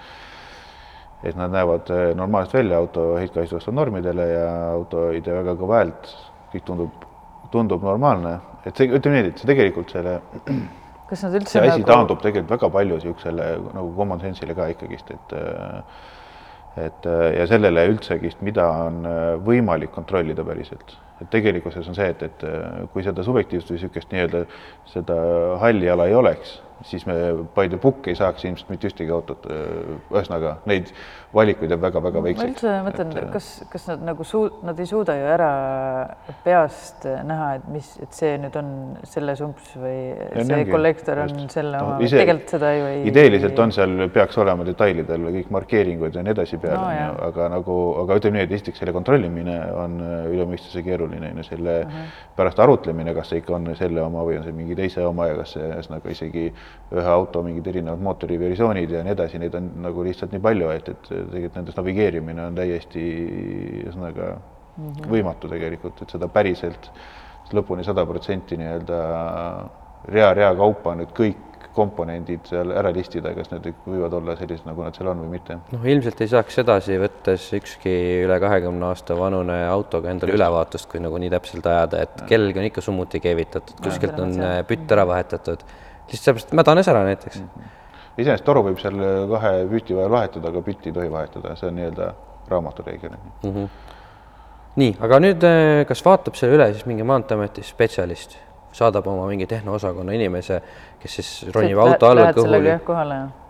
et 1.24 1.38
nad 1.40 1.54
näevad 1.54 1.92
eh, 1.94 2.08
normaalselt 2.18 2.58
välja 2.60 2.80
auto 2.82 3.12
heitgaaside 3.20 3.60
vastu 3.60 3.74
normidele 3.76 4.28
ja 4.32 4.48
auto 4.72 5.10
ei 5.12 5.22
tee 5.26 5.36
väga 5.38 5.56
kõva 5.60 5.82
häält, 5.82 6.10
kõik 6.54 6.66
tundub, 6.68 7.06
tundub 7.54 7.86
normaalne, 7.86 8.40
et 8.66 8.74
see, 8.74 8.90
ütleme 8.90 9.22
nii, 9.22 9.32
et 9.32 9.44
see 9.44 9.52
tegelikult 9.52 9.96
selle, 9.96 10.18
kas 11.10 11.24
nad 11.28 11.40
üldse 11.40 11.56
see 11.56 11.64
asi 11.64 11.78
nagu 11.78 11.90
taandub 11.94 12.22
tegelikult 12.26 12.58
väga 12.58 12.74
palju 12.80 13.00
niisugusele 13.00 13.50
nagu 13.78 13.96
common 13.96 14.22
sense'ile 14.26 14.58
ka 14.58 14.70
ikkagist, 14.74 15.16
et 15.16 15.40
et 16.76 17.06
ja 17.08 17.46
sellele 17.48 17.86
üldsegist, 17.88 18.42
mida 18.44 18.66
on 18.68 19.06
võimalik 19.48 19.94
kontrollida 19.96 20.44
päriselt 20.44 20.98
et 21.22 21.30
tegelikkuses 21.32 21.88
on 21.88 21.96
see, 21.96 22.10
et, 22.12 22.24
et 22.28 22.46
kui 22.94 23.04
seda 23.06 23.24
subjektiivset 23.24 23.72
või 23.72 23.80
niisugust 23.80 24.12
nii-öelda 24.12 24.46
seda 24.92 25.18
halli 25.62 25.90
ala 25.90 26.10
ei 26.12 26.16
oleks, 26.18 26.58
siis 26.84 27.06
me 27.08 27.14
Paide 27.56 27.78
Pukk 27.82 28.10
ei 28.12 28.16
saaks 28.20 28.44
ilmselt 28.46 28.70
mitte 28.70 28.90
ühtegi 28.90 29.14
autot. 29.16 29.46
ühesõnaga 30.12 30.58
neid 30.70 30.92
valikuid 31.36 31.72
jääb 31.72 31.82
väga-väga 31.84 32.20
ma 32.22 32.26
väikseks. 32.28 32.50
üldse 32.52 32.74
mõtlen, 32.86 33.32
kas, 33.34 33.48
kas 33.72 33.88
nad 33.92 34.04
nagu 34.08 34.24
suu-, 34.28 34.50
nad 34.66 34.80
ei 34.80 34.88
suuda 34.90 35.16
ju 35.18 35.26
ära 35.28 35.50
peast 36.44 37.06
näha, 37.28 37.50
et 37.60 37.68
mis, 37.72 37.90
et 38.04 38.16
see 38.16 38.36
nüüd 38.42 38.56
on 38.60 38.70
selle 39.08 39.36
sumps 39.40 39.72
või 39.80 39.98
Ja 40.36 40.46
see 40.48 40.66
kollektor 40.70 41.24
on 41.24 41.34
just. 41.34 41.56
selle 41.58 41.78
No 41.78 41.86
oma, 41.94 41.98
ise- 42.04 42.20
tegelikult 42.22 42.56
seda 42.58 42.72
ju 42.76 42.86
ei. 42.92 43.02
ideeliselt 43.12 43.60
on 43.60 43.72
seal, 43.76 43.96
peaks 44.14 44.38
olema 44.44 44.68
detailidel 44.68 45.28
kõik 45.40 45.52
markeeringud 45.58 46.16
ja 46.16 46.24
nii 46.24 46.36
edasi 46.36 46.60
peal 46.62 46.76
No 46.76 46.92
no,,, 46.92 47.18
aga 47.30 47.50
nagu, 47.56 47.78
aga 48.04 48.20
ütleme 48.20 48.40
nii, 48.40 48.48
et 48.50 48.52
esiteks 48.60 48.84
selle 48.84 48.94
kontrollimine 48.96 49.58
on 49.74 50.00
äh, 50.04 50.16
üle 50.36 50.46
mõistuse 50.52 50.84
keeruline, 50.84 51.05
on 51.06 51.38
ju, 51.38 51.44
selle 51.44 51.76
-huh. 51.84 52.12
pärast 52.36 52.60
arutlemine, 52.60 53.14
kas 53.14 53.30
see 53.30 53.40
ikka 53.40 53.56
on 53.56 53.76
selle 53.76 54.02
oma 54.02 54.24
või 54.24 54.38
on 54.38 54.44
see 54.44 54.54
mingi 54.54 54.76
teise 54.76 55.06
oma 55.06 55.28
ja 55.28 55.36
kas 55.36 55.56
see 55.56 55.70
ühesõnaga 55.70 56.12
isegi 56.12 56.46
ühe 56.92 57.08
auto 57.08 57.44
mingid 57.44 57.68
erinevad 57.68 58.00
mootoriversioonid 58.00 58.92
ja 58.92 59.04
nii 59.04 59.12
edasi, 59.12 59.40
neid 59.40 59.56
on 59.56 59.72
nagu 59.82 60.04
lihtsalt 60.04 60.32
nii 60.32 60.42
palju, 60.42 60.70
et, 60.70 60.90
et 60.90 61.10
tegelikult 61.10 61.56
nendes 61.56 61.78
navigeerimine 61.78 62.46
on 62.46 62.56
täiesti 62.56 63.06
ühesõnaga 63.86 64.36
mm 64.36 64.90
-hmm. 64.90 65.10
võimatu 65.10 65.50
tegelikult, 65.50 66.02
et 66.02 66.10
seda 66.10 66.28
päriselt 66.28 66.92
lõpuni 67.54 67.84
sada 67.84 68.06
protsenti 68.06 68.58
nii-öelda 68.58 69.02
rea-rea 70.12 70.56
kaupa 70.56 70.96
nüüd 70.96 71.14
kõik 71.18 71.55
komponendid 71.76 72.48
seal 72.50 72.72
ära 72.76 72.92
listida, 72.96 73.34
kas 73.36 73.52
need 73.52 73.68
võivad 73.86 74.14
olla 74.18 74.36
sellised, 74.40 74.66
nagu 74.68 74.86
nad 74.86 74.96
seal 74.98 75.10
on 75.12 75.24
või 75.26 75.34
mitte. 75.36 75.58
noh, 75.74 75.88
ilmselt 75.94 76.22
ei 76.24 76.32
saaks 76.32 76.60
edasi 76.64 77.00
võttes 77.02 77.48
ükski 77.58 77.96
üle 78.26 78.38
kahekümne 78.42 78.90
aasta 78.90 79.18
vanune 79.20 79.58
autoga 79.70 80.14
endale 80.14 80.36
ülevaatust, 80.38 80.90
kui 80.92 81.04
nagu 81.04 81.20
nii 81.22 81.32
täpselt 81.36 81.68
ajada, 81.72 82.06
et 82.08 82.26
kellelgi 82.30 82.62
on 82.62 82.70
ikka 82.70 82.84
summuti 82.86 83.22
keevitatud, 83.24 83.82
kuskilt 83.84 84.20
on 84.24 84.38
pütt 84.70 84.96
ära 84.96 85.08
vahetatud. 85.08 85.66
lihtsalt 86.06 86.22
sellepärast 86.22 86.56
mädanes 86.62 86.92
ära 86.92 87.04
näiteks. 87.08 87.44
iseenesest 88.18 88.46
toru 88.48 88.64
võib 88.70 88.80
seal 88.80 89.02
kahe 89.34 89.58
püti 89.72 89.98
vahel 89.98 90.16
vahetada, 90.16 90.50
aga 90.54 90.64
pütti 90.64 90.92
ei 90.92 90.96
tohi 90.96 91.12
vahetada, 91.12 91.56
see 91.60 91.70
on 91.70 91.78
nii-öelda 91.80 92.14
raamatureegel. 92.50 93.18
nii, 94.76 94.96
aga 95.08 95.20
nüüd, 95.24 95.44
äh, 95.48 95.84
kas 95.88 96.04
vaatab 96.06 96.36
selle 96.40 96.58
üle 96.58 96.72
siis 96.74 96.86
mingi 96.90 97.06
Maanteeameti 97.08 97.64
spetsialist, 97.64 98.38
saadab 98.76 99.08
oma 99.08 99.28
mingi 99.30 99.48
tehnoosakonna 99.48 100.16
inimese, 100.18 100.62
kes 101.06 101.18
siis 101.20 101.32
ronib 101.54 101.80
auto 101.84 102.10
alla 102.10 102.32
kõhuli, 102.34 102.74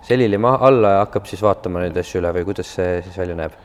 selili 0.05 0.39
maha 0.41 0.67
alla 0.69 0.95
ja 0.97 1.03
hakkab 1.05 1.27
siis 1.29 1.43
vaatama 1.45 1.85
neid 1.85 1.97
asju 2.01 2.19
üle 2.21 2.33
või 2.35 2.47
kuidas 2.51 2.73
see 2.77 2.99
siis 3.05 3.17
välja 3.21 3.37
näeb? 3.39 3.55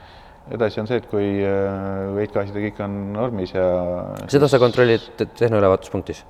edasi 0.51 0.80
on 0.82 0.88
see, 0.88 0.99
et 0.99 1.07
kui 1.11 1.26
äh, 1.47 2.11
heitgaasid 2.16 2.57
ja 2.57 2.62
kõik 2.68 2.82
on 2.86 3.01
normis 3.14 3.55
ja 3.55 3.64
seda 4.32 4.49
sa 4.51 4.59
kontrollid 4.62 5.11
te- 5.18 5.28
tehnoülevaatuspunktis? 5.43 6.22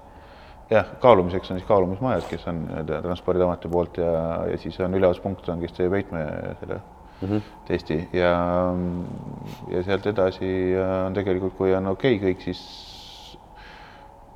jah, 0.70 0.88
kaalumiseks 1.02 1.52
on 1.52 1.60
siis 1.60 1.68
kaalumismajad, 1.68 2.26
kes 2.30 2.46
on 2.50 2.64
nii-öelda 2.66 3.00
Transpordiameti 3.06 3.70
poolt 3.72 4.00
ja, 4.00 4.12
ja 4.50 4.58
siis 4.60 4.76
on 4.84 4.96
ülevaatuspunkt 4.98 5.48
on, 5.52 5.62
kes 5.64 5.76
teeb 5.76 5.96
heitme 5.98 6.24
selle 6.60 6.80
mm 6.80 7.28
-hmm. 7.28 7.48
testi 7.68 7.98
ja, 8.16 8.34
ja 9.72 9.82
sealt 9.88 10.06
edasi 10.06 10.52
äh, 10.76 10.94
on 11.06 11.14
tegelikult, 11.14 11.56
kui 11.58 11.74
on 11.74 11.92
okei 11.92 12.16
okay 12.16 12.30
kõik, 12.30 12.44
siis 12.44 12.62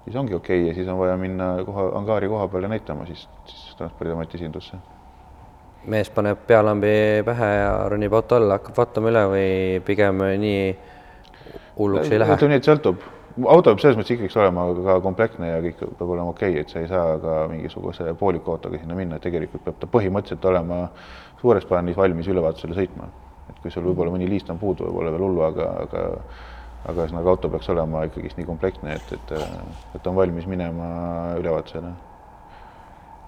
siis 0.05 0.17
ongi 0.17 0.35
okei 0.35 0.61
okay 0.61 0.69
ja 0.69 0.75
siis 0.75 0.89
on 0.89 0.99
vaja 0.99 1.17
minna 1.17 1.55
koha, 1.67 1.89
angaari 1.99 2.29
koha 2.29 2.49
peale 2.49 2.69
näitama 2.69 3.07
siis, 3.07 3.29
siis 3.47 3.77
Transpordiameti 3.77 4.37
esindusse. 4.37 4.77
mees 5.87 6.11
paneb 6.11 6.47
pealambi 6.47 7.23
pähe 7.25 7.51
ja 7.55 7.73
ronib 7.89 8.13
auto 8.13 8.37
alla, 8.37 8.59
hakkab 8.59 8.77
vaatama 8.77 9.11
üle 9.13 9.25
või 9.33 9.51
pigem 9.85 10.23
nii 10.41 10.63
hulluks 11.79 12.13
ei 12.13 12.21
lähe? 12.21 12.37
ütleme 12.37 12.55
nii, 12.55 12.63
et 12.63 12.71
sõltub, 12.71 13.03
auto 13.43 13.73
peab 13.73 13.83
selles 13.83 13.99
mõttes 13.99 14.15
ikkagi 14.17 14.39
olema 14.41 14.69
ka 14.87 14.97
komplektne 15.05 15.51
ja 15.51 15.61
kõik 15.65 15.83
peab 15.83 16.09
olema 16.09 16.33
okei 16.33 16.55
okay,, 16.55 16.65
et 16.65 16.73
sa 16.73 16.81
ei 16.81 16.89
saa 16.89 17.19
ka 17.21 17.37
mingisuguse 17.51 18.15
pooliku 18.21 18.57
autoga 18.57 18.81
sinna 18.81 18.97
minna, 18.99 19.19
et 19.19 19.27
tegelikult 19.27 19.65
peab 19.67 19.81
ta 19.81 19.91
põhimõtteliselt 19.91 20.49
olema 20.53 20.87
suures 21.41 21.69
plaanis 21.69 21.97
valmis 21.97 22.29
ülevaatusele 22.33 22.77
sõitma. 22.77 23.11
et 23.51 23.61
kui 23.61 23.71
sul 23.71 23.85
võib-olla 23.85 24.13
mõni 24.15 24.29
liist 24.29 24.49
on 24.51 24.59
puudu, 24.59 24.87
võib-olla 24.89 25.13
veel 25.13 25.27
hullu, 25.27 25.43
aga, 25.45 25.71
aga 25.85 26.05
aga 26.85 27.05
ühesõnaga 27.05 27.33
auto 27.33 27.51
peaks 27.53 27.69
olema 27.73 28.05
ikkagist 28.09 28.39
nii 28.39 28.49
komplektne, 28.49 28.99
et, 28.99 29.15
et, 29.17 29.33
et 29.97 30.07
on 30.11 30.17
valmis 30.17 30.47
minema 30.51 30.89
ülevaatusele. 31.41 31.93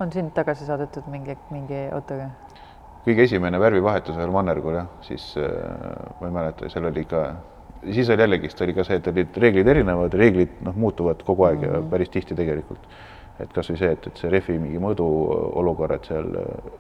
on 0.00 0.12
sind 0.12 0.34
tagasi 0.36 0.68
saadetud 0.68 1.08
mingi, 1.08 1.38
mingi 1.50 1.86
autoga? 1.92 2.30
kõige 3.06 3.22
esimene 3.22 3.58
värvivahetus 3.62 4.16
ühel 4.18 4.32
mannergul 4.34 4.74
jah, 4.80 4.88
siis 5.06 5.28
äh, 5.38 5.50
ma 6.20 6.28
ei 6.28 6.34
mäleta, 6.34 6.68
seal 6.72 6.88
oli 6.88 7.04
ikka, 7.06 7.20
siis 7.84 8.10
oli 8.10 8.26
jällegist 8.26 8.60
oli 8.66 8.74
ka 8.74 8.84
see, 8.84 8.98
et 9.00 9.10
olid 9.12 9.38
reeglid 9.42 9.70
erinevad, 9.72 10.16
reeglid 10.18 10.58
noh, 10.66 10.74
muutuvad 10.76 11.22
kogu 11.26 11.46
aeg 11.46 11.62
ja 11.68 11.84
päris 11.90 12.10
tihti 12.12 12.36
tegelikult. 12.36 12.88
et 13.36 13.52
kasvõi 13.52 13.76
see, 13.76 13.88
et, 13.92 14.06
et 14.08 14.16
see 14.16 14.30
rehvi 14.32 14.54
mingi 14.56 14.78
mõõdu 14.80 15.06
olukorrad 15.60 16.06
seal, 16.08 16.30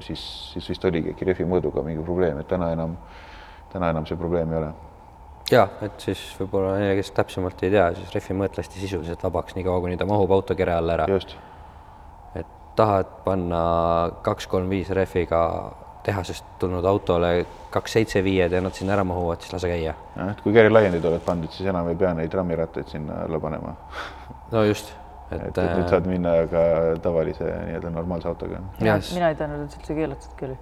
siis, 0.00 0.22
siis 0.54 0.68
vist 0.72 0.84
oligi 0.88 1.12
äkki 1.12 1.28
rehvi 1.28 1.44
mõõduga 1.44 1.84
mingi 1.84 2.04
probleem, 2.04 2.40
et 2.40 2.48
täna 2.48 2.70
enam, 2.72 2.94
täna 3.72 3.90
enam 3.92 4.06
see 4.08 4.16
probleem 4.16 4.54
ei 4.54 4.62
ole. 4.62 4.70
Ja 5.52 5.66
et 5.84 6.00
siis 6.02 6.20
võib-olla 6.40 6.76
neile, 6.80 6.96
kes 6.98 7.12
täpsemalt 7.16 7.62
ei 7.66 7.72
tea, 7.74 7.88
siis 7.98 8.14
rehvi 8.14 8.36
mõõt 8.40 8.58
lasti 8.58 8.82
sisuliselt 8.82 9.22
vabaks, 9.26 9.56
niikaua 9.58 9.80
kuni 9.84 9.98
ta 10.00 10.06
mahub 10.08 10.32
auto 10.34 10.56
kere 10.58 10.74
alla 10.74 10.96
ära. 10.98 11.08
just, 11.12 11.36
et 12.34 12.48
tahad 12.78 13.18
panna 13.24 13.62
kaks-kolm-viis 14.26 14.90
rehviga 14.96 15.42
tehasest 16.06 16.44
tulnud 16.62 16.84
autole 16.86 17.30
kaks 17.74 17.96
seitse 17.98 18.22
viied 18.22 18.52
ja 18.54 18.60
nad 18.62 18.74
sinna 18.76 18.94
ära 18.94 19.04
mahuvad, 19.06 19.42
siis 19.42 19.54
lase 19.56 19.70
käia. 19.70 19.94
jah, 20.16 20.30
et 20.30 20.44
kui 20.44 20.54
kerilaiendid 20.54 21.04
oled 21.10 21.24
pandud, 21.26 21.50
siis 21.54 21.68
enam 21.72 21.90
ei 21.90 21.98
pea 21.98 22.12
neid 22.14 22.30
trammirattaid 22.32 22.94
sinna 22.94 23.24
alla 23.26 23.40
panema. 23.42 23.74
no 24.52 24.62
just, 24.66 24.92
et, 25.30 25.40
et, 25.40 25.58
et 25.58 25.74
nüüd 25.78 25.90
saad 25.90 26.06
minna 26.10 26.38
ka 26.50 26.62
tavalise 27.02 27.50
nii-öelda 27.50 27.90
normaalse 27.94 28.30
autoga. 28.30 28.62
mina, 28.80 28.94
Yes. 28.96 29.12
mina 29.14 29.30
ei 29.30 29.38
teadnud, 29.38 29.66
et 29.66 29.74
see 29.74 29.82
üldse 29.82 29.98
keelatud 30.00 30.38
küll. 30.38 30.56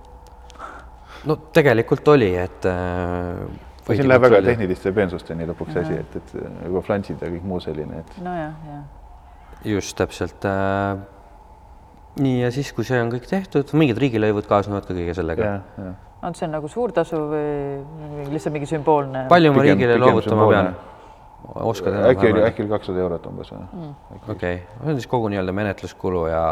no 1.29 1.37
tegelikult 1.57 2.09
oli, 2.17 2.35
et 2.41 2.69
äh, 2.69 3.73
siin 3.93 4.09
läheb 4.09 4.25
väga 4.25 4.41
tehniliste 4.45 4.93
peensusteni 4.97 5.49
lõpuks 5.51 5.81
asi, 5.81 5.99
et, 6.01 6.17
et 6.21 6.33
juba 6.67 6.83
flansid 6.85 7.21
ja 7.21 7.33
kõik 7.35 7.45
muu 7.49 7.61
selline, 7.63 8.01
et 8.05 8.17
nojah, 8.25 8.55
jah. 8.71 8.87
just 9.75 9.97
täpselt 9.99 10.47
äh,. 10.49 11.03
nii 12.25 12.41
ja 12.45 12.51
siis, 12.55 12.73
kui 12.77 12.87
see 12.89 13.01
on 13.03 13.13
kõik 13.13 13.29
tehtud, 13.29 13.75
mingid 13.77 14.01
riigilõivud 14.01 14.49
kaasnevad 14.49 14.89
ka 14.89 14.97
kõige 14.97 15.17
sellega. 15.19 15.53
on 16.25 16.39
see 16.39 16.49
nagu 16.49 16.71
suur 16.73 16.95
tasu 16.97 17.21
või 17.35 18.33
lihtsalt 18.33 18.57
mingi 18.57 18.71
sümboolne? 18.71 19.27
palju 19.33 19.55
ma 19.55 19.69
riigile 19.69 20.01
loovutama 20.01 20.51
pean? 20.53 20.75
Oskad 21.55 21.95
äkki 22.11 22.31
oli, 22.33 22.43
äkki 22.49 22.63
oli 22.65 22.71
kakssada 22.73 23.01
eurot 23.05 23.27
umbes 23.31 23.51
või? 23.53 23.89
okei, 24.33 24.57
see 24.81 24.91
on 24.93 24.99
siis 25.01 25.09
kogu 25.11 25.29
nii-öelda 25.33 25.53
menetluskulu 25.57 26.27
ja 26.31 26.43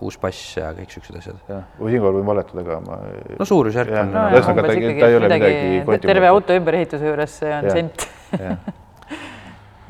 uus 0.00 0.18
pass 0.22 0.56
ja 0.56 0.70
kõik 0.76 0.94
siuksed 0.94 1.18
asjad. 1.20 1.38
jah, 1.50 1.64
või 1.80 1.94
siinkohal 1.96 2.18
võin 2.20 2.28
valetada 2.32 2.64
ka, 2.68 2.80
ma 2.86 2.98
no 3.38 3.48
suurusjärk 3.52 3.90
on 3.94 4.12
jah, 4.14 4.32
ühesõnaga, 4.36 4.66
ta- 4.68 4.74
ta 4.74 5.08
ei 5.12 5.16
ole 5.18 5.30
midagi, 5.32 5.54
midagi 5.86 6.06
terve 6.12 6.30
auto 6.34 6.58
ümberehituse 6.60 7.10
juures 7.10 7.38
see 7.42 7.54
on 7.54 7.68
Jah. 7.68 7.72
sent. 7.78 8.08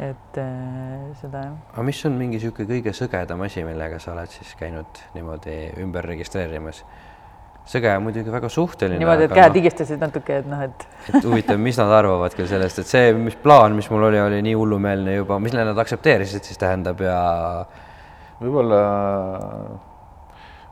et 0.08 0.38
äh, 0.38 1.14
seda 1.20 1.40
jah. 1.42 1.54
aga 1.74 1.82
mis 1.88 2.00
on 2.06 2.14
mingi 2.18 2.38
niisugune 2.38 2.68
kõige 2.70 2.92
sõgedam 2.94 3.40
asi, 3.46 3.64
millega 3.66 3.98
sa 4.02 4.12
oled 4.14 4.30
siis 4.30 4.52
käinud 4.60 5.00
niimoodi 5.16 5.56
ümber 5.82 6.06
registreerimas? 6.06 6.84
Sõge 7.68 7.90
on 7.96 8.06
muidugi 8.06 8.32
väga 8.32 8.48
suhteline. 8.52 9.00
niimoodi, 9.00 9.26
et 9.28 9.34
käed 9.34 9.50
noh, 9.52 9.58
higistasid 9.60 10.00
natuke, 10.00 10.38
et 10.42 10.48
noh, 10.48 10.62
et 10.64 10.86
et 11.12 11.24
huvitav, 11.24 11.60
mis 11.60 11.76
nad 11.80 11.92
arvavad 11.98 12.36
küll 12.36 12.48
sellest, 12.50 12.80
et 12.82 12.88
see, 12.88 13.12
mis 13.16 13.36
plaan, 13.42 13.76
mis 13.76 13.90
mul 13.92 14.08
oli, 14.08 14.20
oli 14.22 14.40
nii 14.46 14.56
hullumeelne 14.56 15.18
juba, 15.18 15.38
mis 15.42 15.56
nad 15.56 15.84
aktsepteerisid 15.84 16.48
siis 16.48 16.60
tähendab 16.60 17.02
ja 17.04 17.18
võib-olla 18.40 18.82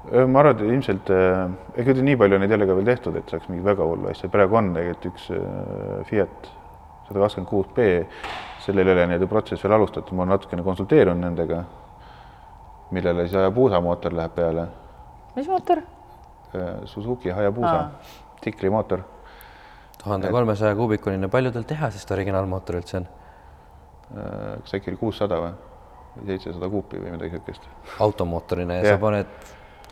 ma 0.06 0.40
arvan, 0.40 0.54
et 0.54 0.62
ilmselt 0.62 1.10
äh, 1.10 1.42
ega 1.82 1.94
nüüd 1.96 2.06
nii 2.10 2.20
palju 2.20 2.38
neid 2.38 2.52
jälle 2.54 2.68
ka 2.68 2.76
veel 2.78 2.90
tehtud, 2.92 3.16
et 3.18 3.32
saaks 3.32 3.48
mingit 3.50 3.66
väga 3.66 3.88
hullu 3.88 4.10
asja, 4.12 4.30
praegu 4.30 4.58
on 4.60 4.70
tegelikult 4.76 5.08
üks 5.10 5.26
äh, 5.34 6.04
Fiat 6.06 6.52
sada 7.08 7.22
kakskümmend 7.22 7.50
kuus 7.50 7.66
B, 7.74 7.88
sellel 8.64 8.88
ei 8.88 8.96
ole 8.96 9.08
nii-öelda 9.10 9.28
protsess 9.30 9.62
veel 9.64 9.76
alustatud, 9.76 10.14
ma 10.16 10.24
olen 10.24 10.34
natukene 10.36 10.64
konsulteerunud 10.66 11.22
nendega, 11.22 11.60
millele 12.94 13.26
siis 13.26 13.36
Hayabusa 13.38 13.82
mootor 13.82 14.14
läheb 14.16 14.34
peale, 14.38 14.70
mis 15.36 15.50
mootor? 15.50 15.82
Suzuki 16.84 17.30
Hayabusa 17.30 17.90
tsiklimootor 18.40 19.04
tuhande 20.02 20.30
kolmesaja 20.30 20.76
kuubikunine, 20.78 21.28
palju 21.28 21.52
tal 21.54 21.64
tehasest 21.66 22.10
originaalmootor 22.14 22.80
üldse 22.80 23.00
on? 23.00 23.08
Äh, 24.16 24.58
kas 24.62 24.76
äkki 24.78 24.92
oli 24.92 25.00
kuussada 25.00 25.40
või? 25.42 25.54
või 26.16 26.32
seitsesada 26.32 26.68
kuupi 26.72 27.00
või 27.00 27.12
midagi 27.12 27.36
niisugust. 27.36 27.68
automootorina 28.00 28.78
ja 28.78 28.84
Jah. 28.84 28.96
sa 28.96 29.02
paned 29.02 29.26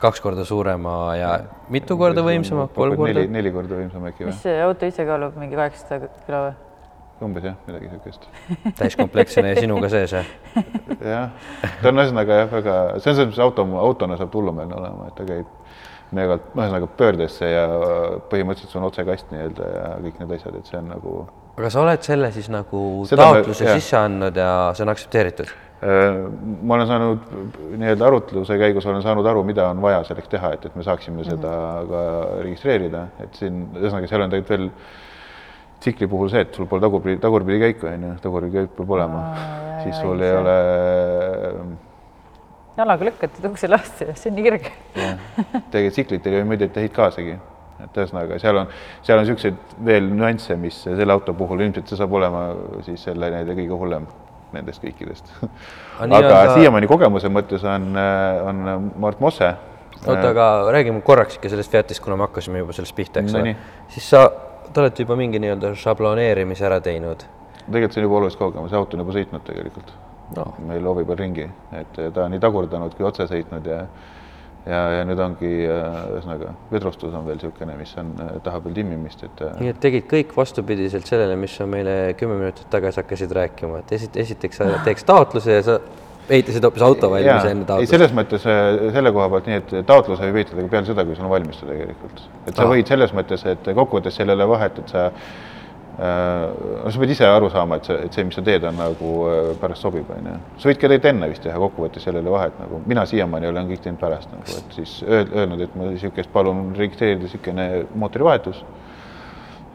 kaks 0.00 0.20
korda 0.20 0.44
suurema 0.44 1.16
ja 1.18 1.32
mitu 1.72 1.96
korda 2.00 2.24
võimsama, 2.24 2.68
kolm 2.74 2.96
korda? 2.96 3.12
neli, 3.12 3.32
neli 3.32 3.52
korda 3.52 3.80
võimsam 3.80 4.06
äkki 4.08 4.24
või 4.24 4.32
mis? 4.32 4.44
see 4.44 4.62
auto 4.62 4.88
ise 4.88 5.06
kaalub, 5.08 5.36
mingi 5.40 5.58
kaheksasada 5.58 6.08
kilo 6.26 6.44
või? 6.46 6.54
umbes 7.24 7.44
jah, 7.46 7.54
midagi 7.68 7.88
niisugust. 7.88 8.26
täiskomplektsena 8.80 9.52
ja 9.52 9.60
sinuga 9.60 9.88
sees, 9.92 10.12
jah? 10.16 10.32
jah, 10.98 11.50
ta 11.80 11.90
on 11.90 12.02
ühesõnaga 12.02 12.40
jah, 12.42 12.50
väga, 12.52 12.78
see 12.98 13.12
on 13.12 13.18
selles 13.18 13.30
mõttes 13.30 13.44
auto, 13.44 13.66
autona 13.80 14.18
saab 14.20 14.34
hullumeelne 14.34 14.76
olema, 14.80 15.08
et 15.10 15.18
ta 15.18 15.26
käib 15.28 15.50
megalt, 16.16 16.46
ühesõnaga 16.54 16.88
pöördesse 16.98 17.50
ja 17.50 17.64
põhimõtteliselt 18.30 18.72
sul 18.72 18.82
on 18.82 18.88
otsekast 18.88 19.30
nii-öelda 19.34 19.68
ja 19.74 19.84
kõik 20.06 20.22
need 20.22 20.34
asjad, 20.38 20.56
et 20.58 20.70
see 20.70 20.80
on 20.80 20.90
nagu. 20.94 21.14
aga 21.56 21.70
sa 21.70 21.84
oled 21.84 22.06
selle 22.06 22.32
siis 22.34 22.50
nagu 22.52 22.80
Seda 23.10 23.28
taotluse 23.28 23.68
me, 23.68 23.76
sisse 23.78 24.00
andnud 24.00 24.40
ja 24.40 24.50
see 24.74 24.86
on 24.86 24.94
aktsepteeritud? 24.94 25.54
Äh, 25.84 26.18
ma 26.62 26.78
olen 26.78 26.88
saanud 26.88 27.32
nii-öelda 27.76 28.06
arutluse 28.08 28.58
käigus 28.58 28.86
olen 28.88 29.02
saanud 29.04 29.26
aru, 29.28 29.42
mida 29.44 29.68
on 29.68 29.82
vaja 29.84 30.04
selleks 30.08 30.30
teha, 30.32 30.54
et, 30.56 30.68
et 30.70 30.76
me 30.76 30.86
saaksime 30.86 31.18
mm 31.18 31.22
-hmm. 31.22 31.30
seda 31.30 31.84
ka 31.90 32.04
registreerida, 32.42 33.06
et 33.20 33.34
siin 33.40 33.66
ühesõnaga 33.74 34.08
seal 34.08 34.24
on 34.24 34.30
tegelikult 34.30 34.58
veel 34.58 34.70
tsikli 35.84 36.06
puhul 36.08 36.30
see, 36.32 36.44
et 36.46 36.54
sul 36.54 36.68
pole 36.70 36.80
tagurpidi, 36.80 37.18
tagurpidi 37.20 37.58
käiku 37.60 37.90
on 37.90 38.06
ju, 38.08 38.12
tagurpidi 38.22 38.56
käik 38.56 38.76
peab 38.78 38.94
olema, 38.96 39.24
siis 39.82 39.98
sul 40.00 40.20
ei, 40.20 40.30
ei 40.30 40.36
ole. 40.36 40.54
Jalaga 42.78 43.08
lükkad 43.08 43.40
ukse 43.50 43.70
lahti, 43.70 44.08
see 44.18 44.30
on 44.30 44.38
nii 44.38 44.46
kirge. 44.48 44.72
jah, 44.98 45.18
tegelikult 45.70 45.98
tsiklitel 45.98 46.34
ei 46.34 46.40
ole 46.40 46.48
muidu 46.50 46.66
ette 46.66 46.82
heit 46.82 46.94
kaasagi, 46.94 47.36
et 47.84 47.98
ühesõnaga 48.00 48.38
seal 48.42 48.62
on, 48.62 48.72
seal 49.06 49.20
on 49.20 49.26
niisuguseid 49.26 49.76
veel 49.86 50.08
nüansse, 50.10 50.56
mis 50.60 50.80
selle 50.86 51.14
auto 51.14 51.34
puhul 51.38 51.62
ilmselt 51.66 51.90
see 51.90 52.00
saab 52.00 52.16
olema 52.18 52.46
siis 52.86 53.04
selle 53.06 53.30
nii-öelda 53.34 53.58
kõige 53.60 53.80
hullem 53.82 54.08
nendest 54.54 54.82
kõikidest 54.82 55.30
aga 56.06 56.22
ta... 56.26 56.40
siiamaani 56.54 56.90
kogemuse 56.90 57.30
mõttes 57.32 57.66
on, 57.68 57.92
on 57.94 58.90
Mart 59.02 59.22
Mosse. 59.22 59.52
oota, 60.06 60.30
aga 60.32 60.48
räägime 60.74 61.02
korraks 61.06 61.38
ikka 61.38 61.52
sellest 61.52 61.74
Fiatist, 61.74 62.02
kuna 62.04 62.18
me 62.18 62.28
hakkasime 62.28 62.62
juba 62.62 62.74
sellest 62.76 62.96
pihta, 62.96 63.22
eks 63.22 63.38
ole 63.38 63.54
no,. 63.54 63.68
siis 63.94 64.10
sa, 64.14 64.26
te 64.70 64.82
olete 64.82 65.06
juba 65.06 65.18
mingi 65.20 65.42
nii-öelda 65.42 65.74
šabloneerimise 65.78 66.66
ära 66.70 66.80
teinud. 66.82 67.22
tegelikult 67.68 67.94
see 67.94 68.02
on 68.02 68.10
juba 68.10 68.20
oluliselt 68.22 68.42
kaugem, 68.42 68.66
see 68.70 68.82
auto 68.82 68.98
on 68.98 69.06
juba 69.06 69.16
sõitnud 69.18 69.46
tegelikult 69.46 69.94
no.. 70.36 70.50
meil 70.66 70.84
hoovi 70.88 71.06
peal 71.08 71.20
ringi, 71.20 71.48
et 71.80 71.96
ta 72.00 72.26
on 72.26 72.34
nii 72.34 72.42
tagurdanud 72.42 72.96
kui 72.96 73.06
otse 73.08 73.28
sõitnud 73.30 73.70
ja 73.70 73.86
ja, 74.64 74.80
ja 74.98 75.02
nüüd 75.08 75.20
ongi 75.20 75.50
äh, 75.68 75.98
ühesõnaga 76.14 76.54
vedrustus 76.70 77.12
on 77.14 77.26
veel 77.26 77.38
niisugune, 77.38 77.76
mis 77.78 77.92
on, 78.00 78.14
äh, 78.24 78.38
tahab 78.44 78.64
veel 78.68 78.78
timmimist, 78.78 79.24
et. 79.26 79.42
Nii 79.60 79.72
et 79.74 79.80
tegid 79.82 80.08
kõik 80.10 80.32
vastupidiselt 80.36 81.08
sellele, 81.08 81.36
mis 81.40 81.56
sa 81.58 81.68
meile 81.68 82.14
kümme 82.18 82.38
minutit 82.40 82.68
tagasi 82.72 83.02
hakkasid 83.02 83.34
rääkima, 83.36 83.82
et 83.84 83.94
esit-, 83.98 84.18
esiteks 84.24 84.62
sa 84.62 84.70
teeks 84.86 85.06
taotluse 85.10 85.58
ja 85.58 85.66
sa 85.66 85.78
ehitasid 86.28 86.64
hoopis 86.64 86.84
auto 86.86 87.10
valmis 87.12 87.48
enne 87.50 87.66
taotlust? 87.68 87.84
ei, 87.84 87.92
selles 87.92 88.14
mõttes 88.16 88.44
selle 88.44 89.12
koha 89.12 89.26
pealt 89.34 89.50
nii, 89.50 89.58
et 89.60 89.74
taotluse 89.88 90.28
võib 90.30 90.40
ehitada 90.40 90.62
ka 90.62 90.72
peale 90.72 90.88
seda, 90.88 91.04
kui 91.04 91.18
sul 91.18 91.26
on 91.28 91.34
valmis 91.34 91.60
ta 91.60 91.68
tegelikult. 91.68 92.22
et 92.46 92.54
sa 92.54 92.64
ah. 92.64 92.70
võid 92.70 92.94
selles 92.94 93.12
mõttes, 93.16 93.44
et 93.52 93.68
kokkuvõttes 93.68 94.16
sellele 94.22 94.48
vahet, 94.48 94.80
et 94.80 94.94
sa 94.94 95.10
no 95.98 96.90
sa 96.90 96.98
pead 96.98 97.12
ise 97.14 97.26
aru 97.28 97.48
saama, 97.52 97.78
et 97.78 97.88
see, 97.88 97.98
et 98.06 98.16
see, 98.16 98.24
mis 98.26 98.34
sa 98.34 98.42
teed, 98.44 98.64
on 98.66 98.78
nagu 98.80 99.10
äh, 99.30 99.50
pärast 99.60 99.84
sobib, 99.84 100.08
on 100.10 100.26
ju. 100.26 100.38
sa 100.58 100.70
võid 100.70 100.80
ka 100.80 100.88
tegelikult 100.88 101.10
enne 101.12 101.28
vist 101.30 101.44
teha 101.46 101.60
kokkuvõttes 101.62 102.06
sellele 102.08 102.32
vahet 102.34 102.56
nagu, 102.58 102.80
mina 102.90 103.04
siiamaani 103.06 103.50
olen 103.50 103.70
kõik 103.70 103.84
teinud 103.84 104.00
pärast 104.00 104.32
nagu, 104.34 104.56
et 104.58 104.74
siis 104.74 104.96
öelnud, 105.06 105.62
et 105.62 105.76
ma 105.78 105.92
niisugust 105.92 106.32
palun 106.34 106.72
registreerida 106.78 107.22
niisugune 107.22 107.68
mootorivahetus. 107.94 108.64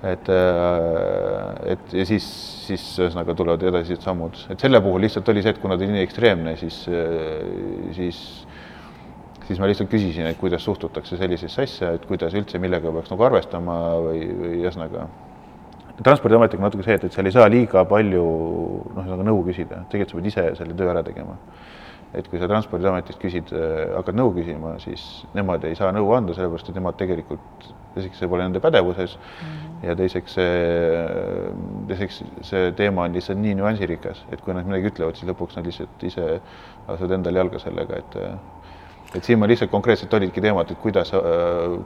et, 0.04 0.30
äh, 0.32 1.72
et 1.76 1.96
ja 2.02 2.06
siis, 2.08 2.28
siis 2.68 2.84
ühesõnaga 3.00 3.36
tulevad 3.36 3.64
edasised 3.72 4.04
sammud, 4.04 4.36
et 4.52 4.60
selle 4.60 4.80
puhul 4.84 5.02
lihtsalt 5.04 5.28
oli 5.32 5.44
see, 5.44 5.56
et 5.56 5.64
kuna 5.64 5.78
ta 5.78 5.84
oli 5.84 5.96
nii 5.96 6.04
ekstreemne, 6.08 6.56
siis, 6.60 6.84
siis 7.96 8.22
siis 9.48 9.60
ma 9.60 9.66
lihtsalt 9.66 9.90
küsisin, 9.90 10.28
et 10.30 10.38
kuidas 10.38 10.64
suhtutakse 10.64 11.18
sellisesse 11.18 11.64
asja, 11.64 11.96
et 11.96 12.06
kuidas 12.06 12.36
üldse, 12.38 12.60
millega 12.62 12.92
peaks 12.94 13.10
nagu 13.10 13.26
arvestama 13.26 13.80
või, 14.04 14.28
või 14.30 14.60
ühesõnaga 14.62 15.08
transpordiametiga 16.04 16.64
natuke 16.64 16.86
see, 16.86 16.96
et, 17.00 17.04
et 17.08 17.16
seal 17.16 17.28
ei 17.30 17.36
saa 17.36 17.50
liiga 17.52 17.84
palju 17.90 18.24
noh, 18.96 19.04
nagu 19.04 19.26
nõu 19.28 19.44
küsida, 19.48 19.84
tegelikult 19.92 20.14
sa 20.14 20.20
pead 20.20 20.32
ise 20.32 20.48
selle 20.62 20.78
töö 20.80 20.94
ära 20.94 21.04
tegema. 21.06 21.38
et 22.10 22.26
kui 22.26 22.40
sa 22.42 22.48
Transpordiametist 22.50 23.20
küsid, 23.22 23.52
äh, 23.54 23.92
hakkad 23.94 24.16
nõu 24.18 24.32
küsima, 24.34 24.72
siis 24.82 25.04
nemad 25.38 25.62
ei 25.70 25.76
saa 25.78 25.92
nõu 25.94 26.08
anda, 26.18 26.34
sellepärast 26.34 26.72
et 26.72 26.80
nemad 26.80 26.96
tegelikult, 26.98 27.68
esiteks 27.92 28.24
see 28.24 28.30
pole 28.32 28.48
nende 28.48 28.58
pädevuses 28.64 29.14
mm 29.14 29.52
-hmm. 29.52 29.84
ja 29.86 29.96
teiseks 29.96 30.34
see, 30.34 31.52
teiseks 31.92 32.24
see 32.50 32.72
teema 32.80 33.04
on 33.06 33.14
lihtsalt 33.14 33.38
nii 33.38 33.54
nüansirikas, 33.62 34.24
et 34.32 34.42
kui 34.42 34.58
nad 34.58 34.66
midagi 34.66 34.90
ütlevad, 34.90 35.22
siis 35.22 35.30
lõpuks 35.30 35.56
nad 35.56 35.70
lihtsalt 35.70 36.04
ise 36.04 36.42
lasavad 36.88 37.12
endale 37.12 37.44
jalga 37.44 37.60
sellega, 37.60 38.02
et 38.02 38.18
et 39.16 39.24
siin 39.24 39.40
ma 39.40 39.48
lihtsalt 39.50 39.72
konkreetselt 39.72 40.14
olidki 40.14 40.42
teemad, 40.42 40.70
et 40.72 40.82
kuidas 40.82 41.14
äh,, 41.18 41.24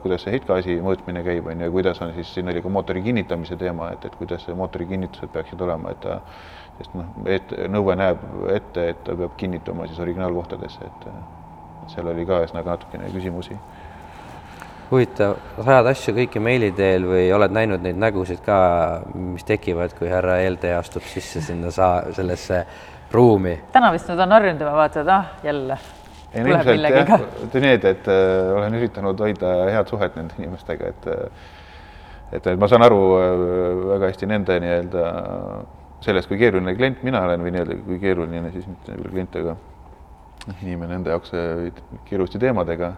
kuidas 0.03 0.25
see 0.25 0.33
heitgaasi 0.35 0.79
mõõtmine 0.83 1.23
käib, 1.23 1.47
on 1.47 1.61
ju, 1.61 1.69
ja 1.69 1.71
kuidas 1.71 2.01
on 2.03 2.11
siis, 2.17 2.33
siin 2.35 2.51
oli 2.51 2.61
ka 2.63 2.71
mootori 2.71 3.03
kinnitamise 3.05 3.57
teema, 3.59 3.93
et, 3.95 4.05
et 4.09 4.17
kuidas 4.19 4.47
mootori 4.55 4.87
kinnitused 4.89 5.31
peaksid 5.31 5.61
olema, 5.63 5.93
et 5.93 6.03
ta, 6.03 6.19
sest 6.79 6.97
noh, 6.99 7.07
et 7.29 7.55
nõue 7.71 7.95
näeb 7.99 8.27
ette, 8.51 8.89
et 8.95 9.01
ta 9.07 9.15
peab 9.15 9.39
kinnituma 9.39 9.87
siis 9.87 10.03
originaalkohtadesse, 10.03 10.91
et 10.91 11.09
seal 11.93 12.11
oli 12.11 12.27
ka 12.27 12.43
ühesõnaga 12.43 12.75
natukene 12.75 13.09
küsimusi. 13.13 13.57
huvitav, 14.91 15.37
ajad 15.63 15.87
asju 15.89 16.13
kõiki 16.19 16.41
meili 16.43 16.71
teel 16.75 17.07
või 17.07 17.25
oled 17.33 17.55
näinud 17.55 17.81
neid 17.81 17.97
nägusid 17.97 18.43
ka, 18.45 18.57
mis 19.15 19.47
tekivad, 19.47 19.95
kui 19.97 20.11
härra 20.11 20.41
Elde 20.43 20.75
astub 20.75 21.07
sisse 21.07 21.41
sinna 21.41 21.71
saa-, 21.71 22.11
sellesse 22.13 22.65
ruumi? 23.11 23.57
täna 23.71 23.95
vist 23.95 24.11
nad 24.11 24.27
on 24.27 24.39
harjunud 24.39 24.61
juba 24.67 24.75
vaata, 24.83 25.01
et 25.01 25.13
ah, 25.15 25.35
jälle 25.43 25.79
ei 26.33 26.43
no 26.43 26.53
ilmselt 26.53 26.87
jah, 26.89 27.11
nii, 27.53 27.73
et, 27.77 28.07
äh, 28.09 28.53
olen 28.57 28.77
üritanud 28.79 29.19
hoida 29.25 29.53
head 29.69 29.91
suhet 29.91 30.15
nende 30.17 30.37
inimestega, 30.41 30.93
et 30.93 31.09
äh, 31.11 31.51
et, 32.33 32.47
et 32.47 32.59
ma 32.59 32.69
saan 32.69 32.85
aru 32.85 33.01
äh, 33.19 33.27
väga 33.93 34.09
hästi 34.11 34.29
nende 34.31 34.57
nii-öelda 34.63 35.03
sellest, 36.03 36.29
kui 36.31 36.39
keeruline 36.41 36.73
klient 36.77 37.03
mina 37.05 37.21
olen 37.27 37.45
või 37.45 37.53
nii-öelda 37.55 37.77
kui 37.85 37.99
keeruline 38.01 38.49
siis 38.55 38.65
mitte 38.69 38.97
klient, 39.03 39.37
aga 39.43 39.57
inimene 40.61 40.99
enda 40.99 41.13
jaoks 41.13 41.31
keeruliste 42.09 42.41
teemadega. 42.41 42.95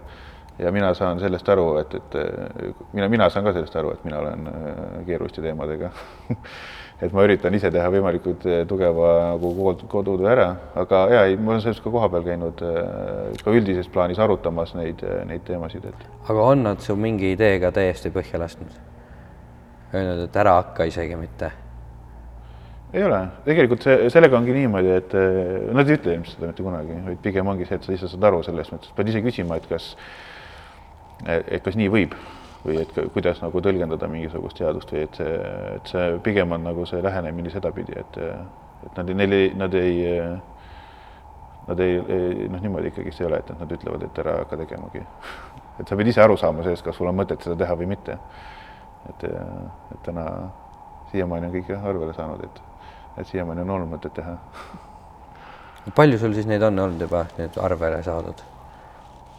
Ja 0.55 0.71
mina 0.71 0.93
saan 0.95 1.19
sellest 1.19 1.49
aru, 1.51 1.65
et, 1.81 1.91
et 1.99 2.13
mina, 2.95 3.09
mina 3.11 3.25
saan 3.29 3.43
ka 3.43 3.51
sellest 3.51 3.75
aru, 3.75 3.91
et 3.91 4.05
mina 4.07 4.21
olen 4.23 4.47
keeruliste 5.05 5.43
teemadega 5.43 5.91
et 7.01 7.11
ma 7.11 7.25
üritan 7.27 7.55
ise 7.57 7.69
teha 7.73 7.87
võimalikult 7.91 8.45
eh, 8.47 8.61
tugeva 8.69 9.09
nagu 9.33 9.73
kodutöö 9.91 10.29
ära, 10.31 10.47
aga 10.79 11.01
ja 11.11 11.23
ei, 11.27 11.35
ma 11.35 11.53
olen 11.53 11.63
sellest 11.65 11.83
ka 11.83 11.91
kohapeal 11.91 12.23
käinud 12.23 12.63
eh, 12.63 13.33
ka 13.43 13.55
üldises 13.55 13.89
plaanis 13.91 14.21
arutamas 14.23 14.71
neid, 14.77 15.03
eh, 15.03 15.23
neid 15.27 15.43
teemasid, 15.47 15.89
et. 15.91 16.07
aga 16.23 16.47
on 16.53 16.63
nad 16.69 16.83
su 16.83 16.95
mingi 16.99 17.33
ideega 17.35 17.73
täiesti 17.75 18.13
põhja 18.15 18.39
lasknud? 18.41 18.79
Öelnud, 19.95 20.25
et 20.25 20.39
ära 20.39 20.57
hakka 20.61 20.87
isegi 20.87 21.19
mitte? 21.19 21.51
ei 22.95 23.03
ole, 23.03 23.19
tegelikult 23.43 23.83
see, 23.83 24.07
sellega 24.13 24.37
ongi 24.39 24.53
niimoodi, 24.55 24.93
et 24.95 25.13
nad 25.75 25.89
ei 25.89 25.97
ütle 25.97 26.13
ilmselt 26.15 26.37
seda 26.37 26.47
mitte 26.47 26.63
kunagi, 26.63 26.95
vaid 27.09 27.19
pigem 27.25 27.49
ongi 27.51 27.67
see, 27.67 27.75
et 27.75 27.83
sa 27.83 27.91
ise 27.91 28.07
saad 28.07 28.23
aru 28.29 28.39
selles 28.45 28.71
mõttes, 28.71 28.93
pead 28.95 29.11
ise 29.11 29.19
küsima, 29.25 29.57
et 29.59 29.67
kas, 29.67 29.89
et 31.27 31.59
kas 31.65 31.75
nii 31.75 31.91
võib 31.91 32.15
või 32.65 32.79
et 32.81 32.97
kuidas 33.13 33.39
nagu 33.43 33.61
tõlgendada 33.61 34.07
mingisugust 34.09 34.57
seadust 34.57 34.91
või 34.93 35.03
et 35.05 35.19
see, 35.19 35.33
et 35.75 35.91
see 35.91 36.05
pigem 36.25 36.55
on 36.55 36.65
nagu 36.65 36.85
see 36.89 37.01
lähenemine 37.03 37.51
sedapidi, 37.53 37.93
et, 38.01 38.17
et 38.87 38.97
nad, 38.97 39.11
neil 39.21 39.37
ei, 39.37 39.51
nad 39.57 39.77
ei, 39.77 39.99
nad 41.67 41.83
ei, 41.85 41.99
ei 42.17 42.49
noh, 42.49 42.63
niimoodi 42.63 42.89
ikkagist 42.93 43.21
ei 43.21 43.29
ole, 43.29 43.41
et 43.43 43.53
nad 43.59 43.77
ütlevad, 43.77 44.07
et 44.07 44.23
ära 44.23 44.39
hakka 44.41 44.59
tegemagi. 44.63 45.03
et 45.79 45.87
sa 45.87 45.95
pead 45.95 46.09
ise 46.09 46.23
aru 46.23 46.37
saama 46.41 46.65
sellest, 46.65 46.85
kas 46.85 46.97
sul 46.97 47.11
on 47.11 47.17
mõtet 47.19 47.45
seda 47.45 47.59
teha 47.61 47.77
või 47.77 47.91
mitte. 47.93 48.17
et, 49.09 49.23
et 49.29 50.01
täna 50.09 50.25
siiamaani 51.11 51.51
on 51.51 51.55
kõik 51.59 51.71
arvele 51.77 52.13
saanud, 52.17 52.43
et, 52.43 52.61
et 53.21 53.27
siiamaani 53.27 53.61
on 53.61 53.77
olnud 53.77 53.93
mõtet 53.93 54.17
teha. 54.17 54.37
palju 55.95 56.17
sul 56.17 56.33
siis 56.33 56.49
neid 56.49 56.65
on 56.65 56.79
olnud 56.79 57.01
juba, 57.01 57.27
need 57.37 57.61
arvele 57.61 58.03
saadud? 58.03 58.45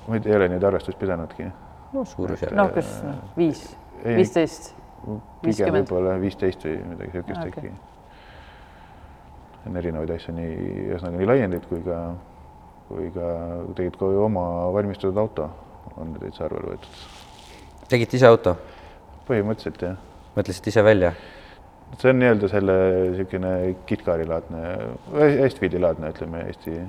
ma 0.07 0.21
ei 0.23 0.37
ole 0.37 0.47
neid 0.53 0.63
arvestust 0.63 0.99
pidanudki 0.99 1.51
no 1.93 2.05
suurusjärk. 2.05 2.55
noh, 2.57 2.71
kas 2.75 2.89
noh, 3.05 3.21
viis, 3.37 3.63
viisteist, 4.05 4.73
pigem 5.43 5.75
võib-olla 5.81 6.17
viisteist 6.23 6.65
või 6.67 6.79
midagi 6.93 7.13
niisugust 7.13 7.43
okay. 7.43 7.51
äkki. 7.51 7.71
on 9.67 9.79
erinevaid 9.83 10.15
asju 10.17 10.35
nii, 10.37 10.57
ühesõnaga 10.89 11.21
nii 11.21 11.31
laiendid 11.33 11.69
kui 11.71 11.83
ka, 11.87 12.01
kui 12.91 13.09
ka 13.15 13.31
tegelikult 13.79 14.17
ka 14.17 14.27
oma 14.27 14.49
valmistatud 14.77 15.23
auto 15.23 15.51
on 15.97 16.13
täitsa 16.21 16.47
arvele 16.49 16.75
võetud. 16.75 17.01
tegite 17.91 18.19
ise 18.19 18.29
auto? 18.31 18.57
põhimõtteliselt 19.29 19.83
jah. 19.89 19.99
mõtlesite 20.37 20.73
ise 20.75 20.85
välja? 20.87 21.15
see 21.97 22.11
on 22.11 22.21
nii-öelda 22.23 22.51
selle 22.51 22.79
niisugune 23.13 23.53
KitKari 23.87 24.27
laadne, 24.27 24.63
Estfidi 25.47 25.79
laadne, 25.81 26.11
ütleme 26.15 26.43
Eesti 26.49 26.81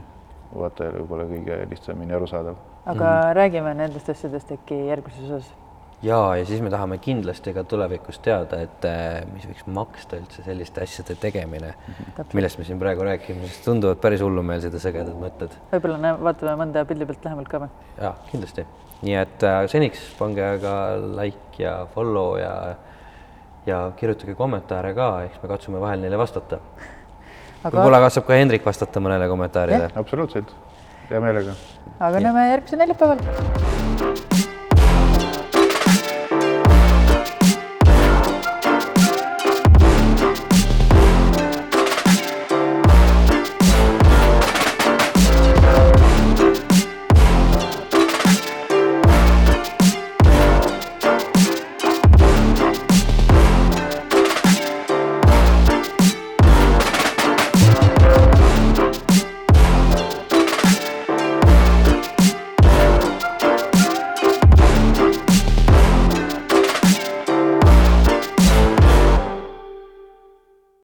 vaatajale 0.55 1.03
võib-olla 1.03 1.27
kõige 1.29 1.61
lihtsamini 1.69 2.15
arusaadav 2.17 2.57
aga 2.87 3.13
mm 3.13 3.37
räägime 3.37 3.73
nendest 3.75 4.09
asjadest 4.09 4.51
äkki 4.55 4.77
järgmises 4.87 5.29
osas. 5.29 5.49
ja, 6.01 6.19
ja 6.37 6.45
siis 6.45 6.61
me 6.61 6.69
tahame 6.69 6.97
kindlasti 7.03 7.53
ka 7.53 7.63
tulevikus 7.67 8.19
teada, 8.23 8.61
et 8.63 8.87
äh, 8.87 9.21
mis 9.33 9.47
võiks 9.49 9.67
maksta 9.79 10.19
üldse 10.21 10.45
selliste 10.45 10.83
asjade 10.85 11.15
tegemine 11.21 11.73
mm, 11.73 11.93
-hmm. 11.93 12.33
millest 12.33 12.59
me 12.59 12.65
siin 12.65 12.79
praegu 12.79 13.03
räägime, 13.03 13.47
sest 13.47 13.65
tunduvad 13.65 14.01
päris 14.03 14.21
hullumeelsed 14.21 14.73
ja 14.73 14.83
sõgedad 14.83 15.15
mõtted. 15.21 15.55
võib-olla 15.71 16.17
vaatame 16.23 16.57
mõnda 16.63 16.85
pildi 16.85 17.05
pealt 17.05 17.25
lähemalt 17.25 17.49
ka 17.49 17.63
või? 17.65 17.71
ja 18.01 18.13
kindlasti, 18.31 18.65
nii 19.01 19.15
et 19.23 19.43
äh, 19.43 19.63
seniks 19.67 20.11
pange 20.19 20.45
aga 20.45 20.75
like 21.21 21.63
ja 21.63 21.79
follow 21.95 22.37
ja 22.39 22.53
ja 23.67 23.91
kirjutage 23.99 24.35
kommentaare 24.35 24.93
ka, 24.95 25.09
eks 25.27 25.41
me 25.43 25.49
katsume 25.51 25.81
vahel 25.83 25.99
neile 25.99 26.17
vastata. 26.17 26.61
Aga- 27.63 27.73
võib-olla 27.73 27.99
kasvab 28.05 28.27
ka 28.29 28.37
Hendrik 28.39 28.65
vastata 28.65 29.01
mõnele 29.03 29.27
kommentaarile. 29.27 29.89
absoluutselt, 29.95 30.53
hea 31.09 31.21
meelega. 31.23 31.53
aga 31.99 32.19
näeme 32.25 32.47
järgmisel 32.49 32.79
neljapäeval 32.83 34.06